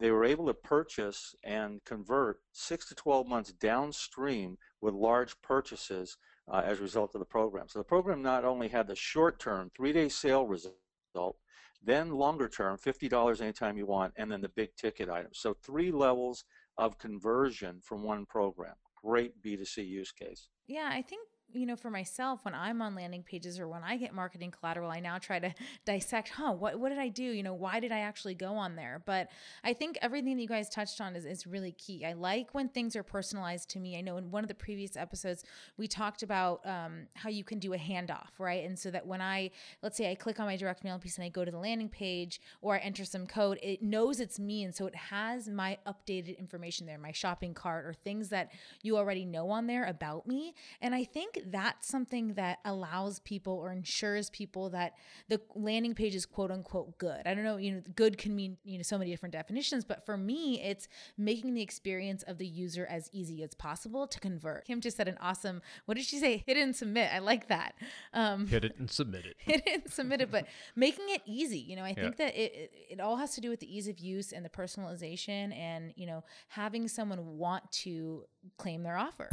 they 0.00 0.10
were 0.10 0.24
able 0.24 0.46
to 0.46 0.54
purchase 0.54 1.34
and 1.44 1.84
convert 1.84 2.40
6 2.52 2.88
to 2.88 2.94
12 2.94 3.26
months 3.26 3.52
downstream 3.52 4.58
with 4.80 4.92
large 4.92 5.40
purchases 5.42 6.16
uh, 6.52 6.62
as 6.64 6.78
a 6.78 6.82
result 6.82 7.14
of 7.14 7.20
the 7.20 7.24
program. 7.24 7.68
So 7.68 7.78
the 7.78 7.84
program 7.84 8.20
not 8.20 8.44
only 8.44 8.68
had 8.68 8.88
the 8.88 8.96
short-term 8.96 9.70
three-day 9.76 10.08
sale 10.08 10.46
result, 10.46 11.36
then 11.82 12.10
longer 12.10 12.48
term, 12.48 12.76
$50 12.76 13.40
anytime 13.40 13.76
you 13.76 13.86
want, 13.86 14.12
and 14.16 14.30
then 14.30 14.40
the 14.40 14.48
big 14.48 14.74
ticket 14.76 15.08
items. 15.08 15.38
So 15.38 15.54
three 15.62 15.92
levels 15.92 16.44
of 16.76 16.98
conversion 16.98 17.80
from 17.82 18.02
one 18.02 18.26
program. 18.26 18.74
Great 19.02 19.40
B2C 19.42 19.86
use 19.86 20.10
case. 20.10 20.48
Yeah, 20.66 20.88
I 20.90 21.02
think 21.02 21.28
you 21.54 21.66
know, 21.66 21.76
for 21.76 21.90
myself, 21.90 22.44
when 22.44 22.54
I'm 22.54 22.82
on 22.82 22.94
landing 22.94 23.22
pages 23.22 23.60
or 23.60 23.68
when 23.68 23.82
I 23.82 23.96
get 23.96 24.12
marketing 24.12 24.50
collateral, 24.50 24.90
I 24.90 25.00
now 25.00 25.18
try 25.18 25.38
to 25.38 25.54
dissect, 25.84 26.30
huh, 26.30 26.52
what, 26.52 26.78
what 26.78 26.88
did 26.88 26.98
I 26.98 27.08
do? 27.08 27.22
You 27.22 27.42
know, 27.42 27.54
why 27.54 27.80
did 27.80 27.92
I 27.92 28.00
actually 28.00 28.34
go 28.34 28.54
on 28.56 28.76
there? 28.76 29.02
But 29.04 29.28
I 29.62 29.72
think 29.72 29.98
everything 30.02 30.36
that 30.36 30.42
you 30.42 30.48
guys 30.48 30.68
touched 30.68 31.00
on 31.00 31.14
is, 31.14 31.24
is 31.24 31.46
really 31.46 31.72
key. 31.72 32.04
I 32.04 32.12
like 32.14 32.48
when 32.52 32.68
things 32.68 32.96
are 32.96 33.02
personalized 33.02 33.70
to 33.70 33.78
me. 33.78 33.96
I 33.96 34.00
know 34.00 34.16
in 34.16 34.30
one 34.30 34.42
of 34.42 34.48
the 34.48 34.54
previous 34.54 34.96
episodes, 34.96 35.44
we 35.76 35.86
talked 35.86 36.22
about 36.22 36.60
um, 36.66 37.06
how 37.14 37.28
you 37.28 37.44
can 37.44 37.58
do 37.58 37.72
a 37.72 37.78
handoff, 37.78 38.30
right? 38.38 38.64
And 38.64 38.78
so 38.78 38.90
that 38.90 39.06
when 39.06 39.20
I, 39.20 39.50
let's 39.82 39.96
say 39.96 40.10
I 40.10 40.14
click 40.16 40.40
on 40.40 40.46
my 40.46 40.56
direct 40.56 40.82
mail 40.82 40.98
piece 40.98 41.16
and 41.16 41.24
I 41.24 41.28
go 41.28 41.44
to 41.44 41.50
the 41.50 41.58
landing 41.58 41.88
page 41.88 42.40
or 42.60 42.74
I 42.74 42.78
enter 42.78 43.04
some 43.04 43.26
code, 43.26 43.58
it 43.62 43.82
knows 43.82 44.18
it's 44.18 44.38
me. 44.38 44.64
And 44.64 44.74
so 44.74 44.86
it 44.86 44.96
has 44.96 45.48
my 45.48 45.78
updated 45.86 46.38
information 46.38 46.86
there, 46.86 46.98
my 46.98 47.12
shopping 47.12 47.54
cart 47.54 47.84
or 47.84 47.94
things 47.94 48.28
that 48.30 48.50
you 48.82 48.96
already 48.96 49.24
know 49.24 49.50
on 49.50 49.66
there 49.66 49.84
about 49.84 50.26
me. 50.26 50.54
And 50.80 50.94
I 50.94 51.04
think 51.04 51.38
that's 51.46 51.88
something 51.88 52.34
that 52.34 52.58
allows 52.64 53.20
people 53.20 53.54
or 53.54 53.72
ensures 53.72 54.30
people 54.30 54.70
that 54.70 54.94
the 55.28 55.40
landing 55.54 55.94
page 55.94 56.14
is 56.14 56.26
quote 56.26 56.50
unquote 56.50 56.98
good. 56.98 57.22
I 57.26 57.34
don't 57.34 57.44
know, 57.44 57.56
you 57.56 57.72
know, 57.72 57.82
good 57.94 58.18
can 58.18 58.34
mean, 58.34 58.56
you 58.64 58.78
know, 58.78 58.82
so 58.82 58.98
many 58.98 59.10
different 59.10 59.32
definitions, 59.32 59.84
but 59.84 60.04
for 60.06 60.16
me, 60.16 60.60
it's 60.62 60.88
making 61.18 61.54
the 61.54 61.62
experience 61.62 62.22
of 62.24 62.38
the 62.38 62.46
user 62.46 62.86
as 62.86 63.08
easy 63.12 63.42
as 63.42 63.54
possible 63.54 64.06
to 64.06 64.20
convert. 64.20 64.66
Kim 64.66 64.80
just 64.80 64.96
said 64.96 65.08
an 65.08 65.18
awesome, 65.20 65.62
what 65.86 65.96
did 65.96 66.06
she 66.06 66.18
say? 66.18 66.42
Hit 66.46 66.56
it 66.56 66.62
and 66.62 66.74
submit. 66.74 67.10
I 67.12 67.18
like 67.18 67.48
that. 67.48 67.74
Um, 68.12 68.46
hit 68.46 68.64
it 68.64 68.76
and 68.78 68.90
submit 68.90 69.26
it. 69.26 69.36
hit 69.44 69.62
it 69.66 69.84
and 69.84 69.92
submit 69.92 70.20
it, 70.20 70.30
but 70.30 70.46
making 70.76 71.06
it 71.08 71.22
easy. 71.26 71.58
You 71.58 71.76
know, 71.76 71.84
I 71.84 71.94
yeah. 71.96 72.02
think 72.02 72.16
that 72.16 72.34
it, 72.34 72.54
it, 72.54 72.72
it 72.90 73.00
all 73.00 73.16
has 73.16 73.34
to 73.34 73.40
do 73.40 73.50
with 73.50 73.60
the 73.60 73.76
ease 73.76 73.88
of 73.88 73.98
use 73.98 74.32
and 74.32 74.44
the 74.44 74.50
personalization 74.50 75.54
and, 75.56 75.92
you 75.96 76.06
know, 76.06 76.24
having 76.48 76.88
someone 76.88 77.38
want 77.38 77.70
to 77.72 78.24
claim 78.58 78.82
their 78.82 78.96
offer 78.96 79.28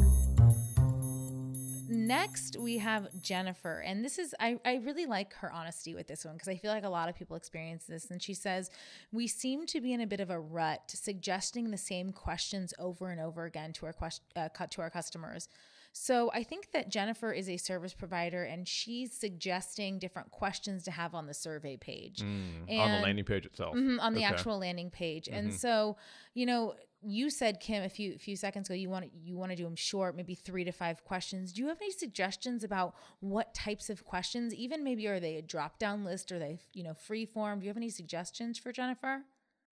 next 1.92 2.58
we 2.58 2.78
have 2.80 3.10
Jennifer, 3.22 3.84
and 3.86 4.04
this 4.04 4.18
is 4.18 4.34
I, 4.40 4.60
I 4.66 4.76
really 4.76 5.06
like 5.06 5.34
her 5.36 5.52
honesty 5.52 5.94
with 5.94 6.08
this 6.08 6.26
one 6.26 6.36
because 6.36 6.48
I 6.48 6.56
feel 6.56 6.72
like 6.72 6.84
a 6.84 6.90
lot 6.90 7.10
of 7.10 7.16
people 7.16 7.36
experience 7.36 7.86
this. 7.86 8.10
And 8.10 8.22
she 8.22 8.34
says, 8.34 8.70
We 9.12 9.28
seem 9.28 9.66
to 9.68 9.82
be 9.82 9.94
in 9.94 10.02
a 10.02 10.08
bit 10.08 10.20
of 10.20 10.30
a 10.30 10.40
rut, 10.40 10.82
suggesting 10.88 11.72
the 11.72 11.78
same 11.78 12.12
questions 12.12 12.74
over 12.80 13.10
and 13.10 13.20
over 13.20 13.46
again 13.46 13.74
to 13.74 13.86
our 13.86 13.94
quest- 13.94 14.22
uh, 14.36 14.50
to 14.50 14.82
our 14.82 14.90
customers. 14.90 15.48
So 15.94 16.32
I 16.34 16.44
think 16.44 16.72
that 16.72 16.90
Jennifer 16.90 17.34
is 17.34 17.50
a 17.50 17.58
service 17.58 17.94
provider 17.94 18.44
and 18.44 18.68
she's 18.68 19.14
suggesting 19.14 20.00
different 20.00 20.32
questions 20.32 20.84
to 20.84 20.92
have 20.92 21.14
on 21.14 21.28
the 21.28 21.34
survey 21.34 21.76
page. 21.76 22.22
Mm, 22.22 22.80
on 22.80 22.92
the 22.92 23.00
landing 23.00 23.26
page 23.26 23.46
itself. 23.46 23.76
Mm-hmm, 23.76 24.00
on 24.00 24.14
the 24.14 24.22
okay. 24.22 24.34
actual 24.34 24.60
landing 24.60 24.90
page. 24.90 25.26
Mm-hmm. 25.26 25.36
And 25.36 25.54
so, 25.54 25.98
you 26.34 26.46
know, 26.46 26.76
you 27.04 27.30
said 27.30 27.60
Kim 27.60 27.84
a 27.84 27.90
few 27.90 28.18
few 28.18 28.36
seconds 28.36 28.70
ago 28.70 28.76
you 28.76 28.90
want 28.90 29.12
you 29.24 29.36
want 29.36 29.52
to 29.52 29.56
do 29.56 29.64
them 29.64 29.76
short, 29.76 30.16
maybe 30.16 30.36
3 30.36 30.64
to 30.66 30.72
5 30.72 31.04
questions. 31.04 31.52
Do 31.52 31.62
you 31.62 31.68
have 31.68 31.78
any 31.82 31.92
suggestions 31.92 32.64
about 32.64 32.96
what 33.20 33.54
types 33.54 33.90
of 33.90 34.06
questions, 34.06 34.54
even 34.54 34.84
maybe 34.84 35.08
are 35.08 35.20
they 35.20 35.38
a 35.38 35.42
drop 35.42 35.80
down 35.80 36.04
list 36.06 36.32
or 36.32 36.40
they, 36.40 36.60
you 36.74 36.84
know, 36.84 36.94
free 36.94 37.26
form? 37.26 37.60
Do 37.60 37.66
you 37.66 37.70
have 37.70 37.78
any 37.78 37.90
suggestions 37.90 38.60
for 38.60 38.72
Jennifer? 38.72 39.24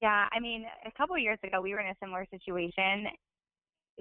Yeah, 0.01 0.27
I 0.31 0.39
mean, 0.39 0.65
a 0.85 0.91
couple 0.91 1.15
of 1.15 1.21
years 1.21 1.39
ago 1.43 1.61
we 1.61 1.73
were 1.73 1.79
in 1.81 1.87
a 1.87 1.95
similar 2.01 2.25
situation. 2.31 3.07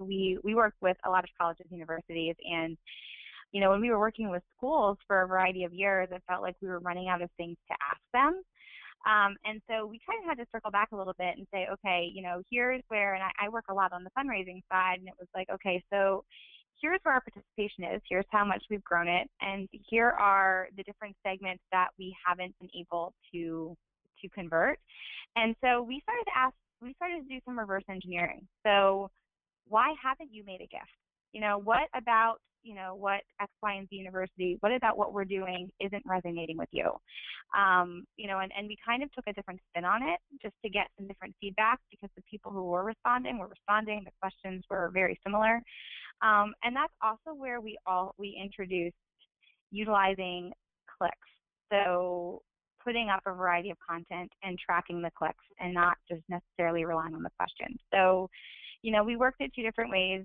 We 0.01 0.39
we 0.43 0.55
worked 0.55 0.81
with 0.81 0.97
a 1.05 1.11
lot 1.11 1.25
of 1.25 1.31
colleges 1.39 1.67
and 1.71 1.79
universities 1.79 2.37
and 2.51 2.77
you 3.53 3.63
know, 3.63 3.71
when 3.71 3.81
we 3.81 3.91
were 3.91 3.99
working 3.99 4.31
with 4.31 4.43
schools 4.57 4.99
for 5.07 5.23
a 5.23 5.27
variety 5.27 5.65
of 5.65 5.73
years, 5.73 6.09
it 6.13 6.23
felt 6.29 6.43
like 6.43 6.57
we 6.61 6.69
were 6.69 6.81
running 6.81 7.09
out 7.09 7.23
of 7.23 7.31
things 7.37 7.57
to 7.69 7.75
ask 7.91 8.01
them. 8.13 8.43
Um, 9.07 9.37
and 9.45 9.61
so 9.71 9.87
we 9.87 10.01
kind 10.07 10.19
of 10.23 10.29
had 10.29 10.43
to 10.43 10.51
circle 10.53 10.71
back 10.71 10.89
a 10.93 10.97
little 10.97 11.15
bit 11.19 11.37
and 11.39 11.47
say, 11.53 11.67
okay, 11.73 12.11
you 12.13 12.23
know, 12.23 12.43
here's 12.51 12.83
where, 12.89 13.15
and 13.15 13.23
I, 13.23 13.47
I 13.47 13.49
work 13.49 13.67
a 13.71 13.75
lot 13.75 13.93
on 13.93 14.05
the 14.05 14.11
fundraising 14.11 14.61
side, 14.71 14.99
and 14.99 15.09
it 15.09 15.15
was 15.19 15.29
like, 15.35 15.49
okay, 15.51 15.83
so 15.91 16.25
here's 16.81 17.01
where 17.03 17.15
our 17.15 17.21
participation 17.21 17.85
is, 17.95 18.03
here's 18.09 18.27
how 18.31 18.45
much 18.45 18.63
we've 18.71 18.85
grown 18.85 19.09
it, 19.09 19.29
and 19.41 19.69
here 19.89 20.11
are 20.11 20.69
the 20.77 20.83
different 20.83 21.17
segments 21.27 21.63
that 21.73 21.89
we 21.99 22.15
haven't 22.27 22.55
been 22.61 22.71
able 22.79 23.15
to 23.33 23.77
to 24.21 24.29
convert. 24.31 24.81
And 25.37 25.55
so 25.63 25.83
we 25.83 26.01
started 26.03 26.25
to 26.25 26.37
ask, 26.37 26.55
we 26.83 26.93
started 26.95 27.23
to 27.23 27.29
do 27.29 27.41
some 27.45 27.57
reverse 27.57 27.85
engineering. 27.89 28.47
So 28.67 29.11
why 29.69 29.95
haven't 30.03 30.33
you 30.33 30.45
made 30.45 30.61
a 30.61 30.67
gift? 30.67 30.91
You 31.33 31.41
know, 31.41 31.59
what 31.59 31.89
about 31.95 32.39
you 32.63 32.75
know 32.75 32.95
what 32.95 33.21
X, 33.41 33.51
Y, 33.63 33.75
and 33.75 33.89
Z 33.89 33.97
University, 33.97 34.57
what 34.61 34.73
about 34.73 34.99
what 34.99 35.13
we're 35.13 35.25
doing 35.25 35.71
isn't 35.81 36.03
resonating 36.07 36.57
with 36.57 36.69
you? 36.73 36.91
Um, 37.57 38.05
you 38.17 38.29
know, 38.29 38.41
and, 38.41 38.53
and 38.57 38.69
we 38.69 38.77
kind 38.85 39.03
of 39.03 39.13
took 39.13 39.27
a 39.27 39.33
different 39.33 39.61
spin 39.71 39.85
on 39.85 40.03
it 40.03 40.21
just 40.43 40.55
to 40.65 40.71
get 40.71 40.89
some 40.97 41.07
different 41.07 41.35
feedback 41.41 41.79
because 41.91 42.11
the 42.17 42.23
people 42.31 42.53
who 42.53 42.65
were 42.65 42.85
responding 42.85 43.39
were 43.39 43.49
responding, 43.49 44.03
the 44.05 44.11
questions 44.21 44.65
were 44.71 44.91
very 44.93 45.19
similar. 45.25 45.61
Um, 46.21 46.55
and 46.65 46.75
that's 46.75 46.93
also 47.03 47.37
where 47.37 47.61
we 47.61 47.79
all 47.87 48.15
we 48.19 48.39
introduced 48.43 48.97
utilizing 49.71 50.53
clicks. 50.99 51.15
So 51.71 52.43
putting 52.83 53.11
up 53.11 53.23
a 53.27 53.33
variety 53.33 53.71
of 53.71 53.77
content 53.87 54.31
and 54.43 54.59
tracking 54.59 55.03
the 55.03 55.11
clicks 55.17 55.45
and 55.61 55.75
not 55.75 55.97
just 56.09 56.23
necessarily 56.29 56.85
relying 56.85 57.15
on 57.15 57.23
the 57.23 57.31
questions. 57.39 57.79
So, 57.93 58.31
you 58.83 58.93
know, 58.93 59.05
we 59.05 59.17
worked 59.17 59.41
it 59.41 59.53
two 59.55 59.63
different 59.63 59.91
ways, 59.91 60.25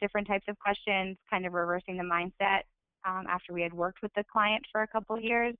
different 0.00 0.26
types 0.26 0.44
of 0.48 0.58
questions, 0.58 1.16
kind 1.30 1.46
of 1.46 1.52
reversing 1.52 1.96
the 1.96 2.04
mindset 2.04 2.62
um, 3.06 3.26
after 3.28 3.52
we 3.52 3.62
had 3.62 3.72
worked 3.72 4.02
with 4.02 4.12
the 4.14 4.24
client 4.30 4.62
for 4.70 4.82
a 4.82 4.88
couple 4.88 5.16
of 5.16 5.22
years. 5.22 5.54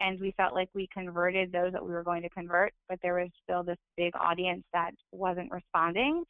And 0.00 0.18
we 0.18 0.32
felt 0.36 0.54
like 0.54 0.70
we 0.74 0.88
converted 0.92 1.52
those 1.52 1.72
that 1.72 1.84
we 1.84 1.92
were 1.92 2.02
going 2.02 2.22
to 2.22 2.30
convert, 2.30 2.72
but 2.88 2.98
there 3.02 3.14
was 3.14 3.28
still 3.44 3.62
this 3.62 3.76
big 3.96 4.12
audience 4.18 4.64
that 4.72 4.92
wasn't 5.12 5.50
responding. 5.50 6.24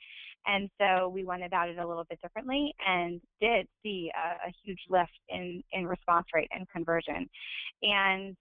And 0.46 0.68
so 0.80 1.08
we 1.08 1.24
went 1.24 1.44
about 1.44 1.68
it 1.68 1.78
a 1.78 1.86
little 1.86 2.04
bit 2.10 2.20
differently 2.20 2.74
and 2.86 3.20
did 3.40 3.68
see 3.82 4.10
a, 4.16 4.48
a 4.48 4.52
huge 4.64 4.80
lift 4.90 5.12
in, 5.28 5.62
in 5.72 5.86
response 5.86 6.26
rate 6.34 6.48
and 6.52 6.68
conversion. 6.70 7.28
And 7.82 8.36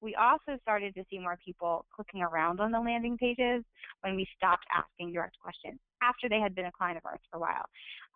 we 0.00 0.14
also 0.14 0.58
started 0.62 0.94
to 0.94 1.04
see 1.10 1.18
more 1.18 1.38
people 1.44 1.84
clicking 1.94 2.22
around 2.22 2.60
on 2.60 2.72
the 2.72 2.80
landing 2.80 3.18
pages 3.18 3.64
when 4.00 4.16
we 4.16 4.26
stopped 4.36 4.64
asking 4.74 5.12
direct 5.12 5.36
questions 5.40 5.78
after 6.02 6.28
they 6.28 6.40
had 6.40 6.54
been 6.54 6.66
a 6.66 6.72
client 6.72 6.96
of 6.96 7.04
ours 7.04 7.20
for 7.30 7.36
a 7.36 7.40
while. 7.40 7.66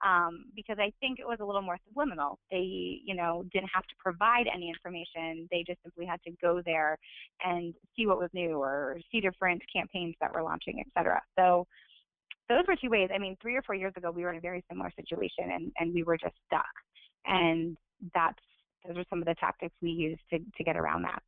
Um, 0.05 0.47
because 0.57 0.79
I 0.79 0.93
think 1.01 1.19
it 1.19 1.27
was 1.27 1.39
a 1.41 1.45
little 1.45 1.63
more 1.63 1.79
subliminal. 1.87 2.39
They, 2.51 3.01
you 3.05 3.15
know, 3.15 3.45
didn't 3.53 3.71
have 3.73 3.85
to 3.85 3.95
provide 3.99 4.47
any 4.53 4.69
information. 4.69 5.47
They 5.51 5.65
just 5.67 5.83
simply 5.83 6.07
had 6.07 6.23
to 6.23 6.33
go 6.43 6.63
there 6.65 6.99
and 7.45 7.75
see 7.95 8.07
what 8.07 8.19
was 8.19 8.31
new 8.33 8.63
or 8.63 8.99
see 9.13 9.21
different 9.21 9.63
campaigns 9.75 10.15
that 10.21 10.35
were 10.35 10.43
launching, 10.43 10.81
et 10.81 10.87
cetera. 10.97 11.21
So 11.39 11.67
those 12.49 12.65
were 12.67 12.77
two 12.77 12.91
ways. 12.91 13.11
I 13.15 13.19
mean, 13.19 13.37
three 13.41 13.57
or 13.57 13.63
four 13.63 13.75
years 13.75 13.93
ago, 13.97 14.11
we 14.11 14.23
were 14.23 14.31
in 14.31 14.39
a 14.39 14.41
very 14.41 14.65
similar 14.71 14.91
situation 14.97 15.51
and, 15.53 15.73
and 15.79 15.95
we 15.95 16.03
were 16.03 16.17
just 16.17 16.35
stuck. 16.47 16.65
And 17.27 17.77
that's, 18.15 18.39
those 18.87 18.99
are 18.99 19.05
some 19.09 19.21
of 19.21 19.27
the 19.27 19.35
tactics 19.37 19.75
we 19.81 19.91
used 19.91 20.21
to, 20.31 20.39
to 20.39 20.65
get 20.65 20.77
around 20.77 21.03
that. 21.03 21.23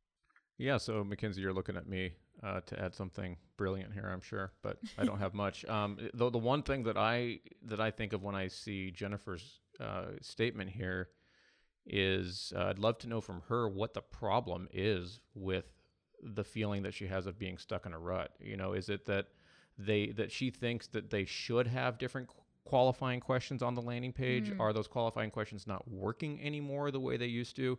Yeah, 0.57 0.77
so 0.77 1.03
Mackenzie, 1.03 1.41
you're 1.41 1.53
looking 1.53 1.77
at 1.77 1.87
me 1.87 2.13
uh, 2.43 2.61
to 2.61 2.81
add 2.81 2.95
something 2.95 3.37
brilliant 3.57 3.93
here, 3.93 4.09
I'm 4.11 4.21
sure, 4.21 4.51
but 4.61 4.77
I 4.97 5.05
don't 5.05 5.19
have 5.19 5.33
much. 5.33 5.65
Um, 5.77 5.97
the 6.13 6.29
the 6.29 6.37
one 6.37 6.63
thing 6.63 6.83
that 6.83 6.97
I 6.97 7.39
that 7.63 7.79
I 7.79 7.91
think 7.91 8.13
of 8.13 8.23
when 8.23 8.35
I 8.35 8.47
see 8.47 8.89
Jennifer's 8.89 9.59
uh, 9.79 10.05
statement 10.21 10.69
here 10.69 11.09
is 11.85 12.53
uh, 12.55 12.65
I'd 12.65 12.79
love 12.79 12.97
to 12.99 13.07
know 13.07 13.21
from 13.21 13.41
her 13.49 13.67
what 13.67 13.93
the 13.93 14.01
problem 14.01 14.67
is 14.71 15.19
with 15.35 15.65
the 16.23 16.43
feeling 16.43 16.83
that 16.83 16.93
she 16.93 17.07
has 17.07 17.27
of 17.27 17.37
being 17.37 17.57
stuck 17.57 17.85
in 17.85 17.93
a 17.93 17.99
rut. 17.99 18.31
You 18.39 18.57
know, 18.57 18.73
is 18.73 18.89
it 18.89 19.05
that 19.05 19.27
they 19.77 20.07
that 20.11 20.31
she 20.31 20.49
thinks 20.49 20.87
that 20.87 21.09
they 21.09 21.25
should 21.25 21.67
have 21.67 21.97
different 21.97 22.29
qualifying 22.65 23.19
questions 23.19 23.61
on 23.61 23.73
the 23.75 23.81
landing 23.81 24.13
page? 24.13 24.49
Mm. 24.49 24.59
Are 24.59 24.73
those 24.73 24.87
qualifying 24.87 25.31
questions 25.31 25.67
not 25.67 25.87
working 25.89 26.41
anymore 26.41 26.91
the 26.91 26.99
way 26.99 27.17
they 27.17 27.27
used 27.27 27.55
to? 27.57 27.77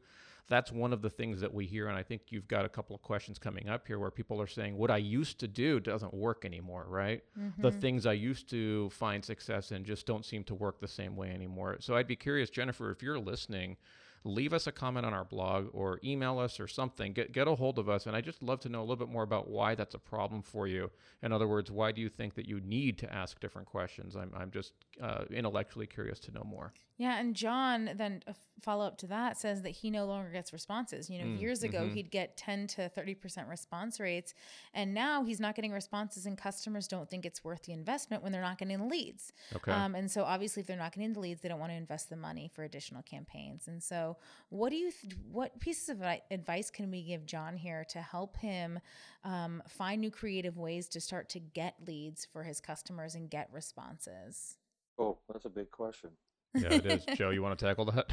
That's 0.48 0.72
one 0.72 0.92
of 0.92 1.02
the 1.02 1.11
things 1.11 1.40
that 1.40 1.52
we 1.52 1.66
hear. 1.66 1.88
And 1.88 1.96
I 1.96 2.02
think 2.02 2.22
you've 2.30 2.48
got 2.48 2.64
a 2.64 2.68
couple 2.68 2.96
of 2.96 3.02
questions 3.02 3.38
coming 3.38 3.68
up 3.68 3.87
here 3.87 3.98
where 3.98 4.11
people 4.11 4.40
are 4.40 4.46
saying, 4.46 4.76
what 4.76 4.90
I 4.90 4.96
used 4.96 5.38
to 5.40 5.48
do 5.48 5.78
doesn't 5.78 6.14
work 6.14 6.44
anymore, 6.44 6.87
right? 6.88 7.22
Mm-hmm. 7.38 7.61
The 7.61 7.70
things 7.70 8.06
I 8.06 8.14
used 8.14 8.48
to 8.50 8.88
find 8.90 9.24
success 9.24 9.72
in 9.72 9.84
just 9.84 10.06
don't 10.06 10.24
seem 10.24 10.44
to 10.44 10.54
work 10.54 10.80
the 10.80 10.88
same 10.88 11.16
way 11.16 11.30
anymore. 11.30 11.76
So 11.80 11.96
I'd 11.96 12.06
be 12.06 12.16
curious, 12.16 12.48
Jennifer, 12.48 12.90
if 12.90 13.02
you're 13.02 13.18
listening, 13.18 13.76
leave 14.24 14.52
us 14.52 14.66
a 14.66 14.72
comment 14.72 15.07
on 15.07 15.14
our 15.14 15.24
blog 15.24 15.68
or 15.72 16.00
email 16.04 16.38
us 16.38 16.61
or 16.61 16.68
something. 16.68 17.12
Get 17.12 17.33
get 17.33 17.48
a 17.48 17.54
hold 17.54 17.78
of 17.78 17.88
us, 17.88 18.07
and 18.07 18.16
I 18.16 18.20
just 18.20 18.42
love 18.42 18.61
to 18.61 18.68
know 18.68 18.81
a 18.81 18.83
little 18.83 18.96
bit 18.96 19.09
more 19.09 19.22
about 19.22 19.48
why 19.48 19.74
that's 19.74 19.94
a 19.94 19.98
problem 19.98 20.42
for 20.42 20.66
you. 20.66 20.90
In 21.22 21.33
other 21.33 21.48
words, 21.48 21.70
why 21.70 21.92
do 21.92 22.00
you 22.00 22.09
think 22.09 22.35
that 22.35 22.46
you 22.46 22.61
need 22.61 22.98
to 22.98 23.12
ask 23.12 23.40
different 23.40 23.68
questions? 23.68 24.16
I'm 24.16 24.33
I'm 24.37 24.50
just 24.50 24.72
uh, 25.00 25.24
intellectually 25.31 25.87
curious 25.87 26.18
to 26.20 26.33
know 26.33 26.44
more. 26.44 26.72
Yeah, 26.98 27.20
and 27.20 27.35
John 27.35 27.90
then 27.94 28.22
a 28.26 28.35
follow 28.61 28.85
up 28.85 28.98
to 28.98 29.07
that 29.07 29.38
says 29.38 29.62
that 29.62 29.70
he 29.70 29.90
no 29.90 30.04
longer 30.04 30.31
gets 30.31 30.52
responses. 30.52 31.09
You 31.09 31.20
know, 31.20 31.26
mm, 31.26 31.40
years 31.40 31.62
ago 31.62 31.83
mm-hmm. 31.83 31.94
he'd 31.94 32.11
get 32.11 32.37
10 32.37 32.66
to 32.68 32.90
30% 32.96 33.48
response 33.48 34.00
rates, 34.00 34.35
and 34.74 34.92
now 34.92 35.24
he's 35.24 35.38
not 35.38 35.54
getting 35.54 35.70
responses, 35.70 36.26
and 36.26 36.37
customers 36.37 36.88
don't 36.88 37.09
think 37.09 37.24
it's 37.24 37.44
worth 37.44 37.62
the 37.62 37.72
investment 37.72 38.22
when 38.22 38.33
they're 38.33 38.42
not 38.42 38.59
getting 38.59 38.88
leads. 38.88 39.33
Okay. 39.54 39.70
Um, 39.70 39.94
and 39.94 40.11
so 40.11 40.24
obviously, 40.24 40.62
if 40.62 40.66
they're 40.66 40.76
not 40.76 40.92
getting 40.92 41.12
the 41.12 41.20
leads, 41.20 41.40
they 41.40 41.48
don't 41.48 41.61
want 41.61 41.70
to 41.70 41.76
invest 41.76 42.11
the 42.11 42.16
money 42.16 42.50
for 42.52 42.64
additional 42.64 43.02
campaigns. 43.02 43.68
And 43.68 43.83
so, 43.83 44.07
what 44.48 44.70
do 44.70 44.76
you, 44.76 44.90
th- 44.90 45.14
what 45.30 45.58
pieces 45.60 45.88
of 45.88 46.02
advice 46.30 46.70
can 46.70 46.90
we 46.90 47.02
give 47.02 47.26
John 47.26 47.56
here 47.56 47.84
to 47.90 48.00
help 48.00 48.36
him 48.36 48.78
um, 49.24 49.62
find 49.68 50.00
new 50.00 50.10
creative 50.10 50.56
ways 50.56 50.88
to 50.88 51.00
start 51.00 51.28
to 51.30 51.40
get 51.40 51.74
leads 51.86 52.24
for 52.24 52.42
his 52.42 52.60
customers 52.60 53.14
and 53.14 53.28
get 53.28 53.48
responses? 53.52 54.56
Oh, 54.98 55.18
that's 55.32 55.44
a 55.44 55.50
big 55.50 55.70
question. 55.70 56.10
Yeah, 56.54 56.74
it 56.74 56.86
is. 56.86 57.04
Joe, 57.16 57.30
you 57.30 57.42
want 57.42 57.58
to 57.58 57.64
tackle 57.64 57.84
that? 57.86 58.12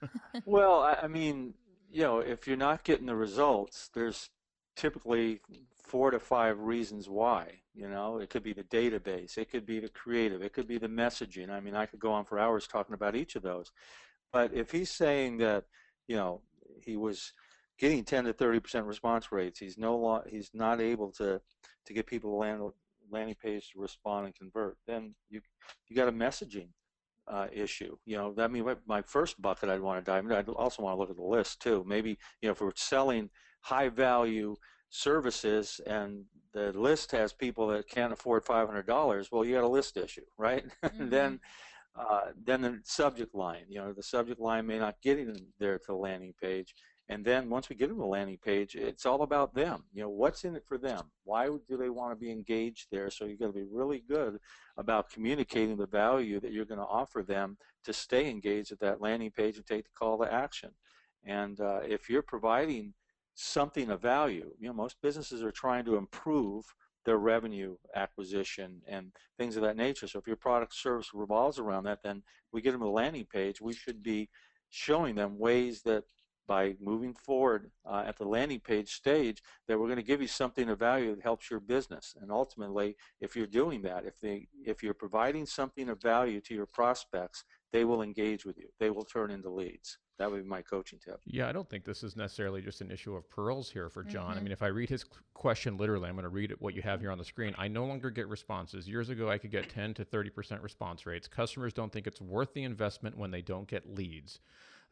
well, 0.44 0.80
I, 0.80 1.00
I 1.02 1.06
mean, 1.06 1.54
you 1.90 2.02
know, 2.02 2.18
if 2.18 2.46
you're 2.46 2.56
not 2.56 2.84
getting 2.84 3.06
the 3.06 3.14
results, 3.14 3.90
there's 3.94 4.30
typically 4.76 5.40
four 5.84 6.10
to 6.10 6.18
five 6.18 6.58
reasons 6.58 7.08
why. 7.08 7.60
You 7.74 7.88
know, 7.88 8.18
it 8.18 8.30
could 8.30 8.42
be 8.42 8.52
the 8.52 8.64
database, 8.64 9.36
it 9.36 9.50
could 9.50 9.66
be 9.66 9.80
the 9.80 9.88
creative, 9.88 10.42
it 10.42 10.52
could 10.52 10.68
be 10.68 10.78
the 10.78 10.88
messaging. 10.88 11.50
I 11.50 11.60
mean, 11.60 11.74
I 11.74 11.86
could 11.86 12.00
go 12.00 12.12
on 12.12 12.24
for 12.24 12.38
hours 12.38 12.66
talking 12.66 12.94
about 12.94 13.16
each 13.16 13.36
of 13.36 13.42
those. 13.42 13.72
But 14.34 14.52
if 14.52 14.72
he's 14.72 14.90
saying 14.90 15.38
that, 15.38 15.64
you 16.08 16.16
know, 16.16 16.42
he 16.82 16.96
was 16.96 17.32
getting 17.78 18.04
10 18.04 18.24
to 18.24 18.32
30 18.32 18.58
percent 18.58 18.86
response 18.86 19.30
rates, 19.30 19.60
he's 19.60 19.78
no 19.78 19.96
lo- 19.96 20.24
he's 20.28 20.50
not 20.52 20.80
able 20.80 21.12
to 21.12 21.40
to 21.86 21.92
get 21.94 22.06
people 22.06 22.32
to 22.32 22.36
land 22.36 22.60
landing 23.10 23.36
page 23.40 23.70
to 23.70 23.80
respond 23.80 24.26
and 24.26 24.34
convert. 24.34 24.76
Then 24.88 25.14
you 25.30 25.40
you 25.88 25.94
got 25.94 26.08
a 26.08 26.12
messaging 26.12 26.70
uh, 27.28 27.46
issue. 27.52 27.96
You 28.06 28.16
know, 28.16 28.34
I 28.36 28.48
mean, 28.48 28.66
my 28.86 29.02
first 29.02 29.40
bucket 29.40 29.70
I'd 29.70 29.80
want 29.80 30.04
to 30.04 30.10
dive 30.10 30.24
into. 30.24 30.36
I'd 30.36 30.48
also 30.48 30.82
want 30.82 30.96
to 30.96 31.00
look 31.00 31.10
at 31.10 31.16
the 31.16 31.22
list 31.22 31.62
too. 31.62 31.84
Maybe 31.86 32.18
you 32.42 32.48
know, 32.48 32.52
if 32.52 32.60
we're 32.60 32.72
selling 32.74 33.30
high 33.60 33.88
value 33.88 34.56
services 34.90 35.80
and 35.86 36.24
the 36.52 36.72
list 36.72 37.12
has 37.12 37.32
people 37.32 37.68
that 37.68 37.88
can't 37.88 38.12
afford 38.12 38.44
$500, 38.44 39.32
well, 39.32 39.44
you 39.44 39.54
got 39.54 39.64
a 39.64 39.68
list 39.68 39.96
issue, 39.96 40.24
right? 40.38 40.64
Mm-hmm. 40.84 41.08
then, 41.08 41.40
uh, 41.96 42.32
then 42.44 42.60
the 42.62 42.80
subject 42.84 43.34
line. 43.34 43.64
You 43.68 43.78
know, 43.78 43.92
the 43.92 44.02
subject 44.02 44.40
line 44.40 44.66
may 44.66 44.78
not 44.78 44.96
get 45.02 45.18
in 45.18 45.34
there 45.58 45.78
to 45.78 45.84
the 45.88 45.94
landing 45.94 46.34
page. 46.40 46.74
And 47.08 47.24
then 47.24 47.50
once 47.50 47.68
we 47.68 47.76
get 47.76 47.88
them 47.88 47.98
to 47.98 48.02
the 48.02 48.08
landing 48.08 48.38
page, 48.42 48.74
it's 48.74 49.04
all 49.04 49.22
about 49.22 49.54
them. 49.54 49.84
You 49.92 50.02
know, 50.02 50.08
what's 50.08 50.44
in 50.44 50.56
it 50.56 50.64
for 50.66 50.78
them? 50.78 51.02
Why 51.24 51.48
do 51.68 51.76
they 51.76 51.90
want 51.90 52.12
to 52.12 52.16
be 52.16 52.32
engaged 52.32 52.86
there? 52.90 53.10
So 53.10 53.26
you've 53.26 53.40
got 53.40 53.48
to 53.48 53.52
be 53.52 53.66
really 53.70 54.02
good 54.08 54.38
about 54.78 55.10
communicating 55.10 55.76
the 55.76 55.86
value 55.86 56.40
that 56.40 56.52
you're 56.52 56.64
going 56.64 56.80
to 56.80 56.86
offer 56.86 57.22
them 57.22 57.58
to 57.84 57.92
stay 57.92 58.30
engaged 58.30 58.72
at 58.72 58.80
that 58.80 59.02
landing 59.02 59.30
page 59.30 59.56
and 59.56 59.66
take 59.66 59.84
the 59.84 59.90
call 59.96 60.18
to 60.18 60.32
action. 60.32 60.70
And 61.26 61.60
uh, 61.60 61.80
if 61.86 62.08
you're 62.08 62.22
providing 62.22 62.94
something 63.34 63.90
of 63.90 64.00
value, 64.00 64.50
you 64.58 64.68
know, 64.68 64.74
most 64.74 64.96
businesses 65.02 65.42
are 65.42 65.52
trying 65.52 65.84
to 65.84 65.96
improve 65.96 66.64
their 67.04 67.18
revenue 67.18 67.76
acquisition 67.94 68.82
and 68.86 69.12
things 69.38 69.56
of 69.56 69.62
that 69.62 69.76
nature. 69.76 70.06
So 70.06 70.18
if 70.18 70.26
your 70.26 70.36
product 70.36 70.74
service 70.74 71.10
revolves 71.14 71.58
around 71.58 71.84
that, 71.84 72.02
then 72.02 72.22
we 72.52 72.62
get 72.62 72.72
them 72.72 72.82
a 72.82 72.90
landing 72.90 73.26
page. 73.26 73.60
We 73.60 73.72
should 73.72 74.02
be 74.02 74.28
showing 74.70 75.14
them 75.14 75.38
ways 75.38 75.82
that 75.82 76.04
by 76.46 76.74
moving 76.80 77.14
forward 77.14 77.70
uh, 77.86 78.04
at 78.06 78.18
the 78.18 78.24
landing 78.24 78.60
page 78.60 78.92
stage 78.92 79.42
that 79.66 79.78
we're 79.78 79.86
going 79.86 79.96
to 79.96 80.02
give 80.02 80.20
you 80.20 80.28
something 80.28 80.68
of 80.68 80.78
value 80.78 81.14
that 81.14 81.22
helps 81.22 81.50
your 81.50 81.60
business 81.60 82.14
and 82.20 82.30
ultimately 82.30 82.96
if 83.20 83.34
you're 83.34 83.46
doing 83.46 83.82
that 83.82 84.04
if 84.04 84.20
they 84.20 84.46
if 84.64 84.82
you're 84.82 84.94
providing 84.94 85.46
something 85.46 85.88
of 85.88 86.00
value 86.02 86.40
to 86.40 86.54
your 86.54 86.66
prospects 86.66 87.44
they 87.72 87.84
will 87.84 88.02
engage 88.02 88.44
with 88.44 88.58
you 88.58 88.68
they 88.78 88.90
will 88.90 89.04
turn 89.04 89.30
into 89.30 89.48
leads 89.48 89.98
that 90.18 90.30
would 90.30 90.42
be 90.44 90.48
my 90.48 90.62
coaching 90.62 90.98
tip. 91.04 91.20
Yeah, 91.26 91.48
I 91.48 91.52
don't 91.52 91.68
think 91.68 91.84
this 91.84 92.02
is 92.02 92.16
necessarily 92.16 92.62
just 92.62 92.80
an 92.80 92.90
issue 92.90 93.16
of 93.16 93.28
PURLs 93.28 93.70
here 93.70 93.88
for 93.88 94.04
John. 94.04 94.30
Mm-hmm. 94.30 94.38
I 94.38 94.42
mean, 94.42 94.52
if 94.52 94.62
I 94.62 94.68
read 94.68 94.88
his 94.88 95.04
question 95.34 95.76
literally, 95.76 96.08
I'm 96.08 96.14
going 96.14 96.22
to 96.22 96.28
read 96.28 96.52
it, 96.52 96.62
what 96.62 96.74
you 96.74 96.82
have 96.82 97.00
here 97.00 97.10
on 97.10 97.18
the 97.18 97.24
screen. 97.24 97.54
I 97.58 97.66
no 97.66 97.84
longer 97.84 98.10
get 98.10 98.28
responses. 98.28 98.88
Years 98.88 99.08
ago, 99.08 99.28
I 99.28 99.38
could 99.38 99.50
get 99.50 99.68
10 99.68 99.94
to 99.94 100.04
30% 100.04 100.62
response 100.62 101.04
rates. 101.04 101.26
Customers 101.26 101.72
don't 101.72 101.92
think 101.92 102.06
it's 102.06 102.20
worth 102.20 102.54
the 102.54 102.62
investment 102.62 103.18
when 103.18 103.30
they 103.30 103.42
don't 103.42 103.66
get 103.66 103.92
leads. 103.92 104.38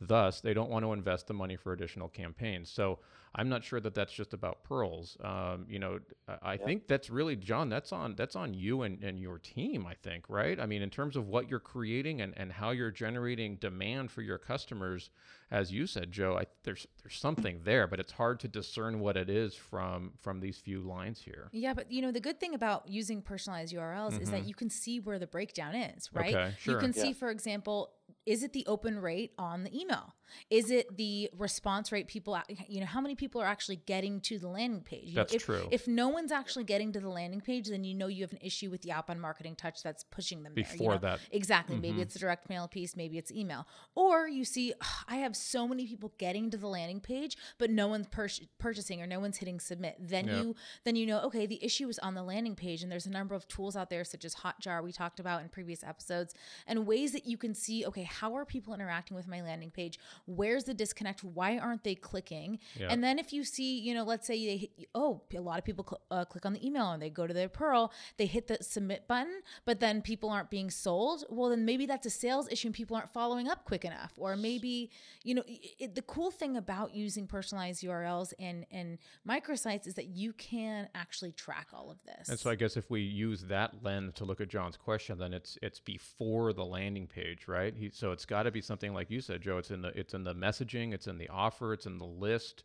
Thus, 0.07 0.41
they 0.41 0.55
don't 0.55 0.71
want 0.71 0.85
to 0.85 0.93
invest 0.93 1.27
the 1.27 1.35
money 1.35 1.57
for 1.57 1.73
additional 1.73 2.09
campaigns. 2.09 2.71
So 2.71 2.99
I'm 3.35 3.49
not 3.49 3.65
sure 3.65 3.81
that 3.81 3.95
that's 3.95 4.13
just 4.13 4.35
about 4.35 4.63
PURLs. 4.65 5.25
Um, 5.25 5.65
you 5.69 5.79
know, 5.79 6.01
I, 6.43 6.57
think 6.57 6.87
that's 6.87 7.09
really 7.09 7.37
John. 7.37 7.69
That's 7.69 7.93
on 7.93 8.15
that's 8.15 8.37
on 8.37 8.53
you 8.53 8.83
and, 8.83 9.03
and 9.03 9.19
your 9.19 9.39
team. 9.39 9.87
I 9.87 9.95
think, 9.95 10.29
right? 10.29 10.61
I 10.61 10.67
mean, 10.67 10.83
in 10.83 10.91
terms 10.91 11.17
of 11.17 11.29
what 11.29 11.49
you're 11.49 11.61
creating 11.61 12.21
and, 12.21 12.35
and 12.37 12.53
how 12.53 12.71
you're 12.71 12.91
generating 12.91 13.57
demand 13.57 14.11
for 14.11 14.21
your 14.21 14.39
customers, 14.39 15.11
as 15.51 15.73
you 15.73 15.87
said, 15.87 16.13
Joe. 16.13 16.37
I, 16.39 16.47
there's 16.65 16.87
there's 17.03 17.19
something 17.19 17.61
there, 17.65 17.87
but 17.87 18.01
it's 18.01 18.13
hard 18.13 18.41
to 18.41 18.49
discern 18.49 19.01
what 19.01 19.17
it 19.17 19.31
is 19.31 19.55
from 19.55 20.13
from 20.21 20.41
these 20.41 20.59
few 20.59 20.81
lines 20.81 21.21
here. 21.23 21.49
Yeah, 21.53 21.73
but 21.73 21.91
you 21.91 22.03
know 22.03 22.13
the 22.13 22.21
good 22.21 22.39
thing 22.39 22.55
about 22.55 22.89
using 22.89 23.23
personalized 23.23 23.75
URLs 23.75 24.13
mm-hmm. 24.13 24.23
is 24.23 24.31
that 24.31 24.41
mm-hmm. 24.41 24.49
you 24.49 24.55
can 24.55 24.69
see 24.69 25.01
where 25.01 25.19
the 25.19 25.27
breakdown 25.27 25.75
is, 25.75 26.11
right? 26.13 26.35
Okay, 26.35 26.55
sure. 26.59 26.75
You 26.75 26.81
can 26.81 26.93
yeah. 26.95 27.03
see, 27.03 27.13
for 27.15 27.31
example, 27.31 27.93
is 28.27 28.43
it 28.43 28.53
the 28.53 28.65
open 28.67 28.99
rate 29.01 29.33
on 29.39 29.65
the 29.65 29.79
email? 29.79 30.15
Is 30.51 30.71
it 30.71 30.97
the 30.97 31.31
response 31.37 31.93
rate 31.93 32.09
people, 32.09 32.39
you 32.69 32.81
know, 32.81 32.87
how 32.87 33.01
many 33.01 33.15
people 33.15 33.41
are 33.41 33.47
actually 33.47 33.77
getting 33.77 34.21
to 34.23 34.39
the 34.39 34.49
landing 34.49 34.83
page? 34.83 35.09
You 35.09 35.15
that's 35.15 35.33
know, 35.33 35.37
if, 35.37 35.45
true. 35.45 35.69
If 35.71 35.89
no 35.89 36.09
one's 36.09 36.33
actually 36.33 36.65
getting 36.65 36.93
to 36.93 37.01
the 37.01 37.09
landing 37.09 37.41
page, 37.41 37.69
then 37.69 37.85
you 37.85 37.95
know 37.95 38.07
you 38.07 38.23
have 38.23 38.33
an 38.33 38.39
issue 38.41 38.71
with 38.71 38.83
the 38.83 38.93
outbound 38.93 39.21
marketing 39.21 39.57
touch 39.57 39.83
that's 39.83 40.05
pushing 40.05 40.43
them 40.43 40.55
Before 40.55 40.77
there. 40.77 40.85
You 40.85 40.89
know? 40.89 40.99
that. 40.99 41.21
Exactly. 41.31 41.75
Mm-hmm. 41.75 41.83
Maybe 41.83 42.03
it's 42.03 42.17
a 42.17 42.19
direct 42.19 42.49
mail 42.49 42.69
piece, 42.69 42.97
maybe 42.97 43.19
it's 43.19 43.31
email. 43.31 43.67
Or 43.95 44.29
you 44.29 44.45
see, 44.45 44.73
I 45.09 45.17
have 45.17 45.37
so 45.37 45.67
many 45.69 45.87
people 45.87 46.13
getting 46.19 46.51
to 46.51 46.57
the 46.57 46.69
landing 46.69 47.01
page, 47.01 47.37
but 47.59 47.71
no 47.71 47.89
one's 47.89 48.07
pur- 48.09 48.29
purchasing 48.59 49.03
or 49.03 49.07
no 49.07 49.21
one's 49.21 49.39
hitting 49.39 49.61
submit. 49.61 49.97
Then 50.01 50.29
you 50.29 50.55
then 50.85 50.97
you 50.97 51.07
know, 51.07 51.21
okay, 51.23 51.47
the 51.47 51.63
issue 51.65 51.89
is 51.89 51.99
on 51.99 52.15
the 52.15 52.23
landing 52.23 52.55
page. 52.55 52.83
And 52.83 52.91
there's 52.91 53.07
a 53.07 53.11
number 53.11 53.35
of 53.35 53.47
tools 53.49 53.77
out 53.77 53.91
there, 53.91 54.05
such 54.05 54.25
as 54.25 54.37
Hotjar, 54.37 54.83
we 54.83 54.93
talked 54.93 55.21
about 55.21 55.43
in 55.43 55.49
previous 55.49 55.85
episodes, 55.85 56.35
and 56.67 56.87
ways 56.87 57.13
that 57.13 57.27
you 57.27 57.37
can 57.37 57.55
see, 57.55 57.85
okay, 57.87 58.09
how 58.13 58.37
are 58.37 58.45
people 58.45 58.75
interacting 58.75 59.17
with 59.17 59.27
my 59.27 59.43
landing 59.43 59.71
page? 59.71 59.99
Where's 60.27 60.65
the 60.65 60.75
disconnect? 60.75 61.23
why 61.25 61.59
aren't 61.59 61.85
they 61.85 61.95
clicking 61.95 62.59
yeah. 62.79 62.89
and 62.91 63.03
then 63.03 63.19
if 63.19 63.33
you 63.33 63.45
see 63.45 63.79
you 63.79 63.95
know 63.95 64.05
let's 64.05 64.27
say 64.27 64.47
they 64.47 64.57
hit, 64.57 64.71
oh 64.95 65.23
a 65.35 65.41
lot 65.41 65.59
of 65.59 65.65
people 65.65 65.85
cl- 65.89 66.01
uh, 66.11 66.25
click 66.25 66.45
on 66.47 66.53
the 66.53 66.67
email 66.67 66.91
and 66.93 67.03
they 67.03 67.11
go 67.11 67.27
to 67.27 67.35
their 67.35 67.49
PURL 67.49 67.93
they 68.17 68.27
hit 68.27 68.47
the 68.47 68.59
submit 68.61 69.07
button 69.09 69.41
but 69.65 69.81
then 69.81 70.03
people 70.03 70.31
aren't 70.31 70.51
being 70.51 70.71
sold 70.71 71.25
well 71.31 71.51
then 71.51 71.65
maybe 71.65 71.87
that's 71.87 72.07
a 72.07 72.11
sales 72.11 72.49
issue 72.51 72.69
and 72.69 72.75
people 72.75 72.97
aren't 72.97 73.13
following 73.13 73.49
up 73.49 73.65
quick 73.65 73.85
enough 73.85 74.13
or 74.19 74.37
maybe 74.37 74.91
you 75.25 75.35
know 75.35 75.43
it, 75.47 75.95
the 75.95 76.03
cool 76.03 76.31
thing 76.31 76.57
about 76.57 76.95
using 76.95 77.27
personalized 77.27 77.83
urls 77.85 78.33
and 78.39 78.67
and 78.71 78.99
microsites 79.29 79.87
is 79.87 79.95
that 79.95 80.07
you 80.07 80.33
can 80.35 80.89
actually 80.95 81.33
track 81.33 81.69
all 81.73 81.91
of 81.91 81.99
this 82.05 82.29
and 82.29 82.39
so 82.39 82.51
i 82.51 82.55
guess 82.55 82.77
if 82.77 82.91
we 82.91 83.01
use 83.01 83.43
that 83.43 83.83
lens 83.83 84.13
to 84.15 84.25
look 84.25 84.41
at 84.41 84.49
john's 84.49 84.77
question 84.77 85.19
then 85.19 85.33
it's 85.33 85.59
it's 85.63 85.81
before 85.81 86.53
the 86.53 86.65
landing 86.65 87.07
page 87.07 87.49
right 87.49 87.75
he, 87.77 87.91
so 88.03 88.11
it's 88.11 88.27
got 88.27 88.43
to 88.43 88.51
be 88.51 88.61
something 88.61 88.93
like 88.93 89.11
you 89.11 89.21
said 89.21 89.41
joe 89.41 89.59
it's 89.59 89.71
in 89.71 89.81
the 89.81 89.89
it's 89.99 90.13
in 90.13 90.25
the 90.25 90.35
messaging 90.35 90.93
it's 90.93 91.07
in 91.07 91.19
the 91.19 91.29
offer, 91.29 91.73
it's 91.73 91.87
in 91.87 91.99
the 91.99 92.05
list. 92.05 92.65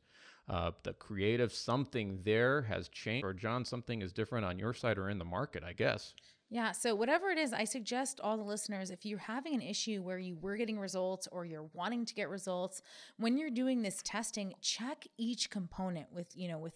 Uh, 0.49 0.71
the 0.83 0.93
creative, 0.93 1.51
something 1.51 2.21
there 2.23 2.61
has 2.61 2.87
changed. 2.87 3.25
Or, 3.25 3.33
John, 3.33 3.65
something 3.65 4.01
is 4.01 4.13
different 4.13 4.45
on 4.45 4.57
your 4.57 4.73
side 4.73 4.97
or 4.97 5.09
in 5.09 5.17
the 5.17 5.25
market, 5.25 5.61
I 5.61 5.73
guess. 5.73 6.13
Yeah. 6.49 6.71
So, 6.71 6.95
whatever 6.95 7.29
it 7.29 7.37
is, 7.37 7.51
I 7.51 7.65
suggest 7.65 8.21
all 8.21 8.37
the 8.37 8.43
listeners 8.43 8.89
if 8.89 9.05
you're 9.05 9.19
having 9.19 9.53
an 9.53 9.61
issue 9.61 10.01
where 10.01 10.17
you 10.17 10.37
were 10.39 10.55
getting 10.55 10.79
results 10.79 11.27
or 11.33 11.45
you're 11.45 11.67
wanting 11.73 12.05
to 12.05 12.13
get 12.13 12.29
results, 12.29 12.81
when 13.17 13.37
you're 13.37 13.49
doing 13.49 13.81
this 13.81 14.01
testing, 14.01 14.53
check 14.61 15.05
each 15.17 15.49
component 15.49 16.13
with, 16.13 16.27
you 16.33 16.47
know, 16.47 16.57
with 16.57 16.73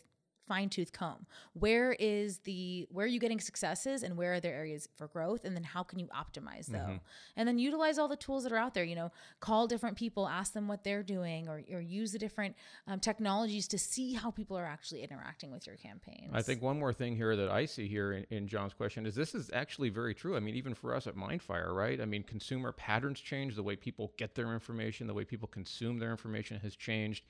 fine 0.52 0.68
tooth 0.68 0.92
comb. 0.92 1.26
Where 1.54 1.94
is 1.94 2.40
the 2.40 2.86
where 2.92 3.06
are 3.06 3.08
you 3.08 3.22
getting 3.22 3.40
successes 3.40 4.04
and 4.04 4.18
where 4.18 4.34
are 4.34 4.42
there 4.42 4.54
areas 4.54 4.90
for 4.98 5.08
growth 5.08 5.46
and 5.46 5.56
then 5.56 5.64
how 5.64 5.82
can 5.82 5.98
you 5.98 6.08
optimize 6.08 6.66
though? 6.66 6.80
Mm-hmm. 6.80 7.38
And 7.38 7.48
then 7.48 7.58
utilize 7.58 7.98
all 7.98 8.10
the 8.10 8.18
tools 8.18 8.44
that 8.44 8.52
are 8.52 8.58
out 8.58 8.74
there, 8.74 8.84
you 8.84 8.96
know, 8.96 9.14
call 9.40 9.66
different 9.66 9.96
people, 9.96 10.28
ask 10.28 10.52
them 10.52 10.68
what 10.68 10.84
they're 10.84 11.04
doing 11.04 11.48
or, 11.48 11.62
or 11.72 11.80
use 11.80 12.12
the 12.12 12.20
different 12.20 12.58
um, 12.86 13.00
technologies 13.00 13.66
to 13.70 13.78
see 13.78 14.12
how 14.12 14.30
people 14.30 14.58
are 14.58 14.66
actually 14.66 15.04
interacting 15.04 15.52
with 15.52 15.66
your 15.66 15.78
campaigns. 15.78 16.32
I 16.34 16.42
think 16.42 16.62
one 16.62 16.78
more 16.78 16.92
thing 16.92 17.16
here 17.16 17.38
that 17.38 17.50
I 17.50 17.64
see 17.66 17.88
here 17.88 18.12
in, 18.12 18.26
in 18.30 18.48
John's 18.50 18.74
question 18.74 19.06
is 19.06 19.16
this 19.16 19.34
is 19.34 19.50
actually 19.54 19.88
very 19.88 20.14
true. 20.14 20.36
I 20.36 20.42
mean, 20.42 20.56
even 20.56 20.74
for 20.74 20.94
us 20.94 21.08
at 21.08 21.16
MindFire, 21.16 21.74
right? 21.74 22.02
I 22.02 22.06
mean, 22.06 22.24
consumer 22.24 22.74
patterns 22.74 23.22
change, 23.22 23.56
the 23.56 23.64
way 23.64 23.78
people 23.78 24.12
get 24.18 24.36
their 24.36 24.52
information, 24.52 25.08
the 25.08 25.14
way 25.14 25.24
people 25.24 25.48
consume 25.48 25.98
their 25.98 26.12
information 26.12 26.60
has 26.60 26.76
changed. 26.76 27.24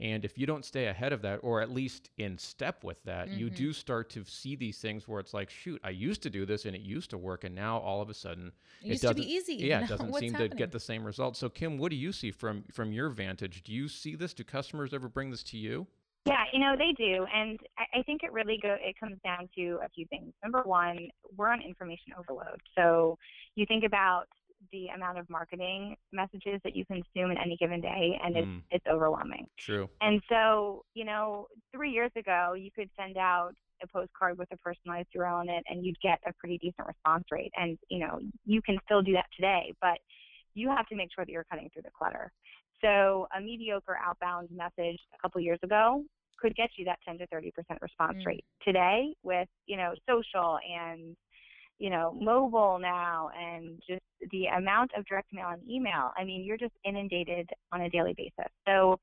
And 0.00 0.24
if 0.24 0.38
you 0.38 0.46
don't 0.46 0.64
stay 0.64 0.86
ahead 0.86 1.12
of 1.12 1.20
that, 1.22 1.40
or 1.42 1.60
at 1.60 1.70
least 1.70 2.10
in 2.16 2.38
step 2.38 2.84
with 2.84 3.02
that, 3.04 3.28
mm-hmm. 3.28 3.38
you 3.38 3.50
do 3.50 3.72
start 3.72 4.08
to 4.10 4.24
see 4.24 4.56
these 4.56 4.78
things 4.78 5.06
where 5.06 5.20
it's 5.20 5.34
like, 5.34 5.50
shoot, 5.50 5.80
I 5.84 5.90
used 5.90 6.22
to 6.22 6.30
do 6.30 6.46
this 6.46 6.64
and 6.64 6.74
it 6.74 6.80
used 6.80 7.10
to 7.10 7.18
work, 7.18 7.44
and 7.44 7.54
now 7.54 7.78
all 7.78 8.00
of 8.00 8.08
a 8.08 8.14
sudden 8.14 8.52
it, 8.82 8.92
it 8.92 9.00
doesn't. 9.02 9.22
easy. 9.22 9.56
Yeah, 9.56 9.84
it 9.84 9.88
doesn't 9.88 10.14
seem 10.14 10.32
happening? 10.32 10.50
to 10.50 10.56
get 10.56 10.72
the 10.72 10.80
same 10.80 11.04
results. 11.04 11.38
So, 11.38 11.48
Kim, 11.48 11.76
what 11.76 11.90
do 11.90 11.96
you 11.96 12.12
see 12.12 12.30
from 12.30 12.64
from 12.72 12.92
your 12.92 13.10
vantage? 13.10 13.62
Do 13.62 13.72
you 13.72 13.88
see 13.88 14.14
this? 14.14 14.32
Do 14.32 14.42
customers 14.44 14.94
ever 14.94 15.08
bring 15.08 15.30
this 15.30 15.42
to 15.44 15.58
you? 15.58 15.86
Yeah, 16.26 16.44
you 16.52 16.60
know 16.60 16.74
they 16.76 16.92
do, 16.92 17.26
and 17.34 17.58
I 17.94 18.02
think 18.02 18.22
it 18.22 18.32
really 18.32 18.58
go. 18.62 18.76
It 18.78 18.98
comes 19.00 19.16
down 19.24 19.48
to 19.56 19.78
a 19.82 19.88
few 19.94 20.06
things. 20.06 20.32
Number 20.42 20.62
one, 20.64 21.08
we're 21.36 21.48
on 21.48 21.62
information 21.62 22.12
overload. 22.18 22.60
So 22.76 23.18
you 23.54 23.64
think 23.66 23.84
about 23.84 24.26
the 24.72 24.88
amount 24.88 25.18
of 25.18 25.28
marketing 25.30 25.96
messages 26.12 26.60
that 26.64 26.76
you 26.76 26.84
consume 26.84 27.30
in 27.30 27.38
any 27.38 27.56
given 27.56 27.80
day, 27.80 28.18
and 28.22 28.36
it's 28.36 28.46
mm. 28.46 28.62
it's 28.70 28.86
overwhelming. 28.86 29.46
True. 29.58 29.88
And 30.00 30.20
so, 30.28 30.84
you 30.94 31.04
know, 31.04 31.46
three 31.74 31.90
years 31.90 32.10
ago, 32.16 32.54
you 32.56 32.70
could 32.70 32.90
send 32.98 33.16
out 33.16 33.52
a 33.82 33.86
postcard 33.86 34.38
with 34.38 34.48
a 34.52 34.56
personalized 34.58 35.08
URL 35.16 35.42
in 35.42 35.48
it, 35.48 35.64
and 35.68 35.84
you'd 35.84 36.00
get 36.00 36.18
a 36.26 36.32
pretty 36.34 36.58
decent 36.58 36.86
response 36.86 37.24
rate. 37.30 37.52
And 37.56 37.78
you 37.88 38.00
know, 38.00 38.20
you 38.44 38.60
can 38.62 38.78
still 38.84 39.02
do 39.02 39.12
that 39.12 39.26
today, 39.34 39.72
but 39.80 39.98
you 40.54 40.68
have 40.68 40.86
to 40.88 40.96
make 40.96 41.10
sure 41.14 41.24
that 41.24 41.32
you're 41.32 41.46
cutting 41.50 41.70
through 41.72 41.82
the 41.82 41.90
clutter. 41.96 42.32
So, 42.82 43.26
a 43.36 43.40
mediocre 43.40 43.98
outbound 44.02 44.48
message 44.50 44.98
a 45.14 45.18
couple 45.20 45.40
years 45.40 45.58
ago 45.62 46.02
could 46.40 46.56
get 46.56 46.70
you 46.76 46.86
that 46.86 46.98
10 47.06 47.18
to 47.18 47.26
30 47.26 47.50
percent 47.52 47.80
response 47.82 48.18
mm. 48.22 48.26
rate. 48.26 48.44
Today, 48.62 49.14
with 49.22 49.48
you 49.66 49.76
know 49.76 49.94
social 50.08 50.58
and 50.58 51.16
you 51.80 51.88
know, 51.88 52.14
mobile 52.20 52.78
now 52.78 53.30
and 53.36 53.82
just 53.88 54.02
the 54.30 54.44
amount 54.46 54.90
of 54.96 55.04
direct 55.06 55.32
mail 55.32 55.48
and 55.48 55.62
email. 55.68 56.12
I 56.16 56.24
mean, 56.24 56.44
you're 56.44 56.58
just 56.58 56.74
inundated 56.84 57.48
on 57.72 57.80
a 57.80 57.90
daily 57.90 58.14
basis. 58.16 58.52
So 58.68 59.00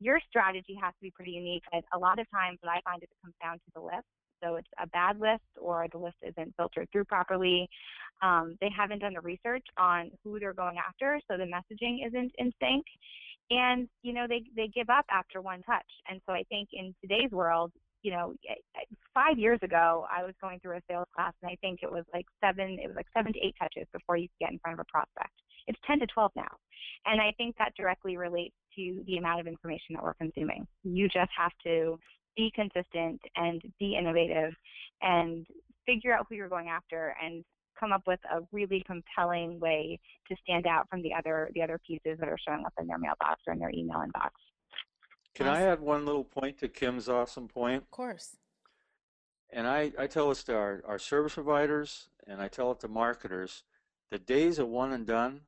your 0.00 0.18
strategy 0.28 0.76
has 0.82 0.94
to 0.94 1.02
be 1.02 1.10
pretty 1.10 1.32
unique. 1.32 1.62
And 1.72 1.84
a 1.92 1.98
lot 1.98 2.18
of 2.18 2.26
times 2.30 2.58
what 2.62 2.70
I 2.70 2.80
find 2.84 3.02
is 3.02 3.08
it 3.10 3.22
comes 3.22 3.34
down 3.40 3.56
to 3.56 3.70
the 3.74 3.80
list. 3.80 4.06
So 4.42 4.56
it's 4.56 4.68
a 4.82 4.86
bad 4.88 5.20
list 5.20 5.44
or 5.60 5.86
the 5.92 5.98
list 5.98 6.16
isn't 6.22 6.54
filtered 6.56 6.88
through 6.90 7.04
properly. 7.04 7.68
Um, 8.22 8.56
they 8.62 8.70
haven't 8.74 9.00
done 9.00 9.12
the 9.12 9.20
research 9.20 9.64
on 9.78 10.10
who 10.24 10.40
they're 10.40 10.54
going 10.54 10.76
after, 10.78 11.20
so 11.30 11.36
the 11.36 11.44
messaging 11.44 12.06
isn't 12.06 12.32
in 12.38 12.52
sync. 12.60 12.84
And, 13.50 13.88
you 14.02 14.12
know, 14.12 14.26
they, 14.26 14.42
they 14.56 14.68
give 14.68 14.88
up 14.90 15.04
after 15.10 15.40
one 15.40 15.62
touch. 15.62 15.86
And 16.08 16.20
so 16.26 16.32
I 16.32 16.44
think 16.48 16.70
in 16.72 16.94
today's 17.02 17.30
world, 17.30 17.72
you 18.06 18.12
know, 18.12 18.34
five 19.12 19.36
years 19.36 19.58
ago, 19.62 20.06
I 20.16 20.22
was 20.22 20.32
going 20.40 20.60
through 20.60 20.76
a 20.76 20.80
sales 20.88 21.08
class, 21.12 21.32
and 21.42 21.50
I 21.50 21.56
think 21.60 21.80
it 21.82 21.90
was 21.90 22.04
like 22.14 22.24
seven, 22.40 22.78
it 22.80 22.86
was 22.86 22.94
like 22.94 23.08
seven 23.12 23.32
to 23.32 23.38
eight 23.40 23.56
touches 23.60 23.88
before 23.92 24.16
you 24.16 24.28
could 24.28 24.46
get 24.46 24.52
in 24.52 24.60
front 24.60 24.78
of 24.78 24.86
a 24.88 24.92
prospect. 24.92 25.32
It's 25.66 25.78
10 25.88 25.98
to 25.98 26.06
12 26.06 26.30
now. 26.36 26.54
And 27.04 27.20
I 27.20 27.32
think 27.36 27.56
that 27.58 27.72
directly 27.76 28.16
relates 28.16 28.54
to 28.76 29.02
the 29.08 29.16
amount 29.16 29.40
of 29.40 29.48
information 29.48 29.96
that 29.96 30.04
we're 30.04 30.14
consuming. 30.14 30.68
You 30.84 31.08
just 31.08 31.32
have 31.36 31.50
to 31.64 31.98
be 32.36 32.52
consistent 32.54 33.20
and 33.34 33.60
be 33.80 33.96
innovative 33.98 34.52
and 35.02 35.44
figure 35.84 36.14
out 36.14 36.26
who 36.28 36.36
you're 36.36 36.48
going 36.48 36.68
after 36.68 37.16
and 37.20 37.42
come 37.80 37.90
up 37.90 38.02
with 38.06 38.20
a 38.32 38.38
really 38.52 38.84
compelling 38.86 39.58
way 39.58 39.98
to 40.28 40.36
stand 40.44 40.68
out 40.68 40.88
from 40.88 41.02
the 41.02 41.12
other 41.12 41.50
the 41.54 41.62
other 41.62 41.80
pieces 41.84 42.18
that 42.20 42.28
are 42.28 42.38
showing 42.46 42.64
up 42.64 42.72
in 42.80 42.86
their 42.86 42.98
mailbox 42.98 43.42
or 43.48 43.52
in 43.52 43.58
their 43.58 43.70
email 43.70 43.98
inbox. 43.98 44.30
Can 45.36 45.48
awesome. 45.48 45.62
I 45.62 45.66
add 45.66 45.80
one 45.80 46.06
little 46.06 46.24
point 46.24 46.58
to 46.58 46.68
Kim's 46.68 47.10
awesome 47.10 47.46
point? 47.46 47.82
Of 47.82 47.90
course. 47.90 48.36
And 49.52 49.66
I, 49.66 49.92
I 49.98 50.06
tell 50.06 50.30
this 50.30 50.42
to 50.44 50.56
our, 50.56 50.82
our 50.86 50.98
service 50.98 51.34
providers 51.34 52.08
and 52.26 52.40
I 52.40 52.48
tell 52.48 52.72
it 52.72 52.80
to 52.80 52.88
marketers 52.88 53.62
the 54.10 54.18
days 54.18 54.58
of 54.58 54.68
one 54.68 54.92
and 54.92 55.06
done, 55.06 55.42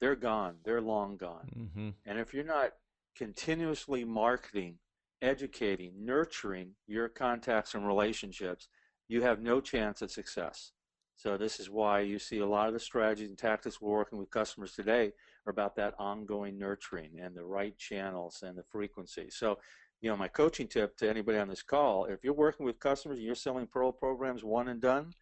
they're 0.00 0.14
gone. 0.14 0.56
They're 0.64 0.80
long 0.80 1.16
gone. 1.16 1.48
Mm-hmm. 1.58 1.88
And 2.06 2.18
if 2.20 2.32
you're 2.32 2.44
not 2.44 2.74
continuously 3.16 4.04
marketing, 4.04 4.76
educating, 5.20 5.92
nurturing 6.04 6.70
your 6.86 7.08
contacts 7.08 7.74
and 7.74 7.86
relationships, 7.86 8.68
you 9.08 9.22
have 9.22 9.40
no 9.40 9.60
chance 9.60 10.02
at 10.02 10.10
success. 10.12 10.70
So 11.16 11.36
this 11.36 11.58
is 11.58 11.68
why 11.68 12.00
you 12.00 12.20
see 12.20 12.38
a 12.38 12.46
lot 12.46 12.68
of 12.68 12.74
the 12.74 12.80
strategies 12.80 13.28
and 13.28 13.38
tactics 13.38 13.80
we're 13.80 13.90
working 13.90 14.18
with 14.18 14.30
customers 14.30 14.72
today 14.72 15.12
are 15.46 15.50
about 15.50 15.76
that 15.76 15.94
ongoing 15.98 16.58
nurturing 16.58 17.20
and 17.20 17.36
the 17.36 17.44
right 17.44 17.76
channels 17.76 18.42
and 18.46 18.56
the 18.56 18.62
frequency. 18.62 19.28
So, 19.30 19.58
you 20.00 20.10
know, 20.10 20.16
my 20.16 20.28
coaching 20.28 20.66
tip 20.66 20.96
to 20.98 21.08
anybody 21.08 21.38
on 21.38 21.48
this 21.48 21.62
call, 21.62 22.06
if 22.06 22.24
you're 22.24 22.32
working 22.32 22.66
with 22.66 22.78
customers 22.78 23.18
and 23.18 23.26
you're 23.26 23.34
selling 23.34 23.66
PURL 23.66 23.92
programs 23.92 24.44
one 24.44 24.68
and 24.68 24.80
done, 24.80 25.12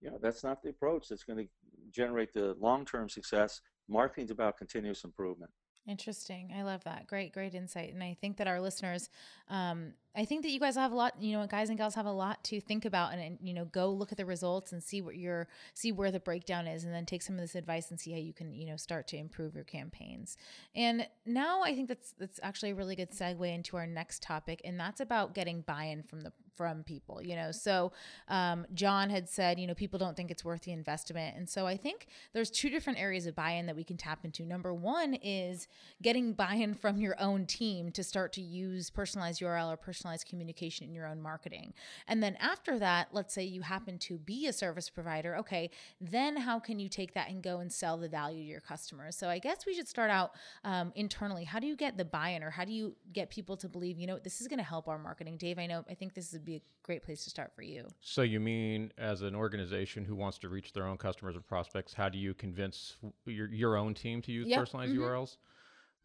you 0.00 0.10
know, 0.10 0.18
that's 0.20 0.42
not 0.42 0.62
the 0.62 0.70
approach 0.70 1.08
that's 1.08 1.24
going 1.24 1.38
to 1.38 1.48
generate 1.90 2.32
the 2.32 2.56
long-term 2.60 3.08
success. 3.08 3.60
Marketing's 3.88 4.30
about 4.30 4.56
continuous 4.56 5.04
improvement. 5.04 5.50
Interesting. 5.90 6.54
I 6.56 6.62
love 6.62 6.84
that. 6.84 7.08
Great, 7.08 7.32
great 7.32 7.52
insight. 7.52 7.92
And 7.92 8.00
I 8.00 8.16
think 8.20 8.36
that 8.36 8.46
our 8.46 8.60
listeners, 8.60 9.10
um, 9.48 9.94
I 10.16 10.24
think 10.24 10.42
that 10.42 10.50
you 10.50 10.60
guys 10.60 10.76
have 10.76 10.92
a 10.92 10.94
lot, 10.94 11.20
you 11.20 11.36
know, 11.36 11.44
guys 11.48 11.68
and 11.68 11.76
gals 11.76 11.96
have 11.96 12.06
a 12.06 12.12
lot 12.12 12.44
to 12.44 12.60
think 12.60 12.84
about 12.84 13.12
and, 13.12 13.20
and, 13.20 13.38
you 13.42 13.52
know, 13.52 13.64
go 13.64 13.90
look 13.90 14.12
at 14.12 14.18
the 14.18 14.24
results 14.24 14.70
and 14.70 14.80
see 14.80 15.02
what 15.02 15.16
your 15.16 15.48
see 15.74 15.90
where 15.90 16.12
the 16.12 16.20
breakdown 16.20 16.68
is 16.68 16.84
and 16.84 16.94
then 16.94 17.06
take 17.06 17.22
some 17.22 17.34
of 17.34 17.40
this 17.40 17.56
advice 17.56 17.90
and 17.90 17.98
see 17.98 18.12
how 18.12 18.18
you 18.18 18.32
can, 18.32 18.54
you 18.54 18.66
know, 18.66 18.76
start 18.76 19.08
to 19.08 19.16
improve 19.16 19.56
your 19.56 19.64
campaigns. 19.64 20.36
And 20.76 21.08
now 21.26 21.62
I 21.64 21.74
think 21.74 21.88
that's 21.88 22.14
that's 22.16 22.38
actually 22.40 22.70
a 22.70 22.76
really 22.76 22.94
good 22.94 23.10
segue 23.10 23.52
into 23.52 23.76
our 23.76 23.86
next 23.88 24.22
topic 24.22 24.60
and 24.64 24.78
that's 24.78 25.00
about 25.00 25.34
getting 25.34 25.62
buy-in 25.62 26.04
from 26.04 26.20
the 26.20 26.32
from 26.60 26.82
people, 26.82 27.22
you 27.22 27.34
know. 27.34 27.52
So 27.52 27.90
um, 28.28 28.66
John 28.74 29.08
had 29.08 29.30
said, 29.30 29.58
you 29.58 29.66
know, 29.66 29.72
people 29.72 29.98
don't 29.98 30.14
think 30.14 30.30
it's 30.30 30.44
worth 30.44 30.60
the 30.60 30.72
investment. 30.72 31.34
And 31.34 31.48
so 31.48 31.66
I 31.66 31.74
think 31.74 32.08
there's 32.34 32.50
two 32.50 32.68
different 32.68 32.98
areas 32.98 33.24
of 33.24 33.34
buy-in 33.34 33.64
that 33.64 33.74
we 33.74 33.82
can 33.82 33.96
tap 33.96 34.26
into. 34.26 34.44
Number 34.44 34.74
one 34.74 35.14
is 35.14 35.68
getting 36.02 36.34
buy-in 36.34 36.74
from 36.74 36.98
your 36.98 37.18
own 37.18 37.46
team 37.46 37.90
to 37.92 38.04
start 38.04 38.34
to 38.34 38.42
use 38.42 38.90
personalized 38.90 39.40
URL 39.40 39.72
or 39.72 39.78
personalized 39.78 40.26
communication 40.28 40.86
in 40.86 40.92
your 40.92 41.06
own 41.06 41.22
marketing. 41.22 41.72
And 42.06 42.22
then 42.22 42.36
after 42.40 42.78
that, 42.78 43.08
let's 43.12 43.32
say 43.32 43.42
you 43.44 43.62
happen 43.62 43.96
to 44.00 44.18
be 44.18 44.46
a 44.46 44.52
service 44.52 44.90
provider, 44.90 45.36
okay, 45.36 45.70
then 45.98 46.36
how 46.36 46.58
can 46.58 46.78
you 46.78 46.90
take 46.90 47.14
that 47.14 47.30
and 47.30 47.42
go 47.42 47.60
and 47.60 47.72
sell 47.72 47.96
the 47.96 48.10
value 48.10 48.42
to 48.42 48.46
your 48.50 48.60
customers? 48.60 49.16
So 49.16 49.30
I 49.30 49.38
guess 49.38 49.64
we 49.64 49.72
should 49.72 49.88
start 49.88 50.10
out 50.10 50.32
um, 50.64 50.92
internally. 50.94 51.44
How 51.44 51.58
do 51.58 51.66
you 51.66 51.74
get 51.74 51.96
the 51.96 52.04
buy-in 52.04 52.42
or 52.42 52.50
how 52.50 52.66
do 52.66 52.72
you 52.74 52.96
get 53.14 53.30
people 53.30 53.56
to 53.56 53.66
believe, 53.66 53.98
you 53.98 54.06
know, 54.06 54.18
this 54.18 54.42
is 54.42 54.46
going 54.46 54.58
to 54.58 54.62
help 54.62 54.88
our 54.88 54.98
marketing? 54.98 55.38
Dave, 55.38 55.58
I 55.58 55.64
know, 55.64 55.86
I 55.88 55.94
think 55.94 56.12
this 56.12 56.34
would 56.34 56.44
be 56.50 56.56
a 56.56 56.62
great 56.82 57.02
place 57.02 57.24
to 57.24 57.30
start 57.30 57.52
for 57.54 57.62
you. 57.62 57.86
So 58.00 58.22
you 58.22 58.40
mean 58.40 58.92
as 58.98 59.22
an 59.22 59.34
organization 59.34 60.04
who 60.04 60.14
wants 60.14 60.38
to 60.38 60.48
reach 60.48 60.72
their 60.72 60.86
own 60.86 60.96
customers 60.96 61.36
and 61.36 61.46
prospects, 61.46 61.94
how 61.94 62.08
do 62.08 62.18
you 62.18 62.34
convince 62.34 62.96
your, 63.26 63.48
your 63.52 63.76
own 63.76 63.94
team 63.94 64.20
to 64.22 64.32
use 64.32 64.48
yep. 64.48 64.58
personalized 64.58 64.92
mm-hmm. 64.92 65.02
URLs? 65.02 65.36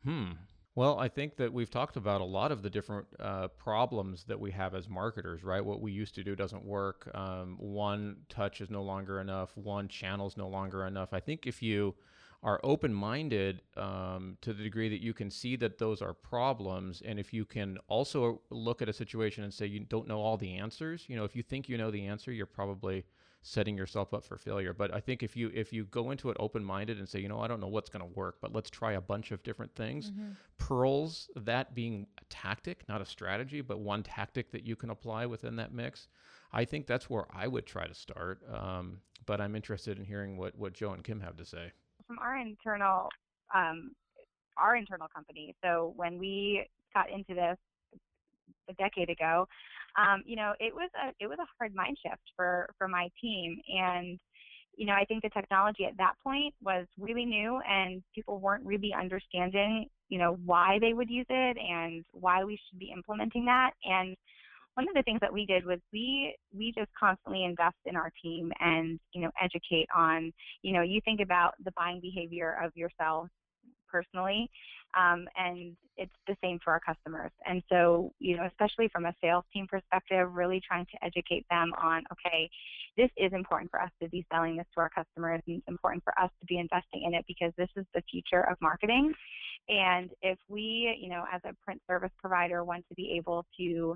Hmm. 0.03 0.31
Well, 0.75 0.99
I 0.99 1.07
think 1.07 1.37
that 1.37 1.53
we've 1.53 1.69
talked 1.69 1.95
about 1.95 2.19
a 2.19 2.25
lot 2.25 2.51
of 2.51 2.61
the 2.61 2.69
different 2.69 3.07
uh, 3.17 3.47
problems 3.47 4.25
that 4.25 4.37
we 4.37 4.51
have 4.51 4.75
as 4.75 4.89
marketers, 4.89 5.41
right? 5.41 5.63
What 5.63 5.79
we 5.79 5.93
used 5.93 6.15
to 6.15 6.23
do 6.23 6.35
doesn't 6.35 6.65
work. 6.65 7.09
Um, 7.15 7.55
one 7.59 8.17
touch 8.27 8.59
is 8.59 8.69
no 8.69 8.83
longer 8.83 9.21
enough. 9.21 9.55
One 9.55 9.87
channel 9.87 10.27
is 10.27 10.35
no 10.35 10.49
longer 10.49 10.85
enough. 10.85 11.13
I 11.13 11.21
think 11.21 11.47
if 11.47 11.63
you 11.63 11.95
are 12.45 12.59
open 12.63 12.93
minded 12.93 13.63
um, 13.75 14.37
to 14.39 14.53
the 14.53 14.63
degree 14.63 14.87
that 14.87 15.01
you 15.01 15.15
can 15.15 15.31
see 15.31 15.55
that 15.55 15.79
those 15.79 15.99
are 15.99 16.13
problems. 16.13 17.01
And 17.03 17.19
if 17.19 17.33
you 17.33 17.43
can 17.43 17.79
also 17.87 18.39
look 18.51 18.83
at 18.83 18.87
a 18.87 18.93
situation 18.93 19.43
and 19.43 19.51
say 19.51 19.65
you 19.65 19.79
don't 19.79 20.07
know 20.07 20.19
all 20.19 20.37
the 20.37 20.53
answers, 20.53 21.05
you 21.07 21.15
know, 21.15 21.23
if 21.23 21.35
you 21.35 21.41
think 21.41 21.67
you 21.67 21.75
know 21.75 21.89
the 21.89 22.05
answer, 22.05 22.31
you're 22.31 22.45
probably 22.45 23.03
setting 23.41 23.75
yourself 23.75 24.13
up 24.13 24.23
for 24.23 24.37
failure. 24.37 24.73
But 24.73 24.93
I 24.93 24.99
think 24.99 25.23
if 25.23 25.35
you 25.35 25.51
if 25.55 25.73
you 25.73 25.85
go 25.85 26.11
into 26.11 26.29
it 26.29 26.37
open 26.39 26.63
minded 26.63 26.99
and 26.99 27.09
say, 27.09 27.19
you 27.19 27.29
know, 27.29 27.39
I 27.39 27.47
don't 27.47 27.59
know 27.59 27.67
what's 27.67 27.89
going 27.89 28.07
to 28.07 28.15
work, 28.15 28.37
but 28.41 28.53
let's 28.53 28.69
try 28.69 28.93
a 28.93 29.01
bunch 29.01 29.31
of 29.31 29.41
different 29.41 29.73
things. 29.73 30.11
Mm-hmm. 30.11 30.33
PURLs, 30.59 31.29
that 31.37 31.73
being 31.73 32.05
a 32.19 32.23
tactic, 32.29 32.87
not 32.87 33.01
a 33.01 33.05
strategy, 33.07 33.61
but 33.61 33.79
one 33.79 34.03
tactic 34.03 34.51
that 34.51 34.63
you 34.63 34.75
can 34.75 34.91
apply 34.91 35.25
within 35.25 35.55
that 35.55 35.73
mix. 35.73 36.07
I 36.53 36.63
think 36.63 36.85
that's 36.85 37.09
where 37.09 37.25
I 37.33 37.47
would 37.47 37.65
try 37.65 37.87
to 37.87 37.93
start. 37.95 38.43
Um, 38.53 38.99
but 39.25 39.41
I'm 39.41 39.55
interested 39.55 39.97
in 39.97 40.05
hearing 40.05 40.37
what 40.37 40.55
what 40.55 40.73
Joe 40.73 40.91
and 40.91 41.03
Kim 41.03 41.21
have 41.21 41.37
to 41.37 41.45
say 41.45 41.71
from 42.07 42.19
our 42.19 42.37
internal 42.37 43.09
um, 43.53 43.91
our 44.57 44.75
internal 44.75 45.07
company. 45.13 45.55
So 45.63 45.93
when 45.95 46.17
we 46.17 46.65
got 46.93 47.09
into 47.09 47.33
this 47.33 47.57
a 48.69 48.73
decade 48.73 49.09
ago, 49.09 49.47
um, 49.97 50.23
you 50.25 50.35
know, 50.35 50.53
it 50.59 50.73
was 50.73 50.89
a 50.95 51.11
it 51.19 51.27
was 51.27 51.37
a 51.39 51.47
hard 51.57 51.73
mind 51.73 51.97
shift 52.01 52.21
for 52.35 52.69
for 52.77 52.87
my 52.87 53.09
team, 53.21 53.59
and 53.67 54.19
you 54.77 54.85
know, 54.85 54.93
I 54.93 55.05
think 55.05 55.23
the 55.23 55.29
technology 55.29 55.85
at 55.85 55.97
that 55.97 56.13
point 56.23 56.53
was 56.61 56.85
really 56.99 57.25
new, 57.25 57.61
and 57.69 58.03
people 58.13 58.39
weren't 58.39 58.65
really 58.65 58.93
understanding, 58.93 59.87
you 60.09 60.19
know, 60.19 60.37
why 60.45 60.79
they 60.81 60.93
would 60.93 61.09
use 61.09 61.25
it 61.29 61.57
and 61.57 62.03
why 62.11 62.43
we 62.43 62.59
should 62.67 62.79
be 62.79 62.91
implementing 62.93 63.45
that, 63.45 63.71
and 63.85 64.15
one 64.75 64.87
of 64.87 64.93
the 64.93 65.03
things 65.03 65.19
that 65.21 65.33
we 65.33 65.45
did 65.45 65.65
was 65.65 65.79
we 65.91 66.35
we 66.55 66.71
just 66.77 66.89
constantly 66.97 67.43
invest 67.43 67.77
in 67.85 67.95
our 67.95 68.11
team 68.21 68.51
and 68.59 68.99
you 69.13 69.21
know 69.21 69.31
educate 69.41 69.87
on 69.95 70.31
you 70.61 70.73
know 70.73 70.81
you 70.81 71.01
think 71.03 71.21
about 71.21 71.53
the 71.63 71.71
buying 71.75 71.99
behavior 72.01 72.57
of 72.63 72.71
yourself 72.75 73.27
personally 73.91 74.49
um, 74.95 75.27
and 75.37 75.75
it's 75.97 76.13
the 76.27 76.35
same 76.43 76.59
for 76.63 76.73
our 76.73 76.79
customers. 76.79 77.31
And 77.45 77.61
so 77.69 78.11
you 78.19 78.37
know 78.37 78.45
especially 78.45 78.89
from 78.91 79.05
a 79.05 79.13
sales 79.21 79.43
team 79.53 79.67
perspective 79.69 80.33
really 80.33 80.61
trying 80.65 80.85
to 80.85 81.05
educate 81.05 81.45
them 81.49 81.71
on 81.81 82.03
okay 82.11 82.49
this 82.97 83.09
is 83.17 83.33
important 83.33 83.69
for 83.69 83.81
us 83.81 83.89
to 84.01 84.09
be 84.09 84.25
selling 84.31 84.55
this 84.55 84.65
to 84.73 84.79
our 84.79 84.89
customers 84.89 85.41
and 85.47 85.57
it's 85.57 85.67
important 85.67 86.03
for 86.03 86.17
us 86.19 86.29
to 86.39 86.45
be 86.47 86.57
investing 86.57 87.03
in 87.05 87.13
it 87.13 87.25
because 87.27 87.51
this 87.57 87.69
is 87.75 87.85
the 87.93 88.01
future 88.09 88.49
of 88.49 88.57
marketing. 88.61 89.13
And 89.67 90.09
if 90.21 90.37
we 90.49 90.97
you 90.99 91.09
know 91.09 91.23
as 91.31 91.41
a 91.45 91.53
print 91.63 91.81
service 91.87 92.11
provider 92.19 92.63
want 92.63 92.85
to 92.89 92.95
be 92.95 93.13
able 93.17 93.45
to 93.57 93.95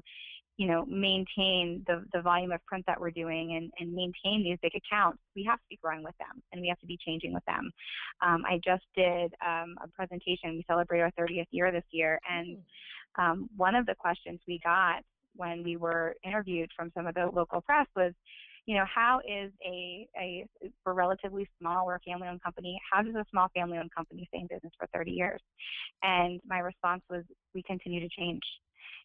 you 0.60 0.68
know, 0.68 0.86
maintain 0.88 1.86
the, 1.88 2.04
the 2.12 2.22
volume 2.22 2.52
of 2.52 2.64
print 2.66 2.84
that 2.86 3.00
we're 3.00 3.10
doing 3.12 3.56
and, 3.56 3.72
and 3.80 3.96
maintain 3.96 4.44
these 4.44 4.58
big 4.62 4.74
accounts, 4.76 5.18
we 5.34 5.42
have 5.46 5.58
to 5.58 5.66
be 5.70 5.80
growing 5.82 6.04
with 6.04 6.18
them 6.18 6.44
and 6.52 6.60
we 6.60 6.68
have 6.68 6.78
to 6.80 6.86
be 6.86 6.98
changing 6.98 7.34
with 7.34 7.46
them. 7.46 7.72
Um, 8.22 8.44
I 8.46 8.60
just 8.62 8.84
did 8.94 9.34
um, 9.42 9.78
a 9.82 9.88
presentation. 9.96 10.58
We 10.58 10.66
celebrate 10.68 11.00
our 11.00 11.12
30th 11.18 11.48
year 11.52 11.72
this 11.72 11.86
year. 11.92 12.20
And 12.30 12.58
um, 13.18 13.50
one 13.56 13.74
of 13.74 13.86
the 13.86 13.96
questions 13.96 14.42
we 14.50 14.60
got 14.62 15.02
when 15.34 15.64
we 15.64 15.78
were 15.78 16.16
interviewed 16.26 16.70
from 16.76 16.92
some 16.94 17.08
of 17.08 17.16
the 17.16 17.30
local 17.34 17.62
press 17.62 17.88
was, 17.96 18.12
you 18.66 18.76
know, 18.76 18.86
how 18.94 19.22
is 19.26 19.54
a, 19.66 20.06
a 20.20 20.46
for 20.84 20.94
relatively 20.94 21.48
small 21.58 21.90
or 21.90 22.02
family-owned 22.06 22.44
company, 22.44 22.78
how 22.92 23.02
does 23.02 23.16
a 23.16 23.26
small 23.32 23.48
family-owned 23.56 23.96
company 23.96 24.28
stay 24.28 24.40
in 24.40 24.48
business 24.48 24.74
for 24.78 24.88
30 24.94 25.12
years? 25.12 25.40
And 26.04 26.42
my 26.46 26.60
response 26.60 27.02
was, 27.10 27.24
we 27.56 27.64
continue 27.64 28.02
to 28.02 28.10
change 28.10 28.42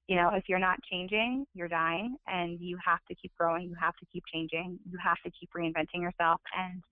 you 0.07 0.17
know, 0.17 0.31
if 0.35 0.45
you're 0.49 0.59
not 0.59 0.79
changing, 0.91 1.47
you're 1.55 1.69
dying 1.69 2.17
and 2.27 2.61
you 2.61 2.79
have 2.85 3.01
to 3.09 3.15
keep 3.15 3.33
growing, 3.39 3.69
you 3.69 3.77
have 3.81 3.97
to 3.97 4.07
keep 4.13 4.23
changing, 4.33 4.79
you 4.91 4.99
have 5.03 5.17
to 5.25 5.31
keep 5.31 5.51
reinventing 5.53 6.03
yourself. 6.03 6.41
And 6.57 6.83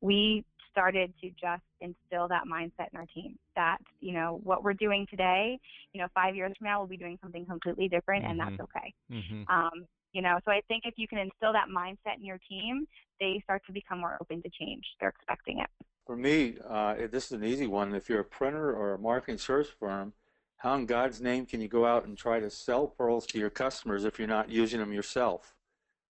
we 0.00 0.44
started 0.70 1.12
to 1.20 1.30
just 1.30 1.62
instill 1.80 2.28
that 2.28 2.44
mindset 2.44 2.88
in 2.92 2.98
our 2.98 3.06
team 3.14 3.38
that, 3.56 3.78
you 4.00 4.12
know, 4.12 4.40
what 4.44 4.62
we're 4.62 4.74
doing 4.74 5.06
today, 5.10 5.58
you 5.92 6.00
know, 6.00 6.06
five 6.14 6.36
years 6.36 6.52
from 6.58 6.66
now, 6.66 6.78
we'll 6.78 6.88
be 6.88 6.96
doing 6.96 7.18
something 7.22 7.44
completely 7.46 7.88
different 7.88 8.22
mm-hmm. 8.22 8.30
and 8.30 8.40
that's 8.40 8.52
mm-hmm. 8.52 8.62
okay. 8.62 8.94
Mm-hmm. 9.10 9.52
Um, 9.52 9.86
you 10.12 10.22
know, 10.22 10.38
so 10.44 10.50
I 10.50 10.60
think 10.68 10.84
if 10.86 10.94
you 10.96 11.06
can 11.06 11.18
instill 11.18 11.52
that 11.52 11.68
mindset 11.68 12.16
in 12.18 12.24
your 12.24 12.38
team, 12.48 12.86
they 13.20 13.40
start 13.44 13.62
to 13.66 13.72
become 13.72 14.00
more 14.00 14.16
open 14.20 14.42
to 14.42 14.50
change. 14.50 14.84
They're 14.98 15.10
expecting 15.10 15.60
it. 15.60 15.68
For 16.06 16.16
me, 16.16 16.56
uh, 16.68 16.94
this 17.10 17.26
is 17.26 17.32
an 17.32 17.44
easy 17.44 17.68
one. 17.68 17.94
If 17.94 18.08
you're 18.08 18.20
a 18.20 18.24
printer 18.24 18.74
or 18.74 18.94
a 18.94 18.98
marketing 18.98 19.38
service 19.38 19.68
firm, 19.78 20.12
how 20.60 20.74
in 20.74 20.84
God's 20.84 21.22
name 21.22 21.46
can 21.46 21.62
you 21.62 21.68
go 21.68 21.86
out 21.86 22.04
and 22.04 22.18
try 22.18 22.38
to 22.38 22.50
sell 22.50 22.94
PURLs 22.98 23.26
to 23.28 23.38
your 23.38 23.48
customers 23.48 24.04
if 24.04 24.18
you're 24.18 24.28
not 24.28 24.50
using 24.50 24.78
them 24.78 24.92
yourself? 24.92 25.54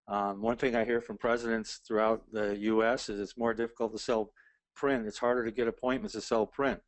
Um, 0.09 0.43
one 0.43 0.57
thing 0.57 0.75
I 0.75 0.85
hear 0.85 1.01
from 1.01 1.19
presidents 1.19 1.81
throughout 1.87 2.25
the 2.33 2.57
U.S. 2.59 3.09
is 3.09 3.21
it's 3.21 3.39
more 3.39 3.55
difficult 3.55 3.93
to 3.93 3.99
sell 3.99 4.33
print. 4.75 5.07
It's 5.07 5.19
harder 5.19 5.45
to 5.45 5.53
get 5.53 5.69
appointments 5.69 6.15
to 6.15 6.21
sell 6.21 6.47
print. 6.47 6.81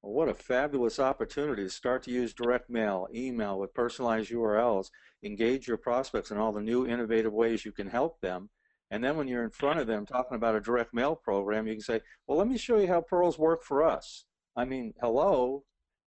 Well, 0.00 0.14
what 0.14 0.30
a 0.30 0.34
fabulous 0.34 0.98
opportunity 0.98 1.64
to 1.64 1.68
start 1.68 2.02
to 2.04 2.10
use 2.10 2.32
direct 2.32 2.70
mail, 2.70 3.06
email 3.14 3.58
with 3.58 3.74
personalized 3.74 4.30
URLs, 4.30 4.88
engage 5.22 5.68
your 5.68 5.76
prospects 5.76 6.30
in 6.30 6.38
all 6.38 6.50
the 6.50 6.62
new 6.62 6.86
innovative 6.86 7.34
ways 7.34 7.66
you 7.66 7.72
can 7.72 7.88
help 7.88 8.22
them. 8.22 8.48
And 8.90 9.04
then 9.04 9.18
when 9.18 9.28
you're 9.28 9.44
in 9.44 9.50
front 9.50 9.80
of 9.80 9.86
them 9.86 10.06
talking 10.06 10.36
about 10.36 10.56
a 10.56 10.60
direct 10.62 10.94
mail 10.94 11.14
program, 11.14 11.66
you 11.66 11.74
can 11.74 11.82
say, 11.82 12.00
well, 12.26 12.38
let 12.38 12.48
me 12.48 12.56
show 12.56 12.78
you 12.78 12.86
how 12.86 13.02
PURLs 13.02 13.38
work 13.38 13.62
for 13.62 13.82
us. 13.82 14.24
I 14.56 14.64
mean, 14.64 14.94
hello, 14.98 15.64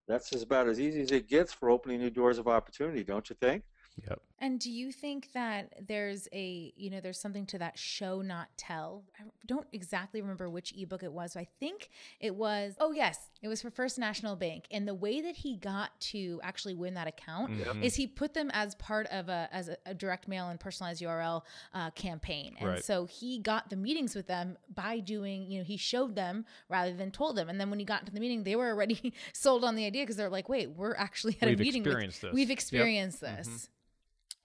that's 0.07 0.31
about 0.41 0.67
as 0.67 0.79
easy 0.79 1.01
as 1.01 1.11
it 1.11 1.27
gets 1.27 1.53
for 1.53 1.69
opening 1.69 1.99
new 1.99 2.09
doors 2.09 2.37
of 2.37 2.47
opportunity, 2.47 3.03
don't 3.03 3.29
you 3.29 3.35
think? 3.39 3.63
Yep. 4.07 4.21
And 4.39 4.59
do 4.59 4.69
you 4.69 4.91
think 4.91 5.31
that 5.33 5.87
there's 5.87 6.27
a, 6.33 6.73
you 6.75 6.89
know, 6.89 6.99
there's 6.99 7.19
something 7.19 7.45
to 7.47 7.57
that 7.59 7.79
show 7.79 8.21
not 8.21 8.49
tell? 8.57 9.03
I 9.17 9.23
don't 9.45 9.67
exactly 9.71 10.21
remember 10.21 10.49
which 10.49 10.73
ebook 10.77 11.03
it 11.03 11.11
was. 11.11 11.37
I 11.37 11.47
think 11.59 11.89
it 12.19 12.35
was, 12.35 12.75
oh, 12.79 12.91
yes, 12.91 13.29
it 13.41 13.47
was 13.47 13.61
for 13.61 13.69
First 13.69 13.97
National 13.97 14.35
Bank. 14.35 14.65
And 14.71 14.85
the 14.85 14.93
way 14.93 15.21
that 15.21 15.37
he 15.37 15.55
got 15.55 15.97
to 16.11 16.41
actually 16.43 16.75
win 16.75 16.95
that 16.95 17.07
account 17.07 17.51
mm-hmm. 17.51 17.81
is 17.81 17.95
he 17.95 18.07
put 18.07 18.33
them 18.33 18.51
as 18.53 18.75
part 18.75 19.07
of 19.07 19.29
a, 19.29 19.47
as 19.53 19.69
a, 19.69 19.77
a 19.85 19.93
direct 19.93 20.27
mail 20.27 20.49
and 20.49 20.59
personalized 20.59 21.01
URL 21.01 21.43
uh, 21.73 21.91
campaign. 21.91 22.55
And 22.59 22.69
right. 22.69 22.83
so 22.83 23.05
he 23.05 23.39
got 23.39 23.69
the 23.69 23.77
meetings 23.77 24.15
with 24.15 24.27
them 24.27 24.57
by 24.73 24.99
doing, 24.99 25.49
you 25.49 25.59
know, 25.59 25.63
he 25.63 25.77
showed 25.77 26.13
them 26.13 26.45
rather 26.67 26.93
than 26.93 27.09
told 27.09 27.37
them. 27.37 27.47
And 27.47 27.59
then 27.59 27.69
when 27.69 27.79
he 27.79 27.85
got 27.85 28.01
into 28.01 28.11
the 28.11 28.19
meeting, 28.19 28.43
they 28.43 28.57
were 28.57 28.67
already 28.67 29.13
sold 29.33 29.63
on 29.63 29.75
the 29.75 29.85
idea 29.85 30.03
because 30.03 30.17
they're 30.17 30.29
like, 30.29 30.49
wait, 30.49 30.71
we're 30.71 30.95
actually 30.95 31.37
at 31.41 31.47
we've 31.47 31.59
a 31.59 31.63
meeting. 31.63 31.83
Experienced 31.83 32.21
with, 32.21 32.31
this. 32.31 32.35
We've 32.35 32.51
experienced 32.51 33.21
yep. 33.21 33.37
this. 33.37 33.47
Mm-hmm. 33.47 33.71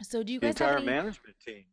So 0.03 0.23
do 0.23 0.33
you 0.33 0.41
the 0.41 0.47
guys 0.47 0.55
entire 0.55 0.69
have 0.69 0.79
any, 0.79 0.87
management 0.87 1.37
team? 1.45 1.65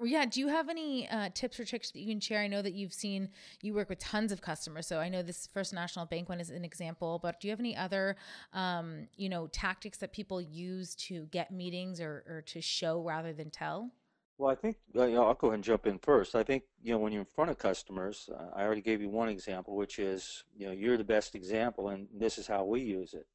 Yeah. 0.00 0.26
Do 0.26 0.40
you 0.40 0.48
have 0.48 0.68
any 0.68 1.08
uh, 1.08 1.30
tips 1.34 1.60
or 1.60 1.64
tricks 1.64 1.90
that 1.90 2.00
you 2.00 2.08
can 2.08 2.20
share? 2.20 2.40
I 2.40 2.46
know 2.46 2.62
that 2.62 2.72
you've 2.72 2.92
seen 2.92 3.30
you 3.60 3.74
work 3.74 3.88
with 3.88 3.98
tons 3.98 4.32
of 4.32 4.40
customers, 4.40 4.86
so 4.86 4.98
I 4.98 5.08
know 5.08 5.22
this 5.22 5.48
First 5.52 5.72
National 5.72 6.06
Bank 6.06 6.28
one 6.28 6.40
is 6.40 6.50
an 6.50 6.64
example. 6.64 7.20
But 7.22 7.40
do 7.40 7.48
you 7.48 7.52
have 7.52 7.60
any 7.60 7.76
other, 7.76 8.16
um, 8.52 9.08
you 9.16 9.28
know, 9.28 9.46
tactics 9.48 9.98
that 9.98 10.12
people 10.12 10.40
use 10.40 10.94
to 10.96 11.26
get 11.26 11.50
meetings 11.50 12.00
or, 12.00 12.24
or 12.28 12.42
to 12.46 12.60
show 12.60 13.00
rather 13.00 13.32
than 13.32 13.50
tell? 13.50 13.90
Well, 14.38 14.50
I 14.50 14.54
think 14.54 14.78
uh, 14.96 15.04
you 15.04 15.14
know, 15.14 15.26
I'll 15.26 15.34
go 15.34 15.48
ahead 15.48 15.56
and 15.56 15.64
jump 15.64 15.86
in 15.86 15.98
first. 15.98 16.34
I 16.34 16.42
think 16.42 16.64
you 16.82 16.92
know 16.92 16.98
when 16.98 17.12
you're 17.12 17.20
in 17.20 17.26
front 17.26 17.50
of 17.50 17.58
customers, 17.58 18.28
uh, 18.32 18.46
I 18.56 18.64
already 18.64 18.80
gave 18.80 19.00
you 19.00 19.08
one 19.08 19.28
example, 19.28 19.76
which 19.76 19.98
is 19.98 20.44
you 20.56 20.66
know 20.66 20.72
you're 20.72 20.96
the 20.96 21.04
best 21.04 21.34
example, 21.34 21.90
and 21.90 22.08
this 22.12 22.38
is 22.38 22.46
how 22.46 22.64
we 22.64 22.80
use 22.80 23.14
it. 23.14 23.26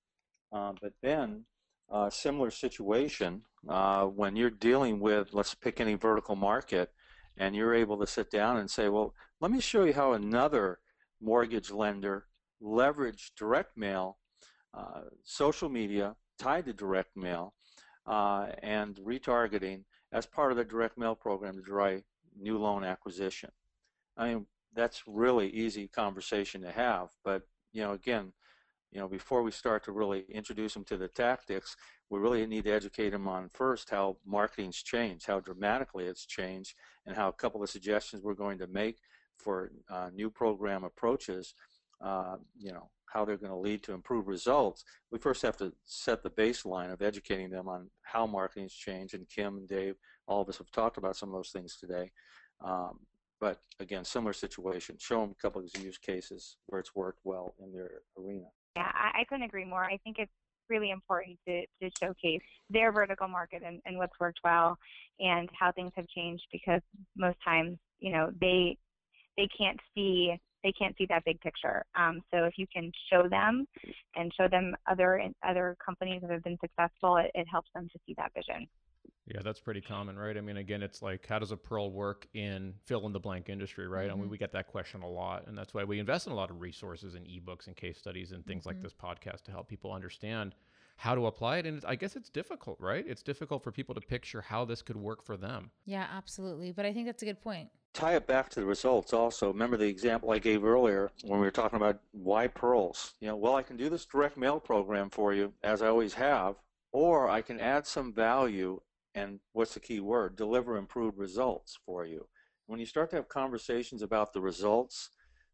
Um, 0.52 0.76
but 0.82 0.94
then 1.02 1.46
uh, 1.90 2.10
similar 2.10 2.52
situation 2.52 3.42
uh, 3.68 4.06
when 4.06 4.36
you're 4.36 4.50
dealing 4.50 5.00
with, 5.00 5.34
let's 5.34 5.56
pick 5.56 5.80
any 5.80 5.96
vertical 5.96 6.36
market, 6.36 6.92
and 7.38 7.56
you're 7.56 7.74
able 7.74 7.98
to 8.00 8.08
sit 8.08 8.30
down 8.32 8.58
and 8.58 8.70
say, 8.70 8.90
well, 8.90 9.14
let 9.42 9.52
me 9.52 9.60
show 9.60 9.84
you 9.84 9.94
how 9.94 10.14
another 10.14 10.80
mortgage 11.22 11.72
lender 11.72 12.26
leveraged 12.62 13.32
direct 13.38 13.78
mail, 13.78 14.18
uh, 14.74 15.02
social 15.24 15.70
media 15.70 16.16
tied 16.40 16.66
to 16.66 16.74
direct 16.74 17.16
mail, 17.16 17.54
uh, 18.06 18.48
and 18.64 18.96
retargeting 18.98 19.84
as 20.12 20.26
part 20.26 20.52
of 20.52 20.58
the 20.58 20.64
direct 20.64 20.98
mail 20.98 21.16
program 21.16 21.56
to 21.56 21.62
drive 21.62 22.04
new 22.40 22.58
loan 22.58 22.84
acquisition. 22.84 23.50
I 24.16 24.34
mean, 24.34 24.46
that's 24.74 25.04
really 25.08 25.50
easy 25.50 25.88
conversation 25.88 26.62
to 26.62 26.72
have, 26.72 27.10
but 27.24 27.44
you 27.74 27.82
know, 27.82 27.94
again, 27.94 28.34
you 28.92 29.00
know, 29.00 29.08
before 29.08 29.44
we 29.44 29.52
start 29.52 29.84
to 29.86 29.92
really 29.92 30.26
introduce 30.30 30.74
them 30.74 30.84
to 30.86 30.98
the 30.98 31.08
tactics, 31.10 31.76
we 32.10 32.20
really 32.20 32.46
need 32.46 32.64
to 32.66 32.72
educate 32.72 33.10
them 33.10 33.28
on 33.28 33.50
first 33.54 33.90
how 33.90 34.18
marketing's 34.26 34.82
changed, 34.82 35.28
how 35.28 35.40
dramatically 35.40 36.06
it's 36.06 36.26
changed, 36.26 36.74
and 37.06 37.16
how 37.16 37.28
a 37.28 37.34
couple 37.34 37.62
of 37.62 37.70
suggestions 37.70 38.24
we're 38.24 38.34
going 38.34 38.58
to 38.60 38.68
make 38.68 38.98
for 39.38 39.72
uh, 39.90 40.10
new 40.14 40.30
program 40.30 40.84
approaches, 40.84 41.54
uh, 42.02 42.38
you 42.58 42.72
know, 42.72 42.90
how 43.06 43.24
they're 43.24 43.38
going 43.38 43.52
to 43.52 43.58
lead 43.58 43.84
to 43.84 43.94
improved 43.94 44.28
results. 44.28 44.84
We 45.12 45.20
first 45.20 45.42
have 45.42 45.58
to 45.58 45.74
set 45.86 46.24
the 46.24 46.30
baseline 46.30 46.92
of 46.92 47.02
educating 47.02 47.50
them 47.50 47.68
on 47.68 47.90
how 48.04 48.26
marketing's 48.26 48.74
changed, 48.74 49.14
and 49.14 49.28
Kim 49.30 49.58
and 49.58 49.68
Dave, 49.68 49.96
all 50.28 50.42
of 50.42 50.50
us 50.50 50.58
have 50.58 50.72
talked 50.72 50.98
about 50.98 51.16
some 51.16 51.30
of 51.30 51.36
those 51.36 51.52
things 51.52 51.78
today. 51.78 52.12
Um, 52.64 53.00
but 53.40 53.62
again, 53.80 54.04
similar 54.04 54.34
situation. 54.34 54.96
Show 55.00 55.22
them 55.22 55.32
a 55.32 55.42
couple 55.42 55.62
of 55.62 55.84
use 55.84 55.98
cases 55.98 56.58
where 56.66 56.80
it's 56.80 56.96
worked 56.96 57.20
well 57.24 57.54
in 57.60 57.72
their 57.72 58.02
arena. 58.18 58.48
Yeah, 58.78 58.92
I, 58.94 59.22
I 59.22 59.24
couldn't 59.24 59.46
agree 59.46 59.66
more. 59.66 59.84
I 59.84 59.98
think 60.04 60.18
it's 60.20 60.32
really 60.70 60.92
important 60.92 61.40
to, 61.48 61.62
to 61.82 61.90
showcase 62.00 62.42
their 62.70 62.92
vertical 62.92 63.28
market 63.28 63.64
and, 63.66 63.82
and 63.86 63.98
what's 63.98 64.20
worked 64.20 64.40
well 64.44 64.78
and 65.20 65.50
how 65.60 65.72
things 65.72 65.92
have 65.96 66.08
changed 66.10 66.44
because 66.52 66.82
most 67.18 67.38
times, 67.44 67.78
you 68.00 68.12
know, 68.12 68.32
they 68.40 68.78
they 69.36 69.48
can't 69.58 69.80
see 69.96 70.36
they 70.64 70.72
can't 70.74 70.96
see 70.98 71.08
that 71.10 71.24
big 71.26 71.40
picture. 71.42 71.84
Um, 71.96 72.22
so 72.32 72.44
if 72.44 72.54
you 72.58 72.68
can 72.72 72.92
show 73.12 73.28
them 73.28 73.66
and 74.16 74.32
show 74.40 74.48
them 74.48 74.76
other 74.88 75.24
other 75.48 75.76
companies 75.84 76.22
that 76.22 76.30
have 76.30 76.44
been 76.44 76.60
successful, 76.62 77.18
it, 77.18 77.32
it 77.34 77.48
helps 77.50 77.70
them 77.74 77.90
to 77.92 78.00
see 78.06 78.14
that 78.18 78.32
vision. 78.36 78.68
Yeah, 79.28 79.42
that's 79.44 79.60
pretty 79.60 79.82
common, 79.82 80.18
right? 80.18 80.38
I 80.38 80.42
mean, 80.42 80.58
again, 80.58 80.82
it's 80.82 81.02
like, 81.02 81.28
how 81.28 81.40
does 81.40 81.52
a 81.52 81.58
PURL 81.58 81.92
work 81.92 82.28
in 82.34 82.74
fill 82.86 83.06
in 83.06 83.14
the 83.14 83.20
blank 83.20 83.50
industry, 83.50 83.88
right? 83.88 84.04
Mm-hmm. 84.04 84.12
I 84.12 84.14
mean, 84.16 84.24
mm-hmm. 84.24 84.32
we 84.32 84.38
get 84.38 84.54
that 84.54 84.68
question 84.68 85.02
a 85.02 85.10
lot, 85.10 85.48
and 85.48 85.58
that's 85.58 85.74
why 85.74 85.84
we 85.84 86.00
invest 86.00 86.28
in 86.28 86.34
a 86.34 86.36
lot 86.36 86.50
of 86.50 86.62
resources 86.62 87.16
and 87.16 87.26
ebooks 87.26 87.68
and 87.68 87.76
case 87.76 87.98
studies 87.98 88.32
and 88.32 88.46
things 88.46 88.62
mm-hmm. 88.62 88.70
like 88.70 88.82
this 88.82 88.94
podcast 88.94 89.44
to 89.46 89.52
help 89.52 89.68
people 89.68 89.92
understand 89.92 90.56
how 90.98 91.14
to 91.14 91.28
apply 91.28 91.58
it. 91.58 91.66
And 91.66 91.84
I 91.88 91.96
guess 91.96 92.16
it's 92.16 92.30
difficult, 92.30 92.78
right? 92.80 93.06
It's 93.08 93.22
difficult 93.22 93.64
for 93.64 93.72
people 93.72 93.96
to 93.96 94.02
picture 94.02 94.42
how 94.42 94.66
this 94.66 94.82
could 94.82 94.98
work 94.98 95.24
for 95.24 95.38
them. 95.38 95.72
Yeah, 95.86 96.08
absolutely. 96.12 96.72
But 96.72 96.86
I 96.86 96.94
think 96.94 97.06
that's 97.06 97.22
a 97.22 97.26
good 97.26 97.42
point. 97.42 97.70
Tie 97.94 98.16
it 98.16 98.28
back 98.28 98.50
to 98.50 98.60
the 98.60 98.66
results 98.66 99.14
also. 99.14 99.48
Remember 99.48 99.78
the 99.78 99.88
example 99.88 100.32
I 100.32 100.40
gave 100.40 100.64
earlier 100.64 101.12
when 101.24 101.40
we 101.40 101.46
were 101.46 101.52
talking 101.52 101.78
about 101.78 102.00
why 102.12 102.48
PURLs? 102.48 103.14
You 103.20 103.28
know, 103.28 103.36
well, 103.36 103.56
I 103.56 103.64
can 103.64 103.78
do 103.78 103.90
this 103.90 104.06
direct 104.06 104.38
mail 104.38 104.60
program 104.60 105.10
for 105.10 105.34
you, 105.34 105.54
as 105.64 105.82
I 105.82 105.88
always 105.88 106.14
have, 106.16 106.56
or 106.92 107.30
I 107.30 107.42
can 107.42 107.60
add 107.60 107.88
some 107.88 108.14
value 108.14 108.82
and 109.18 109.40
what's 109.54 109.74
the 109.74 109.80
key 109.80 110.00
word? 110.00 110.36
Deliver 110.36 110.78
improved 110.78 111.18
results 111.18 111.80
for 111.86 112.06
you. 112.06 112.28
When 112.68 112.80
you 112.80 112.86
start 112.86 113.10
to 113.10 113.16
have 113.16 113.28
conversations 113.28 114.04
about 114.04 114.32
the 114.32 114.42
results, 114.42 115.10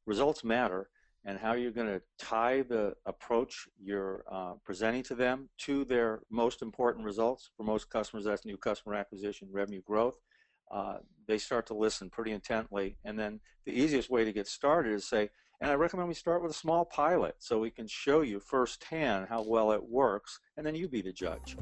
results 0.05 0.43
matter, 0.43 0.89
and 1.25 1.39
how 1.39 1.53
you're 1.53 1.71
going 1.71 1.87
to 1.87 2.01
tie 2.19 2.63
the 2.63 2.93
approach 3.05 3.69
you're 3.81 4.25
uh, 4.29 4.53
presenting 4.65 5.03
to 5.03 5.15
them 5.15 5.47
to 5.59 5.85
their 5.85 6.19
most 6.29 6.61
important 6.61 7.05
results. 7.05 7.51
For 7.55 7.63
most 7.63 7.89
customers, 7.89 8.25
that's 8.25 8.45
new 8.45 8.57
customer 8.57 8.95
acquisition, 8.95 9.47
revenue 9.49 9.81
growth. 9.81 10.19
Uh, 10.69 10.97
they 11.25 11.37
start 11.37 11.65
to 11.67 11.73
listen 11.73 12.09
pretty 12.09 12.31
intently. 12.31 12.97
And 13.05 13.17
then 13.17 13.39
the 13.65 13.71
easiest 13.71 14.09
way 14.09 14.25
to 14.25 14.33
get 14.33 14.47
started 14.47 14.91
is 14.91 15.07
say, 15.07 15.29
and 15.61 15.71
I 15.71 15.75
recommend 15.75 16.09
we 16.09 16.15
start 16.15 16.41
with 16.41 16.51
a 16.51 16.55
small 16.55 16.83
pilot 16.83 17.35
so 17.39 17.59
we 17.59 17.71
can 17.71 17.87
show 17.87 18.19
you 18.19 18.41
firsthand 18.41 19.27
how 19.29 19.43
well 19.43 19.71
it 19.71 19.83
works, 19.89 20.41
and 20.57 20.65
then 20.65 20.75
you 20.75 20.89
be 20.89 21.01
the 21.01 21.13
judge. 21.13 21.55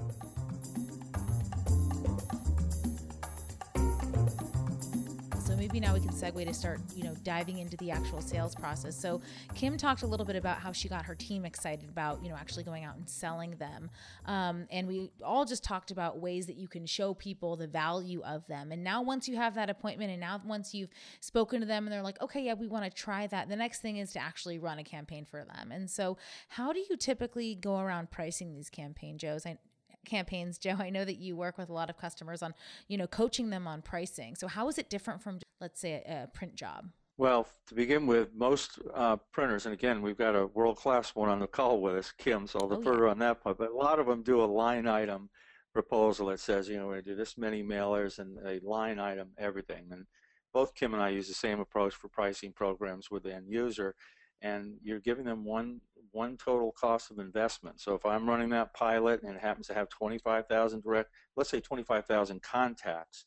Maybe 5.62 5.80
now 5.80 5.93
we 5.93 5.99
can 5.99 6.09
segue 6.09 6.43
to 6.43 6.53
start, 6.55 6.80
you 6.95 7.03
know, 7.03 7.14
diving 7.22 7.59
into 7.59 7.78
the 7.78 7.91
actual 7.91 8.20
sales 8.20 8.55
process. 8.55 8.99
So 8.99 9.22
Kim 9.53 9.78
talked 9.78 10.01
a 10.01 10.07
little 10.07 10.26
bit 10.26 10.36
about 10.36 10.57
how 10.57 10.72
she 10.72 10.89
got 10.89 11.05
her 11.05 11.14
team 11.14 11.45
excited 11.45 11.88
about, 11.88 12.24
you 12.24 12.30
know, 12.30 12.36
actually 12.36 12.64
going 12.64 12.84
out 12.84 12.95
and 12.95 13.07
selling 13.07 13.51
them. 13.57 13.91
Um, 14.26 14.66
and 14.72 14.88
we 14.88 15.12
all 15.24 15.45
just 15.45 15.64
talked 15.64 15.91
about 15.91 16.18
ways 16.18 16.47
that 16.47 16.55
you 16.55 16.68
can 16.68 16.88
show 16.88 17.14
people 17.14 17.57
the 17.57 17.68
value 17.68 18.24
of 18.24 18.47
them. 18.47 18.72
And 18.72 18.84
now 18.84 19.03
once 19.03 19.28
you 19.28 19.36
have 19.36 19.53
that 19.53 19.70
appointment 19.70 20.09
and 20.09 20.20
now 20.20 20.41
once 20.43 20.74
you've 20.74 20.89
spoken 21.20 21.59
to 21.59 21.68
them 21.68 21.86
and 21.86 21.93
they're 21.93 22.01
like, 22.01 22.20
okay, 22.24 22.41
yeah, 22.41 22.55
we 22.55 22.66
want 22.66 22.86
to 22.86 22.89
try 22.89 23.28
that. 23.28 23.47
The 23.47 23.55
next 23.55 23.84
thing 23.84 23.97
is 23.97 24.14
to 24.14 24.20
actually 24.20 24.57
run 24.57 24.80
a 24.80 24.84
campaign 24.84 25.26
for 25.26 25.43
them. 25.43 25.72
And 25.72 25.88
so 25.88 26.18
how 26.47 26.74
do 26.74 26.80
you 26.89 26.97
typically 26.97 27.53
go 27.53 27.78
around 27.78 28.09
pricing 28.09 28.51
these 28.51 28.72
campaign, 28.72 29.20
Joes? 29.20 29.45
I, 29.45 29.59
campaigns 30.06 30.58
joe. 30.58 30.76
I 30.80 30.89
know 30.89 31.06
that 31.06 31.18
you 31.18 31.36
work 31.36 31.58
with 31.58 31.70
a 31.70 31.74
lot 31.74 31.89
of 31.89 31.97
customers 31.97 32.41
on 32.41 32.54
you 32.88 32.97
know 32.97 33.08
coaching 33.08 33.49
them 33.49 33.68
on 33.68 33.82
pricing. 33.82 34.36
So 34.36 34.47
how 34.47 34.68
is 34.68 34.78
it 34.78 34.89
different 34.89 35.22
from 35.22 35.39
let's 35.60 35.80
say 35.80 36.04
a, 36.06 36.24
a 36.24 36.28
print 36.28 36.56
job? 36.56 36.89
Well 37.18 37.47
to 37.68 37.76
begin 37.76 38.08
with 38.08 38.34
most 38.34 38.80
uh, 38.93 39.18
printers 39.32 39.66
and 39.66 39.74
again 39.74 40.02
we've 40.02 40.18
got 40.18 40.36
a 40.36 40.47
world 40.47 40.78
class 40.78 41.16
one 41.16 41.30
on 41.30 41.39
the 41.39 41.47
call 41.47 41.82
with 41.82 41.95
us 41.95 42.12
kim 42.18 42.47
so 42.47 42.60
i'll 42.60 42.68
defer 42.68 43.04
oh, 43.04 43.06
yeah. 43.06 43.12
on 43.12 43.20
that 43.20 43.43
part 43.43 43.58
but 43.58 43.70
a 43.70 43.76
lot 43.76 43.99
of 43.99 44.08
them 44.08 44.24
do 44.24 44.41
a 44.41 44.45
line 44.45 44.88
item 44.88 45.30
proposal 45.74 46.28
that 46.28 46.39
says 46.39 46.68
you 46.68 46.78
know 46.78 46.88
we're 46.88 46.93
going 46.93 47.04
to 47.04 47.10
do 47.12 47.16
this 47.16 47.38
many 47.38 47.64
mailers 47.64 48.20
and 48.20 48.38
a 48.45 48.60
line 48.66 48.99
item 48.99 49.30
everything. 49.38 49.86
And 49.91 50.06
both 50.54 50.76
kim 50.76 50.93
and 50.93 51.02
i 51.02 51.10
use 51.10 51.28
the 51.28 51.34
same 51.34 51.60
approach 51.60 51.93
for 51.95 52.10
pricing 52.10 52.52
programs 52.52 53.10
with 53.10 53.24
the 53.24 53.34
end 53.34 53.45
user 53.47 53.95
and 54.42 54.76
you're 54.84 55.00
giving 55.00 55.26
them 55.26 55.44
one 55.44 55.82
one 56.14 56.36
total 56.36 56.74
cost 56.74 57.10
of 57.10 57.20
investment. 57.20 57.80
So 57.80 57.96
if 57.96 58.06
I'm 58.06 58.28
running 58.28 58.50
that 58.50 58.74
pilot 58.74 59.24
and 59.24 59.36
it 59.36 59.42
happens 59.42 59.68
to 59.68 59.74
have 59.74 59.88
25,000 59.89 60.84
direct, 60.84 61.10
let's 61.38 61.50
say 61.50 61.62
25,000 61.62 62.42
contacts, 62.42 63.24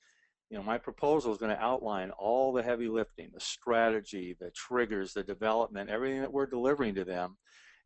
you 0.50 0.58
know, 0.58 0.62
my 0.62 0.76
proposal 0.76 1.32
is 1.32 1.38
going 1.38 1.54
to 1.54 1.62
outline 1.62 2.10
all 2.10 2.52
the 2.52 2.62
heavy 2.62 2.88
lifting, 2.88 3.30
the 3.32 3.40
strategy, 3.40 4.36
the 4.38 4.50
triggers, 4.50 5.14
the 5.14 5.22
development, 5.22 5.88
everything 5.88 6.20
that 6.20 6.32
we're 6.32 6.46
delivering 6.46 6.94
to 6.96 7.04
them, 7.04 7.38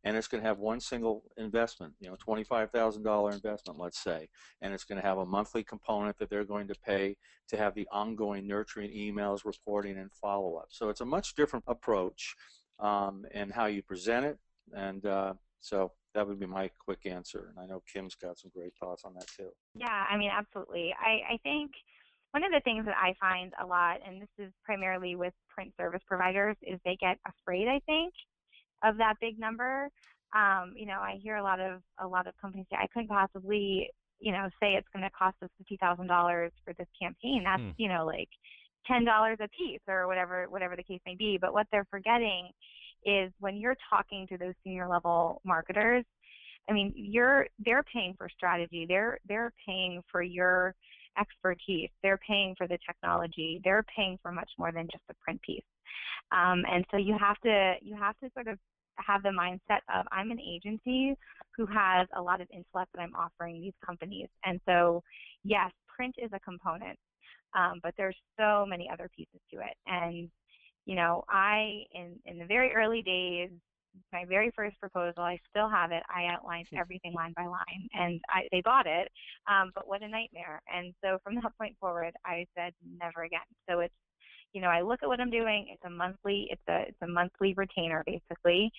and 0.03 0.15
it's 0.15 0.27
going 0.27 0.41
to 0.41 0.47
have 0.47 0.59
one 0.59 0.79
single 0.79 1.23
investment, 1.37 1.93
you 1.99 2.09
know, 2.09 2.15
$25,000 2.15 3.33
investment, 3.33 3.79
let's 3.79 3.99
say, 3.99 4.29
and 4.61 4.73
it's 4.73 4.83
going 4.83 5.01
to 5.01 5.05
have 5.05 5.17
a 5.17 5.25
monthly 5.25 5.63
component 5.63 6.17
that 6.17 6.29
they're 6.29 6.45
going 6.45 6.67
to 6.67 6.75
pay 6.85 7.15
to 7.49 7.57
have 7.57 7.73
the 7.75 7.87
ongoing 7.91 8.47
nurturing 8.47 8.91
emails, 8.91 9.45
reporting, 9.45 9.97
and 9.97 10.11
follow-up. 10.13 10.67
So 10.69 10.89
it's 10.89 11.01
a 11.01 11.05
much 11.05 11.35
different 11.35 11.65
approach 11.67 12.35
um, 12.79 13.25
and 13.33 13.51
how 13.51 13.65
you 13.65 13.81
present 13.83 14.25
it. 14.25 14.37
And 14.73 15.05
uh, 15.05 15.33
so 15.59 15.91
that 16.13 16.27
would 16.27 16.39
be 16.39 16.45
my 16.45 16.69
quick 16.83 17.05
answer. 17.05 17.49
And 17.49 17.59
I 17.59 17.65
know 17.65 17.81
Kim's 17.91 18.15
got 18.15 18.37
some 18.37 18.51
great 18.53 18.73
thoughts 18.79 19.03
on 19.05 19.13
that 19.15 19.27
too. 19.27 19.49
Yeah, 19.75 20.05
I 20.09 20.17
mean, 20.17 20.31
absolutely. 20.31 20.93
I, 20.99 21.33
I 21.33 21.37
think 21.43 21.71
one 22.31 22.43
of 22.43 22.51
the 22.51 22.61
things 22.61 22.85
that 22.85 22.95
I 22.95 23.13
find 23.19 23.53
a 23.61 23.65
lot, 23.65 23.97
and 24.05 24.21
this 24.21 24.29
is 24.37 24.51
primarily 24.63 25.15
with 25.15 25.33
print 25.49 25.73
service 25.79 26.01
providers, 26.07 26.55
is 26.61 26.79
they 26.85 26.97
get 26.99 27.17
afraid, 27.27 27.67
I 27.67 27.79
think, 27.85 28.13
of 28.83 28.97
that 28.97 29.15
big 29.19 29.39
number. 29.39 29.89
Um, 30.35 30.73
you 30.75 30.85
know, 30.85 30.99
I 30.99 31.17
hear 31.21 31.37
a 31.37 31.43
lot 31.43 31.59
of 31.59 31.81
a 31.99 32.07
lot 32.07 32.27
of 32.27 32.33
companies 32.39 32.67
say, 32.71 32.77
I 32.79 32.85
couldn't 32.93 33.09
possibly, 33.09 33.89
you 34.19 34.31
know, 34.31 34.47
say 34.61 34.73
it's 34.73 34.87
going 34.93 35.03
to 35.03 35.09
cost 35.09 35.37
us 35.41 35.49
fifty 35.57 35.77
thousand 35.77 36.05
dollars 36.05 36.51
for 36.63 36.73
this 36.73 36.87
campaign. 37.01 37.43
That's, 37.43 37.61
hmm. 37.61 37.69
you 37.77 37.89
know, 37.89 38.05
like 38.05 38.29
ten 38.85 39.05
dollars 39.05 39.37
a 39.41 39.47
piece 39.49 39.81
or 39.87 40.07
whatever 40.07 40.45
whatever 40.49 40.75
the 40.75 40.83
case 40.83 41.01
may 41.05 41.15
be. 41.15 41.37
But 41.39 41.53
what 41.53 41.67
they're 41.71 41.87
forgetting 41.89 42.49
is 43.05 43.31
when 43.39 43.55
you're 43.57 43.77
talking 43.89 44.27
to 44.27 44.37
those 44.37 44.53
senior 44.63 44.87
level 44.87 45.41
marketers, 45.45 46.03
I 46.69 46.73
mean, 46.73 46.93
you're 46.95 47.47
they're 47.65 47.83
paying 47.83 48.15
for 48.17 48.29
strategy. 48.29 48.85
They're 48.87 49.19
they're 49.27 49.53
paying 49.65 50.03
for 50.11 50.21
your 50.21 50.75
expertise. 51.19 51.89
They're 52.03 52.19
paying 52.25 52.55
for 52.57 52.67
the 52.67 52.77
technology. 52.85 53.61
They're 53.63 53.85
paying 53.95 54.19
for 54.21 54.31
much 54.31 54.49
more 54.57 54.71
than 54.71 54.87
just 54.91 55.03
a 55.09 55.13
print 55.15 55.41
piece. 55.41 55.63
Um, 56.31 56.63
and 56.71 56.85
so 56.91 56.97
you 56.97 57.17
have 57.19 57.37
to 57.41 57.73
you 57.81 57.95
have 57.95 58.17
to 58.19 58.29
sort 58.33 58.47
of 58.47 58.57
have 58.95 59.23
the 59.23 59.29
mindset 59.29 59.79
of 59.93 60.05
I'm 60.11 60.31
an 60.31 60.39
agency 60.39 61.15
who 61.55 61.65
has 61.65 62.07
a 62.15 62.21
lot 62.21 62.41
of 62.41 62.47
intellect 62.53 62.91
that 62.93 63.01
I'm 63.01 63.15
offering 63.15 63.61
these 63.61 63.73
companies. 63.85 64.27
And 64.45 64.59
so 64.65 65.03
yes, 65.43 65.71
print 65.87 66.15
is 66.17 66.29
a 66.33 66.39
component, 66.39 66.97
um, 67.55 67.79
but 67.83 67.93
there's 67.97 68.17
so 68.39 68.65
many 68.67 68.89
other 68.91 69.09
pieces 69.15 69.39
to 69.51 69.59
it. 69.59 69.75
And 69.87 70.29
you 70.85 70.95
know, 70.95 71.23
I 71.29 71.83
in 71.93 72.15
in 72.25 72.39
the 72.39 72.45
very 72.45 72.73
early 72.73 73.01
days, 73.01 73.49
my 74.13 74.25
very 74.25 74.51
first 74.55 74.79
proposal, 74.79 75.23
I 75.23 75.39
still 75.49 75.69
have 75.69 75.91
it. 75.91 76.03
I 76.09 76.25
outlined 76.33 76.67
everything 76.77 77.13
line 77.13 77.33
by 77.35 77.45
line, 77.45 77.87
and 77.93 78.19
I, 78.29 78.47
they 78.51 78.61
bought 78.61 78.87
it. 78.87 79.09
Um, 79.47 79.71
but 79.75 79.87
what 79.87 80.01
a 80.01 80.07
nightmare! 80.07 80.61
And 80.73 80.93
so 81.03 81.17
from 81.23 81.35
that 81.35 81.51
point 81.59 81.75
forward, 81.79 82.13
I 82.25 82.45
said 82.57 82.73
never 82.99 83.23
again. 83.23 83.39
So 83.69 83.79
it's 83.81 83.93
you 84.53 84.61
know, 84.61 84.67
I 84.67 84.81
look 84.81 85.01
at 85.03 85.09
what 85.09 85.19
I'm 85.19 85.29
doing. 85.29 85.67
It's 85.71 85.83
a 85.85 85.89
monthly, 85.89 86.47
it's 86.49 86.61
a 86.67 86.81
it's 86.87 87.01
a 87.01 87.07
monthly 87.07 87.53
retainer 87.55 88.03
basically, 88.05 88.71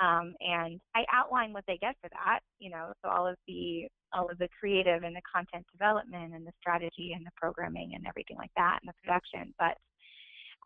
um, 0.00 0.34
and 0.40 0.80
I 0.94 1.04
outline 1.12 1.52
what 1.52 1.64
they 1.66 1.78
get 1.78 1.96
for 2.00 2.10
that. 2.10 2.40
You 2.58 2.70
know, 2.70 2.92
so 3.02 3.10
all 3.10 3.26
of 3.26 3.36
the 3.46 3.88
all 4.12 4.30
of 4.30 4.38
the 4.38 4.48
creative 4.58 5.02
and 5.02 5.16
the 5.16 5.22
content 5.32 5.66
development 5.72 6.34
and 6.34 6.46
the 6.46 6.52
strategy 6.60 7.12
and 7.14 7.24
the 7.24 7.30
programming 7.36 7.92
and 7.94 8.06
everything 8.06 8.36
like 8.36 8.52
that 8.56 8.80
and 8.82 8.88
the 8.88 8.94
production. 9.02 9.54
But 9.58 9.76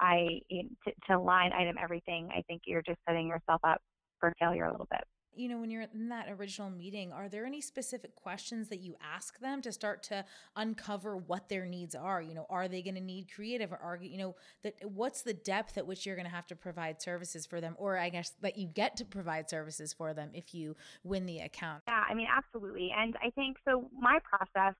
I 0.01 0.41
to, 0.85 0.93
to 1.09 1.19
line 1.19 1.53
item 1.53 1.77
everything, 1.81 2.29
I 2.37 2.43
think 2.49 2.63
you're 2.67 2.83
just 2.83 2.99
setting 3.07 3.29
yourself 3.29 3.61
up 3.65 3.81
for 4.21 4.35
failure 4.41 4.65
a 4.65 4.73
little 4.73 4.89
bit 4.91 5.05
you 5.35 5.49
know, 5.49 5.59
when 5.59 5.71
you're 5.71 5.87
in 5.95 6.09
that 6.09 6.29
original 6.29 6.71
meeting, 6.71 7.13
are 7.13 7.29
there 7.29 7.45
any 7.45 7.61
specific 7.61 8.15
questions 8.17 8.69
that 8.69 8.81
you 8.81 8.97
ask 9.03 9.39
them 9.41 9.63
to 9.63 9.73
start 9.73 10.03
to 10.05 10.25
uncover 10.57 11.17
what 11.17 11.49
their 11.49 11.65
needs 11.65 11.95
are? 11.95 12.21
You 12.21 12.35
know, 12.35 12.47
are 12.51 12.69
they 12.69 12.83
going 12.83 12.97
to 12.97 13.01
need 13.01 13.33
creative 13.33 13.73
or 13.73 13.79
are, 13.79 13.99
you 14.01 14.19
know, 14.19 14.37
that 14.63 14.75
what's 14.85 15.23
the 15.23 15.35
depth 15.35 15.79
at 15.79 15.87
which 15.87 16.05
you're 16.07 16.17
going 16.17 16.29
to 16.29 16.35
have 16.35 16.47
to 16.49 16.57
provide 16.57 17.01
services 17.01 17.47
for 17.47 17.61
them? 17.61 17.75
Or 17.79 17.99
I 17.99 18.09
guess 18.09 18.33
that 18.43 18.59
you 18.59 18.67
get 18.67 18.97
to 18.97 19.05
provide 19.05 19.49
services 19.49 19.93
for 19.93 20.15
them 20.15 20.31
if 20.35 20.55
you 20.55 20.77
win 21.05 21.27
the 21.27 21.39
account? 21.39 21.83
Yeah, 21.87 22.05
I 22.09 22.15
mean, 22.15 22.29
absolutely. 22.31 22.93
And 22.97 23.17
I 23.23 23.31
think 23.31 23.59
so, 23.67 23.91
my 23.99 24.19
process 24.25 24.75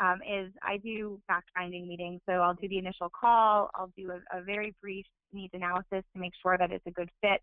um, 0.00 0.20
is 0.22 0.52
I 0.62 0.78
do 0.78 1.20
fact 1.26 1.48
finding 1.54 1.88
meetings. 1.88 2.20
So 2.26 2.34
I'll 2.34 2.54
do 2.54 2.68
the 2.68 2.78
initial 2.78 3.10
call, 3.18 3.70
I'll 3.74 3.92
do 3.96 4.10
a, 4.10 4.38
a 4.38 4.42
very 4.42 4.74
brief 4.80 5.06
needs 5.32 5.52
analysis 5.54 6.04
to 6.14 6.20
make 6.20 6.32
sure 6.42 6.56
that 6.58 6.70
it's 6.70 6.86
a 6.86 6.90
good 6.90 7.10
fit. 7.20 7.40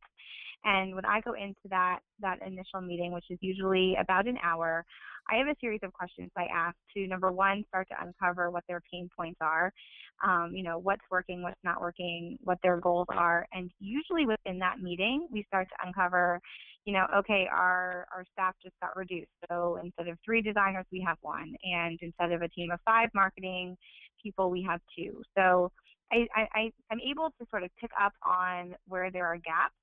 And 0.65 0.95
when 0.95 1.05
I 1.05 1.19
go 1.21 1.33
into 1.33 1.67
that 1.69 1.99
that 2.21 2.39
initial 2.45 2.81
meeting, 2.81 3.11
which 3.11 3.25
is 3.29 3.37
usually 3.41 3.95
about 3.99 4.27
an 4.27 4.37
hour, 4.41 4.85
I 5.29 5.35
have 5.37 5.47
a 5.47 5.55
series 5.59 5.81
of 5.83 5.93
questions 5.93 6.31
I 6.37 6.47
ask 6.53 6.75
to 6.95 7.07
number 7.07 7.31
one, 7.31 7.63
start 7.67 7.87
to 7.89 7.95
uncover 8.01 8.49
what 8.49 8.63
their 8.67 8.81
pain 8.91 9.09
points 9.15 9.39
are, 9.41 9.71
um, 10.25 10.51
you 10.53 10.63
know, 10.63 10.77
what's 10.77 11.03
working, 11.11 11.41
what's 11.41 11.59
not 11.63 11.81
working, 11.81 12.37
what 12.43 12.57
their 12.63 12.77
goals 12.77 13.07
are, 13.09 13.45
and 13.53 13.71
usually 13.79 14.25
within 14.25 14.59
that 14.59 14.79
meeting, 14.79 15.27
we 15.31 15.43
start 15.47 15.67
to 15.69 15.87
uncover, 15.87 16.39
you 16.85 16.93
know, 16.93 17.05
okay, 17.17 17.47
our 17.51 18.05
our 18.13 18.25
staff 18.33 18.55
just 18.61 18.75
got 18.81 18.95
reduced, 18.95 19.31
so 19.49 19.79
instead 19.83 20.07
of 20.07 20.17
three 20.25 20.41
designers, 20.41 20.85
we 20.91 21.03
have 21.07 21.17
one, 21.21 21.55
and 21.63 21.97
instead 22.01 22.31
of 22.31 22.41
a 22.41 22.49
team 22.49 22.71
of 22.71 22.79
five 22.85 23.09
marketing 23.13 23.77
people, 24.21 24.49
we 24.49 24.65
have 24.67 24.79
two. 24.97 25.21
So 25.37 25.71
I, 26.11 26.27
I, 26.53 26.71
I'm 26.91 26.99
able 26.99 27.29
to 27.39 27.47
sort 27.49 27.63
of 27.63 27.69
pick 27.79 27.91
up 27.99 28.13
on 28.25 28.75
where 28.87 29.11
there 29.11 29.25
are 29.25 29.37
gaps. 29.37 29.73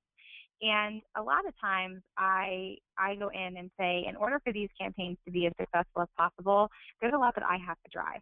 And 0.63 1.01
a 1.17 1.23
lot 1.23 1.47
of 1.49 1.55
times 1.59 2.03
I, 2.19 2.77
I 2.99 3.15
go 3.15 3.29
in 3.29 3.57
and 3.57 3.71
say, 3.81 4.05
in 4.07 4.15
order 4.17 4.41
for 4.45 4.53
these 4.53 4.69
campaigns 4.79 5.17
to 5.25 5.33
be 5.33 5.47
as 5.47 5.53
successful 5.59 6.03
as 6.03 6.09
possible, 6.17 6.69
there's 7.01 7.15
a 7.15 7.19
lot 7.19 7.35
that 7.35 7.45
I 7.45 7.57
have 7.67 7.79
to 7.85 7.91
drive. 7.91 8.21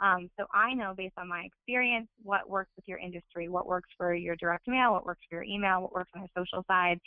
Um, 0.00 0.30
so 0.38 0.46
I 0.52 0.74
know 0.74 0.94
based 0.96 1.14
on 1.18 1.28
my 1.28 1.42
experience 1.44 2.08
what 2.22 2.48
works 2.48 2.70
with 2.76 2.86
your 2.88 2.98
industry, 2.98 3.48
what 3.48 3.66
works 3.66 3.88
for 3.96 4.14
your 4.14 4.36
direct 4.36 4.66
mail, 4.66 4.92
what 4.92 5.04
works 5.04 5.20
for 5.28 5.36
your 5.36 5.44
email, 5.44 5.82
what 5.82 5.92
works 5.92 6.10
on 6.14 6.22
your 6.22 6.44
social 6.44 6.64
side. 6.66 6.98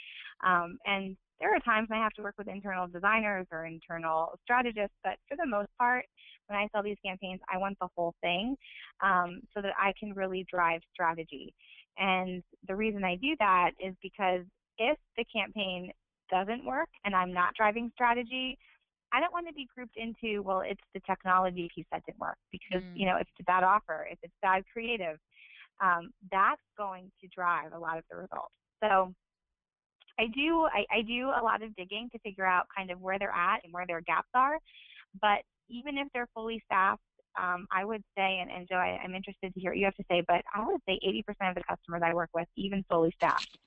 Um, 0.45 0.77
and 0.85 1.17
there 1.39 1.53
are 1.53 1.59
times 1.59 1.89
I 1.91 1.97
have 1.97 2.13
to 2.13 2.21
work 2.21 2.35
with 2.37 2.47
internal 2.47 2.87
designers 2.87 3.47
or 3.51 3.65
internal 3.65 4.39
strategists, 4.43 4.95
but 5.03 5.13
for 5.27 5.35
the 5.35 5.45
most 5.45 5.69
part, 5.77 6.05
when 6.47 6.57
I 6.57 6.67
sell 6.71 6.83
these 6.83 6.97
campaigns, 7.05 7.41
I 7.53 7.57
want 7.57 7.77
the 7.81 7.87
whole 7.95 8.13
thing 8.21 8.55
um, 9.01 9.41
so 9.53 9.61
that 9.61 9.73
I 9.79 9.93
can 9.99 10.13
really 10.13 10.45
drive 10.49 10.81
strategy. 10.93 11.53
And 11.97 12.43
the 12.67 12.75
reason 12.75 13.03
I 13.03 13.15
do 13.15 13.35
that 13.39 13.71
is 13.79 13.95
because 14.01 14.41
if 14.77 14.97
the 15.17 15.25
campaign 15.25 15.91
doesn't 16.29 16.65
work 16.65 16.89
and 17.05 17.15
I'm 17.15 17.33
not 17.33 17.53
driving 17.55 17.91
strategy, 17.93 18.57
I 19.13 19.19
don't 19.19 19.31
want 19.31 19.47
to 19.47 19.53
be 19.53 19.67
grouped 19.73 19.95
into, 19.95 20.41
well, 20.41 20.61
it's 20.61 20.81
the 20.93 20.99
technology 21.01 21.69
piece 21.73 21.85
that 21.91 22.03
didn't 22.05 22.19
work 22.19 22.37
because, 22.51 22.81
mm. 22.81 22.91
you 22.95 23.05
know, 23.05 23.15
if 23.15 23.21
it's 23.21 23.39
a 23.41 23.43
bad 23.43 23.63
offer, 23.63 24.07
if 24.11 24.17
it's 24.23 24.33
bad 24.41 24.63
creative, 24.73 25.19
um, 25.81 26.11
that's 26.31 26.61
going 26.77 27.11
to 27.21 27.27
drive 27.27 27.73
a 27.73 27.79
lot 27.79 27.97
of 27.97 28.03
the 28.09 28.17
results. 28.17 28.53
So 28.83 29.13
I 30.19 30.27
do 30.27 30.67
I, 30.71 30.85
I 30.91 31.01
do 31.01 31.29
a 31.29 31.41
lot 31.43 31.61
of 31.61 31.75
digging 31.75 32.09
to 32.11 32.19
figure 32.19 32.45
out 32.45 32.65
kind 32.75 32.91
of 32.91 33.01
where 33.01 33.17
they're 33.19 33.31
at 33.31 33.61
and 33.63 33.71
where 33.71 33.85
their 33.85 34.01
gaps 34.01 34.29
are. 34.33 34.57
But 35.21 35.41
even 35.69 35.97
if 35.97 36.07
they're 36.13 36.29
fully 36.33 36.61
staffed, 36.65 37.01
um, 37.39 37.67
I 37.71 37.85
would 37.85 38.03
say, 38.15 38.39
and, 38.39 38.51
and 38.51 38.67
Joe, 38.67 38.75
I, 38.75 38.99
am 39.03 39.15
interested 39.15 39.53
to 39.53 39.59
hear 39.59 39.71
what 39.71 39.77
you 39.77 39.85
have 39.85 39.95
to 39.95 40.05
say, 40.09 40.23
but 40.27 40.43
I 40.53 40.65
would 40.65 40.81
say 40.87 40.99
80% 41.03 41.49
of 41.49 41.55
the 41.55 41.63
customers 41.67 42.01
I 42.05 42.13
work 42.13 42.29
with, 42.33 42.47
even 42.55 42.85
fully 42.89 43.11
staffed, 43.15 43.57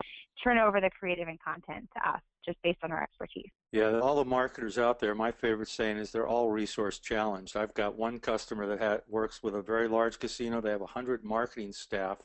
turn 0.42 0.59
over 0.59 0.80
the 0.80 0.90
creative 0.90 1.26
and 1.26 1.38
content 1.40 1.88
to 1.97 2.09
us 2.09 2.20
just 2.47 2.59
based 2.62 2.78
on 2.82 2.92
our 2.92 3.03
expertise. 3.03 3.51
Yeah, 3.72 3.99
all 3.99 4.16
the 4.16 4.24
marketers 4.24 4.78
out 4.78 5.01
there, 5.01 5.14
my 5.14 5.32
favorite 5.32 5.68
saying 5.68 5.99
is 5.99 6.11
they're 6.11 6.26
all 6.26 6.51
resource 6.51 6.99
challenged. 6.99 7.57
I've 7.57 7.74
got 7.74 7.97
one 7.97 8.18
customer 8.18 8.66
that 8.68 8.80
ha- 8.80 9.01
works 9.09 9.42
with 9.42 9.55
a 9.55 9.62
very 9.62 9.88
large 9.88 10.18
casino. 10.18 10.61
They 10.61 10.70
have 10.70 10.80
100 10.80 11.24
marketing 11.24 11.72
staff, 11.72 12.18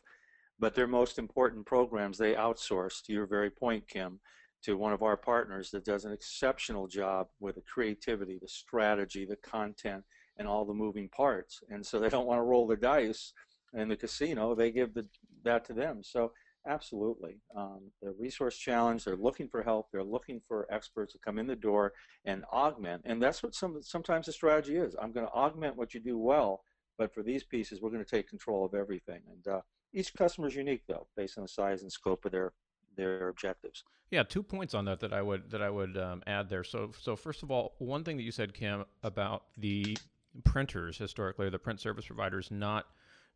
but 0.59 0.75
their 0.75 0.87
most 0.87 1.19
important 1.19 1.65
programs 1.65 2.17
they 2.17 2.35
outsource, 2.35 3.01
to 3.03 3.13
your 3.13 3.25
very 3.25 3.49
point, 3.49 3.87
Kim 3.87 4.19
to 4.63 4.77
one 4.77 4.93
of 4.93 5.01
our 5.01 5.17
partners 5.17 5.71
that 5.71 5.85
does 5.85 6.05
an 6.05 6.11
exceptional 6.11 6.87
job 6.87 7.27
with 7.39 7.55
the 7.55 7.61
creativity, 7.61 8.37
the 8.39 8.47
strategy, 8.47 9.25
the 9.25 9.35
content, 9.37 10.03
and 10.37 10.47
all 10.47 10.65
the 10.65 10.73
moving 10.73 11.09
parts. 11.09 11.61
And 11.69 11.85
so 11.85 11.99
they 11.99 12.09
don't 12.09 12.27
want 12.27 12.39
to 12.39 12.43
roll 12.43 12.67
the 12.67 12.75
dice 12.75 13.33
in 13.73 13.87
the 13.87 13.95
casino. 13.95 14.53
They 14.53 14.71
give 14.71 14.93
the, 14.93 15.07
that 15.43 15.65
to 15.65 15.73
them. 15.73 16.03
So 16.03 16.31
absolutely, 16.67 17.39
um, 17.55 17.91
the 18.01 18.11
resource 18.19 18.57
challenge. 18.57 19.03
They're 19.03 19.15
looking 19.15 19.47
for 19.47 19.63
help. 19.63 19.87
They're 19.91 20.03
looking 20.03 20.41
for 20.47 20.67
experts 20.71 21.13
to 21.13 21.19
come 21.19 21.39
in 21.39 21.47
the 21.47 21.55
door 21.55 21.93
and 22.25 22.43
augment. 22.51 23.03
And 23.05 23.21
that's 23.21 23.43
what 23.43 23.55
some 23.55 23.81
sometimes 23.81 24.25
the 24.25 24.31
strategy 24.31 24.77
is. 24.77 24.95
I'm 25.01 25.11
going 25.11 25.25
to 25.25 25.33
augment 25.33 25.75
what 25.75 25.93
you 25.93 25.99
do 25.99 26.17
well, 26.17 26.63
but 26.97 27.13
for 27.13 27.23
these 27.23 27.43
pieces, 27.43 27.81
we're 27.81 27.89
going 27.89 28.03
to 28.03 28.09
take 28.09 28.29
control 28.29 28.65
of 28.65 28.73
everything. 28.73 29.21
And 29.31 29.55
uh, 29.55 29.61
each 29.93 30.13
customer 30.13 30.47
is 30.47 30.55
unique, 30.55 30.83
though, 30.87 31.07
based 31.15 31.37
on 31.37 31.43
the 31.43 31.49
size 31.49 31.81
and 31.81 31.91
scope 31.91 32.25
of 32.25 32.31
their 32.31 32.53
their 32.97 33.29
objectives. 33.29 33.83
Yeah, 34.09 34.23
two 34.23 34.43
points 34.43 34.73
on 34.73 34.85
that 34.85 34.99
that 34.99 35.13
I 35.13 35.21
would 35.21 35.49
that 35.51 35.61
I 35.61 35.69
would 35.69 35.97
um, 35.97 36.21
add 36.27 36.49
there. 36.49 36.63
So, 36.63 36.91
so 36.99 37.15
first 37.15 37.43
of 37.43 37.51
all, 37.51 37.75
one 37.79 38.03
thing 38.03 38.17
that 38.17 38.23
you 38.23 38.31
said, 38.31 38.53
Kim, 38.53 38.83
about 39.03 39.43
the 39.57 39.97
printers 40.43 40.97
historically, 40.97 41.47
or 41.47 41.49
the 41.49 41.59
print 41.59 41.79
service 41.79 42.05
providers 42.05 42.49
not 42.51 42.85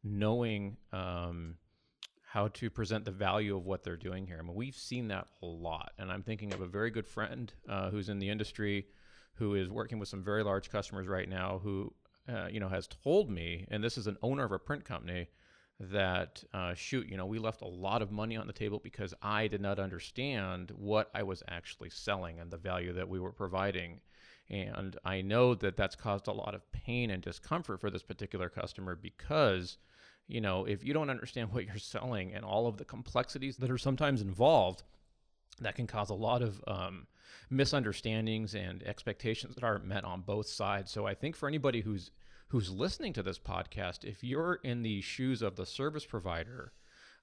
knowing 0.03 0.77
um, 0.91 1.55
how 2.35 2.49
to 2.49 2.69
present 2.69 3.05
the 3.05 3.11
value 3.11 3.55
of 3.55 3.65
what 3.65 3.81
they're 3.81 3.95
doing 3.95 4.27
here. 4.27 4.37
I 4.37 4.41
mean, 4.41 4.55
we've 4.55 4.75
seen 4.75 5.07
that 5.07 5.27
a 5.41 5.45
lot, 5.45 5.93
and 5.97 6.11
I'm 6.11 6.21
thinking 6.21 6.53
of 6.53 6.59
a 6.59 6.67
very 6.67 6.91
good 6.91 7.07
friend 7.07 7.51
uh, 7.69 7.89
who's 7.89 8.09
in 8.09 8.19
the 8.19 8.27
industry, 8.29 8.87
who 9.35 9.55
is 9.55 9.69
working 9.69 9.99
with 9.99 10.09
some 10.09 10.21
very 10.21 10.43
large 10.43 10.69
customers 10.69 11.07
right 11.07 11.29
now, 11.29 11.61
who 11.63 11.93
uh, 12.27 12.47
you 12.51 12.59
know 12.59 12.67
has 12.67 12.87
told 12.87 13.29
me, 13.29 13.65
and 13.71 13.81
this 13.81 13.97
is 13.97 14.07
an 14.07 14.17
owner 14.21 14.43
of 14.43 14.51
a 14.51 14.59
print 14.59 14.83
company 14.83 15.29
that 15.79 16.43
uh, 16.53 16.73
shoot 16.73 17.07
you 17.07 17.15
know 17.15 17.25
we 17.25 17.39
left 17.39 17.61
a 17.61 17.67
lot 17.67 18.01
of 18.01 18.11
money 18.11 18.35
on 18.37 18.47
the 18.47 18.53
table 18.53 18.79
because 18.81 19.13
i 19.21 19.45
did 19.45 19.59
not 19.59 19.77
understand 19.77 20.71
what 20.77 21.11
i 21.13 21.21
was 21.21 21.43
actually 21.49 21.89
selling 21.89 22.39
and 22.39 22.49
the 22.49 22.55
value 22.55 22.93
that 22.93 23.09
we 23.09 23.19
were 23.19 23.33
providing 23.33 23.99
and 24.49 24.95
i 25.03 25.21
know 25.21 25.53
that 25.53 25.75
that's 25.75 25.93
caused 25.93 26.27
a 26.27 26.31
lot 26.31 26.55
of 26.55 26.71
pain 26.71 27.09
and 27.09 27.21
discomfort 27.21 27.81
for 27.81 27.89
this 27.89 28.03
particular 28.03 28.47
customer 28.47 28.95
because 28.95 29.77
you 30.27 30.41
know 30.41 30.65
if 30.65 30.83
you 30.83 30.93
don't 30.93 31.09
understand 31.09 31.49
what 31.53 31.65
you're 31.65 31.77
selling 31.77 32.33
and 32.33 32.43
all 32.45 32.67
of 32.67 32.77
the 32.77 32.85
complexities 32.85 33.57
that 33.57 33.71
are 33.71 33.77
sometimes 33.77 34.21
involved 34.21 34.83
that 35.61 35.75
can 35.75 35.87
cause 35.87 36.09
a 36.09 36.15
lot 36.15 36.41
of 36.41 36.61
um, 36.67 37.07
misunderstandings 37.49 38.55
and 38.55 38.83
expectations 38.83 39.55
that 39.55 39.63
aren't 39.63 39.85
met 39.85 40.03
on 40.03 40.21
both 40.21 40.47
sides. 40.47 40.91
So 40.91 41.05
i 41.05 41.13
think 41.13 41.35
for 41.35 41.47
anybody 41.47 41.81
who's 41.81 42.11
who's 42.49 42.69
listening 42.69 43.13
to 43.13 43.23
this 43.23 43.39
podcast, 43.39 44.03
if 44.03 44.23
you're 44.23 44.59
in 44.63 44.83
the 44.83 45.01
shoes 45.01 45.41
of 45.41 45.55
the 45.55 45.65
service 45.65 46.05
provider, 46.05 46.71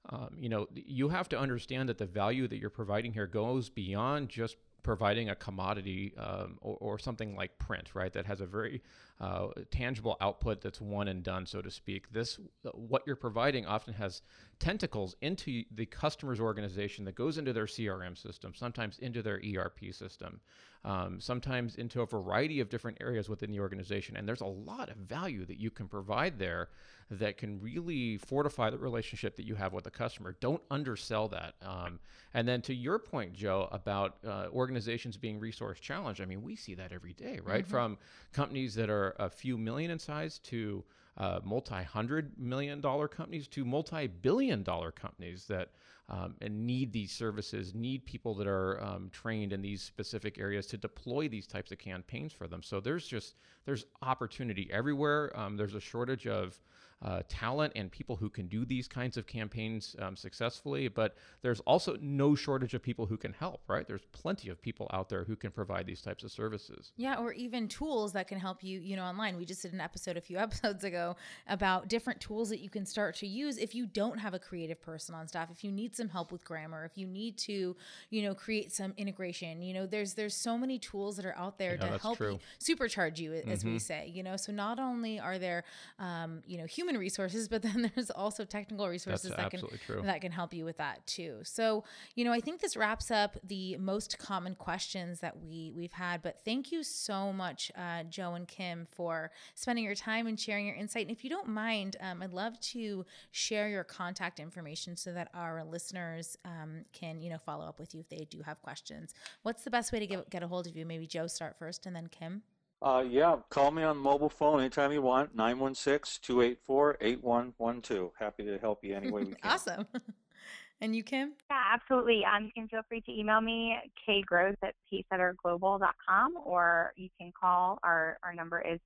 um, 0.09 0.35
you 0.37 0.49
know, 0.49 0.67
you 0.73 1.09
have 1.09 1.29
to 1.29 1.39
understand 1.39 1.87
that 1.87 1.97
the 1.97 2.05
value 2.05 2.47
that 2.47 2.57
you're 2.57 2.69
providing 2.69 3.13
here 3.13 3.27
goes 3.27 3.69
beyond 3.69 4.29
just 4.29 4.57
providing 4.83 5.29
a 5.29 5.35
commodity 5.35 6.13
um, 6.17 6.57
or, 6.61 6.77
or, 6.79 6.99
something 6.99 7.35
like 7.35 7.57
print, 7.57 7.91
right? 7.95 8.11
That 8.11 8.25
has 8.25 8.41
a 8.41 8.45
very 8.45 8.81
uh, 9.19 9.47
tangible 9.71 10.17
output 10.19 10.61
that's 10.61 10.81
one 10.81 11.07
and 11.07 11.23
done, 11.23 11.45
so 11.45 11.61
to 11.61 11.71
speak. 11.71 12.11
This, 12.11 12.37
what 12.73 13.03
you're 13.07 13.15
providing, 13.15 13.65
often 13.65 13.93
has 13.93 14.21
tentacles 14.59 15.15
into 15.21 15.63
the 15.73 15.85
customer's 15.85 16.39
organization 16.39 17.05
that 17.05 17.15
goes 17.15 17.37
into 17.37 17.53
their 17.53 17.65
CRM 17.65 18.17
system, 18.17 18.53
sometimes 18.53 18.99
into 18.99 19.21
their 19.21 19.41
ERP 19.57 19.93
system, 19.93 20.41
um, 20.85 21.19
sometimes 21.19 21.75
into 21.75 22.01
a 22.01 22.05
variety 22.05 22.59
of 22.59 22.69
different 22.69 22.97
areas 22.99 23.29
within 23.29 23.51
the 23.51 23.59
organization. 23.59 24.17
And 24.17 24.27
there's 24.27 24.41
a 24.41 24.45
lot 24.45 24.89
of 24.89 24.97
value 24.97 25.45
that 25.45 25.59
you 25.59 25.71
can 25.71 25.87
provide 25.87 26.37
there 26.37 26.69
that 27.09 27.37
can 27.37 27.61
really 27.61 28.17
fortify 28.17 28.69
the 28.69 28.77
relationship 28.77 29.35
that 29.35 29.45
you 29.45 29.55
have 29.55 29.73
with 29.73 29.85
the 29.85 29.91
customer. 29.91 30.35
Don't 30.39 30.61
undersell 30.69 31.27
that. 31.29 31.55
Um, 31.61 31.99
and 32.33 32.47
then 32.47 32.61
to 32.63 32.73
your 32.73 32.99
point, 32.99 33.33
Joe, 33.33 33.69
about 33.71 34.17
uh, 34.27 34.47
organizations 34.51 35.15
being 35.15 35.39
resource 35.39 35.79
challenged, 35.79 36.21
I 36.21 36.25
mean, 36.25 36.41
we 36.41 36.55
see 36.55 36.73
that 36.75 36.91
every 36.91 37.13
day, 37.13 37.39
right? 37.43 37.63
Mm-hmm. 37.63 37.71
From 37.71 37.97
companies 38.33 38.75
that 38.75 38.89
are 38.89 39.15
a 39.19 39.29
few 39.29 39.57
million 39.57 39.91
in 39.91 39.99
size 39.99 40.39
to 40.39 40.83
uh, 41.17 41.39
multi 41.43 41.83
hundred 41.83 42.31
million 42.37 42.81
dollar 42.81 43.07
companies 43.07 43.47
to 43.49 43.65
multi 43.65 44.07
billion 44.07 44.63
dollar 44.63 44.91
companies 44.91 45.45
that 45.45 45.69
um, 46.09 46.35
need 46.49 46.91
these 46.91 47.11
services, 47.11 47.73
need 47.73 48.05
people 48.05 48.35
that 48.35 48.47
are 48.47 48.83
um, 48.83 49.09
trained 49.11 49.53
in 49.53 49.61
these 49.61 49.81
specific 49.81 50.37
areas 50.37 50.67
to 50.67 50.77
deploy 50.77 51.27
these 51.27 51.47
types 51.47 51.71
of 51.71 51.77
campaigns 51.77 52.33
for 52.33 52.47
them. 52.47 52.61
So 52.61 52.79
there's 52.79 53.07
just 53.07 53.35
there's 53.65 53.85
opportunity 54.01 54.69
everywhere. 54.71 55.31
Um, 55.39 55.55
there's 55.55 55.75
a 55.75 55.79
shortage 55.79 56.27
of 56.27 56.59
uh, 57.03 57.21
talent 57.27 57.73
and 57.75 57.91
people 57.91 58.15
who 58.15 58.29
can 58.29 58.47
do 58.47 58.65
these 58.65 58.87
kinds 58.87 59.17
of 59.17 59.27
campaigns 59.27 59.95
um, 59.99 60.15
successfully. 60.15 60.87
But 60.87 61.15
there's 61.41 61.59
also 61.61 61.97
no 62.01 62.33
shortage 62.33 62.73
of 62.73 62.81
people 62.81 63.05
who 63.05 63.17
can 63.17 63.33
help, 63.33 63.61
right? 63.67 63.85
There's 63.87 64.05
plenty 64.13 64.49
of 64.49 64.61
people 64.61 64.89
out 64.93 65.09
there 65.09 65.25
who 65.25 65.35
can 65.35 65.51
provide 65.51 65.85
these 65.85 66.01
types 66.01 66.23
of 66.23 66.31
services. 66.31 66.93
Yeah, 66.95 67.17
or 67.17 67.33
even 67.33 67.67
tools 67.67 68.13
that 68.13 68.27
can 68.27 68.39
help 68.39 68.63
you, 68.63 68.79
you 68.79 68.95
know, 68.95 69.03
online. 69.03 69.35
We 69.37 69.45
just 69.45 69.61
did 69.61 69.73
an 69.73 69.81
episode 69.81 70.15
a 70.17 70.21
few 70.21 70.37
episodes 70.45 70.83
ago 70.83 71.15
about 71.47 71.89
different 71.89 72.21
tools 72.21 72.49
that 72.49 72.59
you 72.61 72.69
can 72.69 72.85
start 72.85 73.15
to 73.15 73.27
use 73.27 73.57
if 73.57 73.75
you 73.75 73.85
don't 73.85 74.17
have 74.19 74.33
a 74.33 74.39
creative 74.39 74.81
person 74.81 75.13
on 75.13 75.27
staff, 75.27 75.49
if 75.51 75.63
you 75.63 75.71
need 75.71 75.95
some 75.95 76.09
help 76.09 76.31
with 76.31 76.45
grammar, 76.45 76.85
if 76.85 76.97
you 76.97 77.05
need 77.07 77.37
to, 77.39 77.75
you 78.09 78.21
know, 78.23 78.33
create 78.33 78.71
some 78.71 78.93
integration. 78.97 79.61
You 79.61 79.73
know, 79.73 79.85
there's 79.85 80.13
there's 80.13 80.35
so 80.35 80.57
many 80.57 80.79
tools 80.79 81.17
that 81.17 81.25
are 81.25 81.35
out 81.37 81.57
there 81.57 81.71
Yeah, 81.73 81.91
to 81.91 81.97
help 81.99 82.19
you 82.19 82.39
supercharge 82.59 83.17
you, 83.17 83.33
as 83.33 83.65
we 83.65 83.75
Mhm. 83.75 83.81
say. 83.81 84.07
You 84.13 84.23
know, 84.23 84.37
so 84.37 84.51
not 84.51 84.79
only 84.79 85.19
are 85.19 85.37
there, 85.37 85.63
um, 85.99 86.41
you 86.45 86.57
know, 86.57 86.65
human 86.65 86.92
resources, 86.97 87.47
but 87.47 87.61
then 87.61 87.91
there's 87.95 88.09
also 88.09 88.45
technical 88.45 88.87
resources 88.87 89.29
That's 89.29 89.41
that 89.41 89.51
can 89.51 89.79
true. 89.85 90.01
that 90.03 90.21
can 90.21 90.31
help 90.31 90.53
you 90.53 90.65
with 90.65 90.77
that 90.77 91.05
too. 91.05 91.39
So, 91.43 91.83
you 92.15 92.25
know, 92.25 92.31
I 92.31 92.39
think 92.39 92.61
this 92.61 92.75
wraps 92.75 93.11
up 93.11 93.37
the 93.43 93.77
most 93.77 94.17
common 94.17 94.55
questions 94.55 95.19
that 95.19 95.39
we 95.39 95.71
we've 95.75 95.91
had. 95.91 96.21
But 96.21 96.41
thank 96.45 96.71
you 96.71 96.83
so 96.83 97.33
much, 97.33 97.71
uh, 97.77 98.03
Joe 98.03 98.33
and 98.33 98.47
Kim, 98.47 98.87
for 98.91 99.31
spending 99.55 99.85
your 99.85 99.95
time 99.95 100.27
and 100.27 100.39
sharing 100.39 100.65
your 100.65 100.75
insight. 100.75 101.07
And 101.07 101.15
if 101.15 101.23
you 101.23 101.29
don't 101.29 101.47
mind, 101.47 101.97
um, 102.01 102.21
I'd 102.21 102.33
love 102.33 102.59
to 102.59 103.05
share 103.31 103.69
your 103.69 103.83
contact 103.83 104.39
information 104.39 104.95
so 104.95 105.13
that 105.13 105.29
our 105.33 105.63
listeners 105.63 106.37
um, 106.45 106.85
can, 106.93 107.21
you 107.21 107.29
know, 107.29 107.37
follow 107.37 107.65
up 107.65 107.79
with 107.79 107.93
you 107.93 108.01
if 108.01 108.09
they 108.09 108.25
do 108.29 108.41
have 108.41 108.61
questions. 108.61 109.13
What's 109.43 109.63
the 109.63 109.71
best 109.71 109.91
way 109.91 109.99
to 109.99 110.07
get 110.07 110.29
get 110.29 110.43
a 110.43 110.47
hold 110.47 110.67
of 110.67 110.75
you? 110.75 110.85
Maybe 110.85 111.07
Joe 111.07 111.27
start 111.27 111.57
first, 111.57 111.85
and 111.85 111.95
then 111.95 112.07
Kim. 112.07 112.43
Uh, 112.83 113.03
yeah, 113.09 113.37
call 113.49 113.71
me 113.71 113.81
on 113.81 113.97
mobile 113.97 114.27
phone 114.27 114.59
anytime 114.59 114.91
you 114.91 115.01
want, 115.01 115.33
916-284-8112. 115.37 118.11
Happy 118.19 118.43
to 118.43 118.57
help 118.57 118.83
you 118.83 118.93
any 118.93 119.09
way 119.09 119.23
we 119.23 119.33
can. 119.41 119.51
awesome. 119.51 119.87
and 120.81 120.93
you, 120.93 121.01
Kim? 121.01 121.31
Yeah, 121.49 121.61
absolutely. 121.73 122.25
Um, 122.25 122.43
you 122.43 122.51
can 122.53 122.67
feel 122.67 122.81
free 122.89 122.99
to 122.99 123.11
email 123.11 123.39
me, 123.39 123.77
kgross 124.05 124.57
at 124.63 124.75
pacesetterglobal.com, 124.91 126.33
or 126.43 126.91
you 126.97 127.07
can 127.17 127.31
call. 127.39 127.79
Our, 127.83 128.17
our 128.21 128.33
number 128.33 128.59
is 128.59 128.81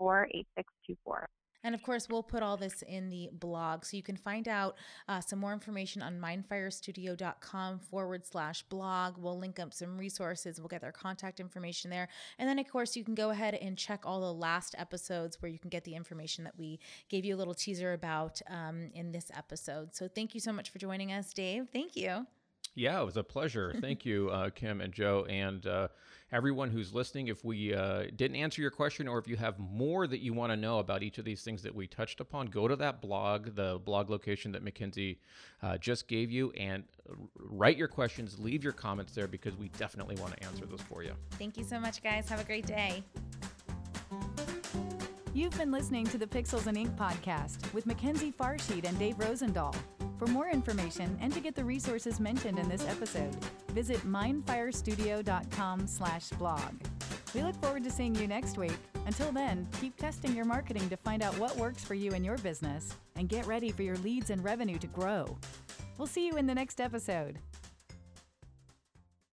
610-264-8624. 0.00 1.26
And 1.68 1.74
of 1.74 1.82
course, 1.82 2.08
we'll 2.08 2.22
put 2.22 2.42
all 2.42 2.56
this 2.56 2.80
in 2.80 3.10
the 3.10 3.28
blog. 3.30 3.84
So 3.84 3.98
you 3.98 4.02
can 4.02 4.16
find 4.16 4.48
out 4.48 4.78
uh, 5.06 5.20
some 5.20 5.38
more 5.38 5.52
information 5.52 6.00
on 6.00 6.18
mindfirestudio.com 6.18 7.80
forward 7.80 8.24
slash 8.24 8.62
blog. 8.62 9.18
We'll 9.18 9.38
link 9.38 9.60
up 9.60 9.74
some 9.74 9.98
resources. 9.98 10.58
We'll 10.58 10.68
get 10.68 10.80
their 10.80 10.92
contact 10.92 11.40
information 11.40 11.90
there. 11.90 12.08
And 12.38 12.48
then, 12.48 12.58
of 12.58 12.66
course, 12.68 12.96
you 12.96 13.04
can 13.04 13.14
go 13.14 13.28
ahead 13.28 13.52
and 13.52 13.76
check 13.76 14.06
all 14.06 14.22
the 14.22 14.32
last 14.32 14.76
episodes 14.78 15.42
where 15.42 15.52
you 15.52 15.58
can 15.58 15.68
get 15.68 15.84
the 15.84 15.94
information 15.94 16.42
that 16.44 16.58
we 16.58 16.80
gave 17.10 17.26
you 17.26 17.34
a 17.34 17.36
little 17.36 17.52
teaser 17.52 17.92
about 17.92 18.40
um, 18.48 18.88
in 18.94 19.12
this 19.12 19.30
episode. 19.36 19.94
So 19.94 20.08
thank 20.08 20.32
you 20.32 20.40
so 20.40 20.54
much 20.54 20.70
for 20.70 20.78
joining 20.78 21.12
us, 21.12 21.34
Dave. 21.34 21.68
Thank 21.70 21.96
you. 21.96 22.24
Yeah, 22.74 22.98
it 22.98 23.04
was 23.04 23.18
a 23.18 23.22
pleasure. 23.22 23.74
Thank 23.78 24.06
you, 24.06 24.30
uh, 24.30 24.48
Kim 24.48 24.80
and 24.80 24.94
Joe, 24.94 25.26
and 25.28 25.66
uh, 25.66 25.88
everyone 26.32 26.70
who's 26.70 26.92
listening. 26.92 27.28
If 27.28 27.44
we 27.44 27.74
uh, 27.74 28.04
didn't 28.16 28.36
answer 28.36 28.60
your 28.60 28.70
question, 28.70 29.08
or 29.08 29.18
if 29.18 29.26
you 29.26 29.36
have 29.36 29.58
more 29.58 30.06
that 30.06 30.20
you 30.20 30.32
want 30.32 30.52
to 30.52 30.56
know 30.56 30.78
about 30.78 31.02
each 31.02 31.18
of 31.18 31.24
these 31.24 31.42
things 31.42 31.62
that 31.62 31.74
we 31.74 31.86
touched 31.86 32.20
upon, 32.20 32.46
go 32.46 32.68
to 32.68 32.76
that 32.76 33.00
blog, 33.00 33.54
the 33.54 33.80
blog 33.84 34.10
location 34.10 34.52
that 34.52 34.62
Mackenzie 34.62 35.18
uh, 35.62 35.78
just 35.78 36.08
gave 36.08 36.30
you, 36.30 36.50
and 36.52 36.84
write 37.36 37.76
your 37.76 37.88
questions, 37.88 38.38
leave 38.38 38.62
your 38.62 38.72
comments 38.72 39.14
there 39.14 39.26
because 39.26 39.56
we 39.56 39.68
definitely 39.70 40.16
want 40.16 40.36
to 40.36 40.44
answer 40.44 40.66
those 40.66 40.82
for 40.82 41.02
you. 41.02 41.12
Thank 41.32 41.56
you 41.56 41.64
so 41.64 41.80
much, 41.80 42.02
guys. 42.02 42.28
Have 42.28 42.40
a 42.40 42.44
great 42.44 42.66
day. 42.66 43.02
You've 45.34 45.56
been 45.56 45.70
listening 45.70 46.04
to 46.06 46.18
the 46.18 46.26
Pixels 46.26 46.66
and 46.66 46.76
Ink 46.76 46.96
podcast 46.96 47.72
with 47.72 47.86
Mackenzie 47.86 48.32
Farsheet 48.32 48.86
and 48.86 48.98
Dave 48.98 49.16
Rosendahl. 49.18 49.74
For 50.18 50.26
more 50.26 50.48
information 50.48 51.16
and 51.20 51.32
to 51.32 51.40
get 51.40 51.54
the 51.54 51.64
resources 51.64 52.18
mentioned 52.18 52.58
in 52.58 52.68
this 52.68 52.86
episode, 52.88 53.36
visit 53.68 53.98
mindfirestudio.com 54.00 55.86
slash 55.86 56.30
blog. 56.30 56.74
We 57.34 57.42
look 57.42 57.54
forward 57.62 57.84
to 57.84 57.90
seeing 57.90 58.16
you 58.16 58.26
next 58.26 58.58
week. 58.58 58.76
Until 59.06 59.30
then, 59.30 59.68
keep 59.80 59.96
testing 59.96 60.34
your 60.34 60.44
marketing 60.44 60.88
to 60.88 60.96
find 60.96 61.22
out 61.22 61.38
what 61.38 61.56
works 61.56 61.84
for 61.84 61.94
you 61.94 62.12
and 62.12 62.24
your 62.24 62.36
business 62.38 62.94
and 63.14 63.28
get 63.28 63.46
ready 63.46 63.70
for 63.70 63.82
your 63.82 63.96
leads 63.98 64.30
and 64.30 64.42
revenue 64.42 64.78
to 64.78 64.86
grow. 64.88 65.38
We'll 65.98 66.08
see 66.08 66.26
you 66.26 66.36
in 66.36 66.46
the 66.46 66.54
next 66.54 66.80
episode. 66.80 67.38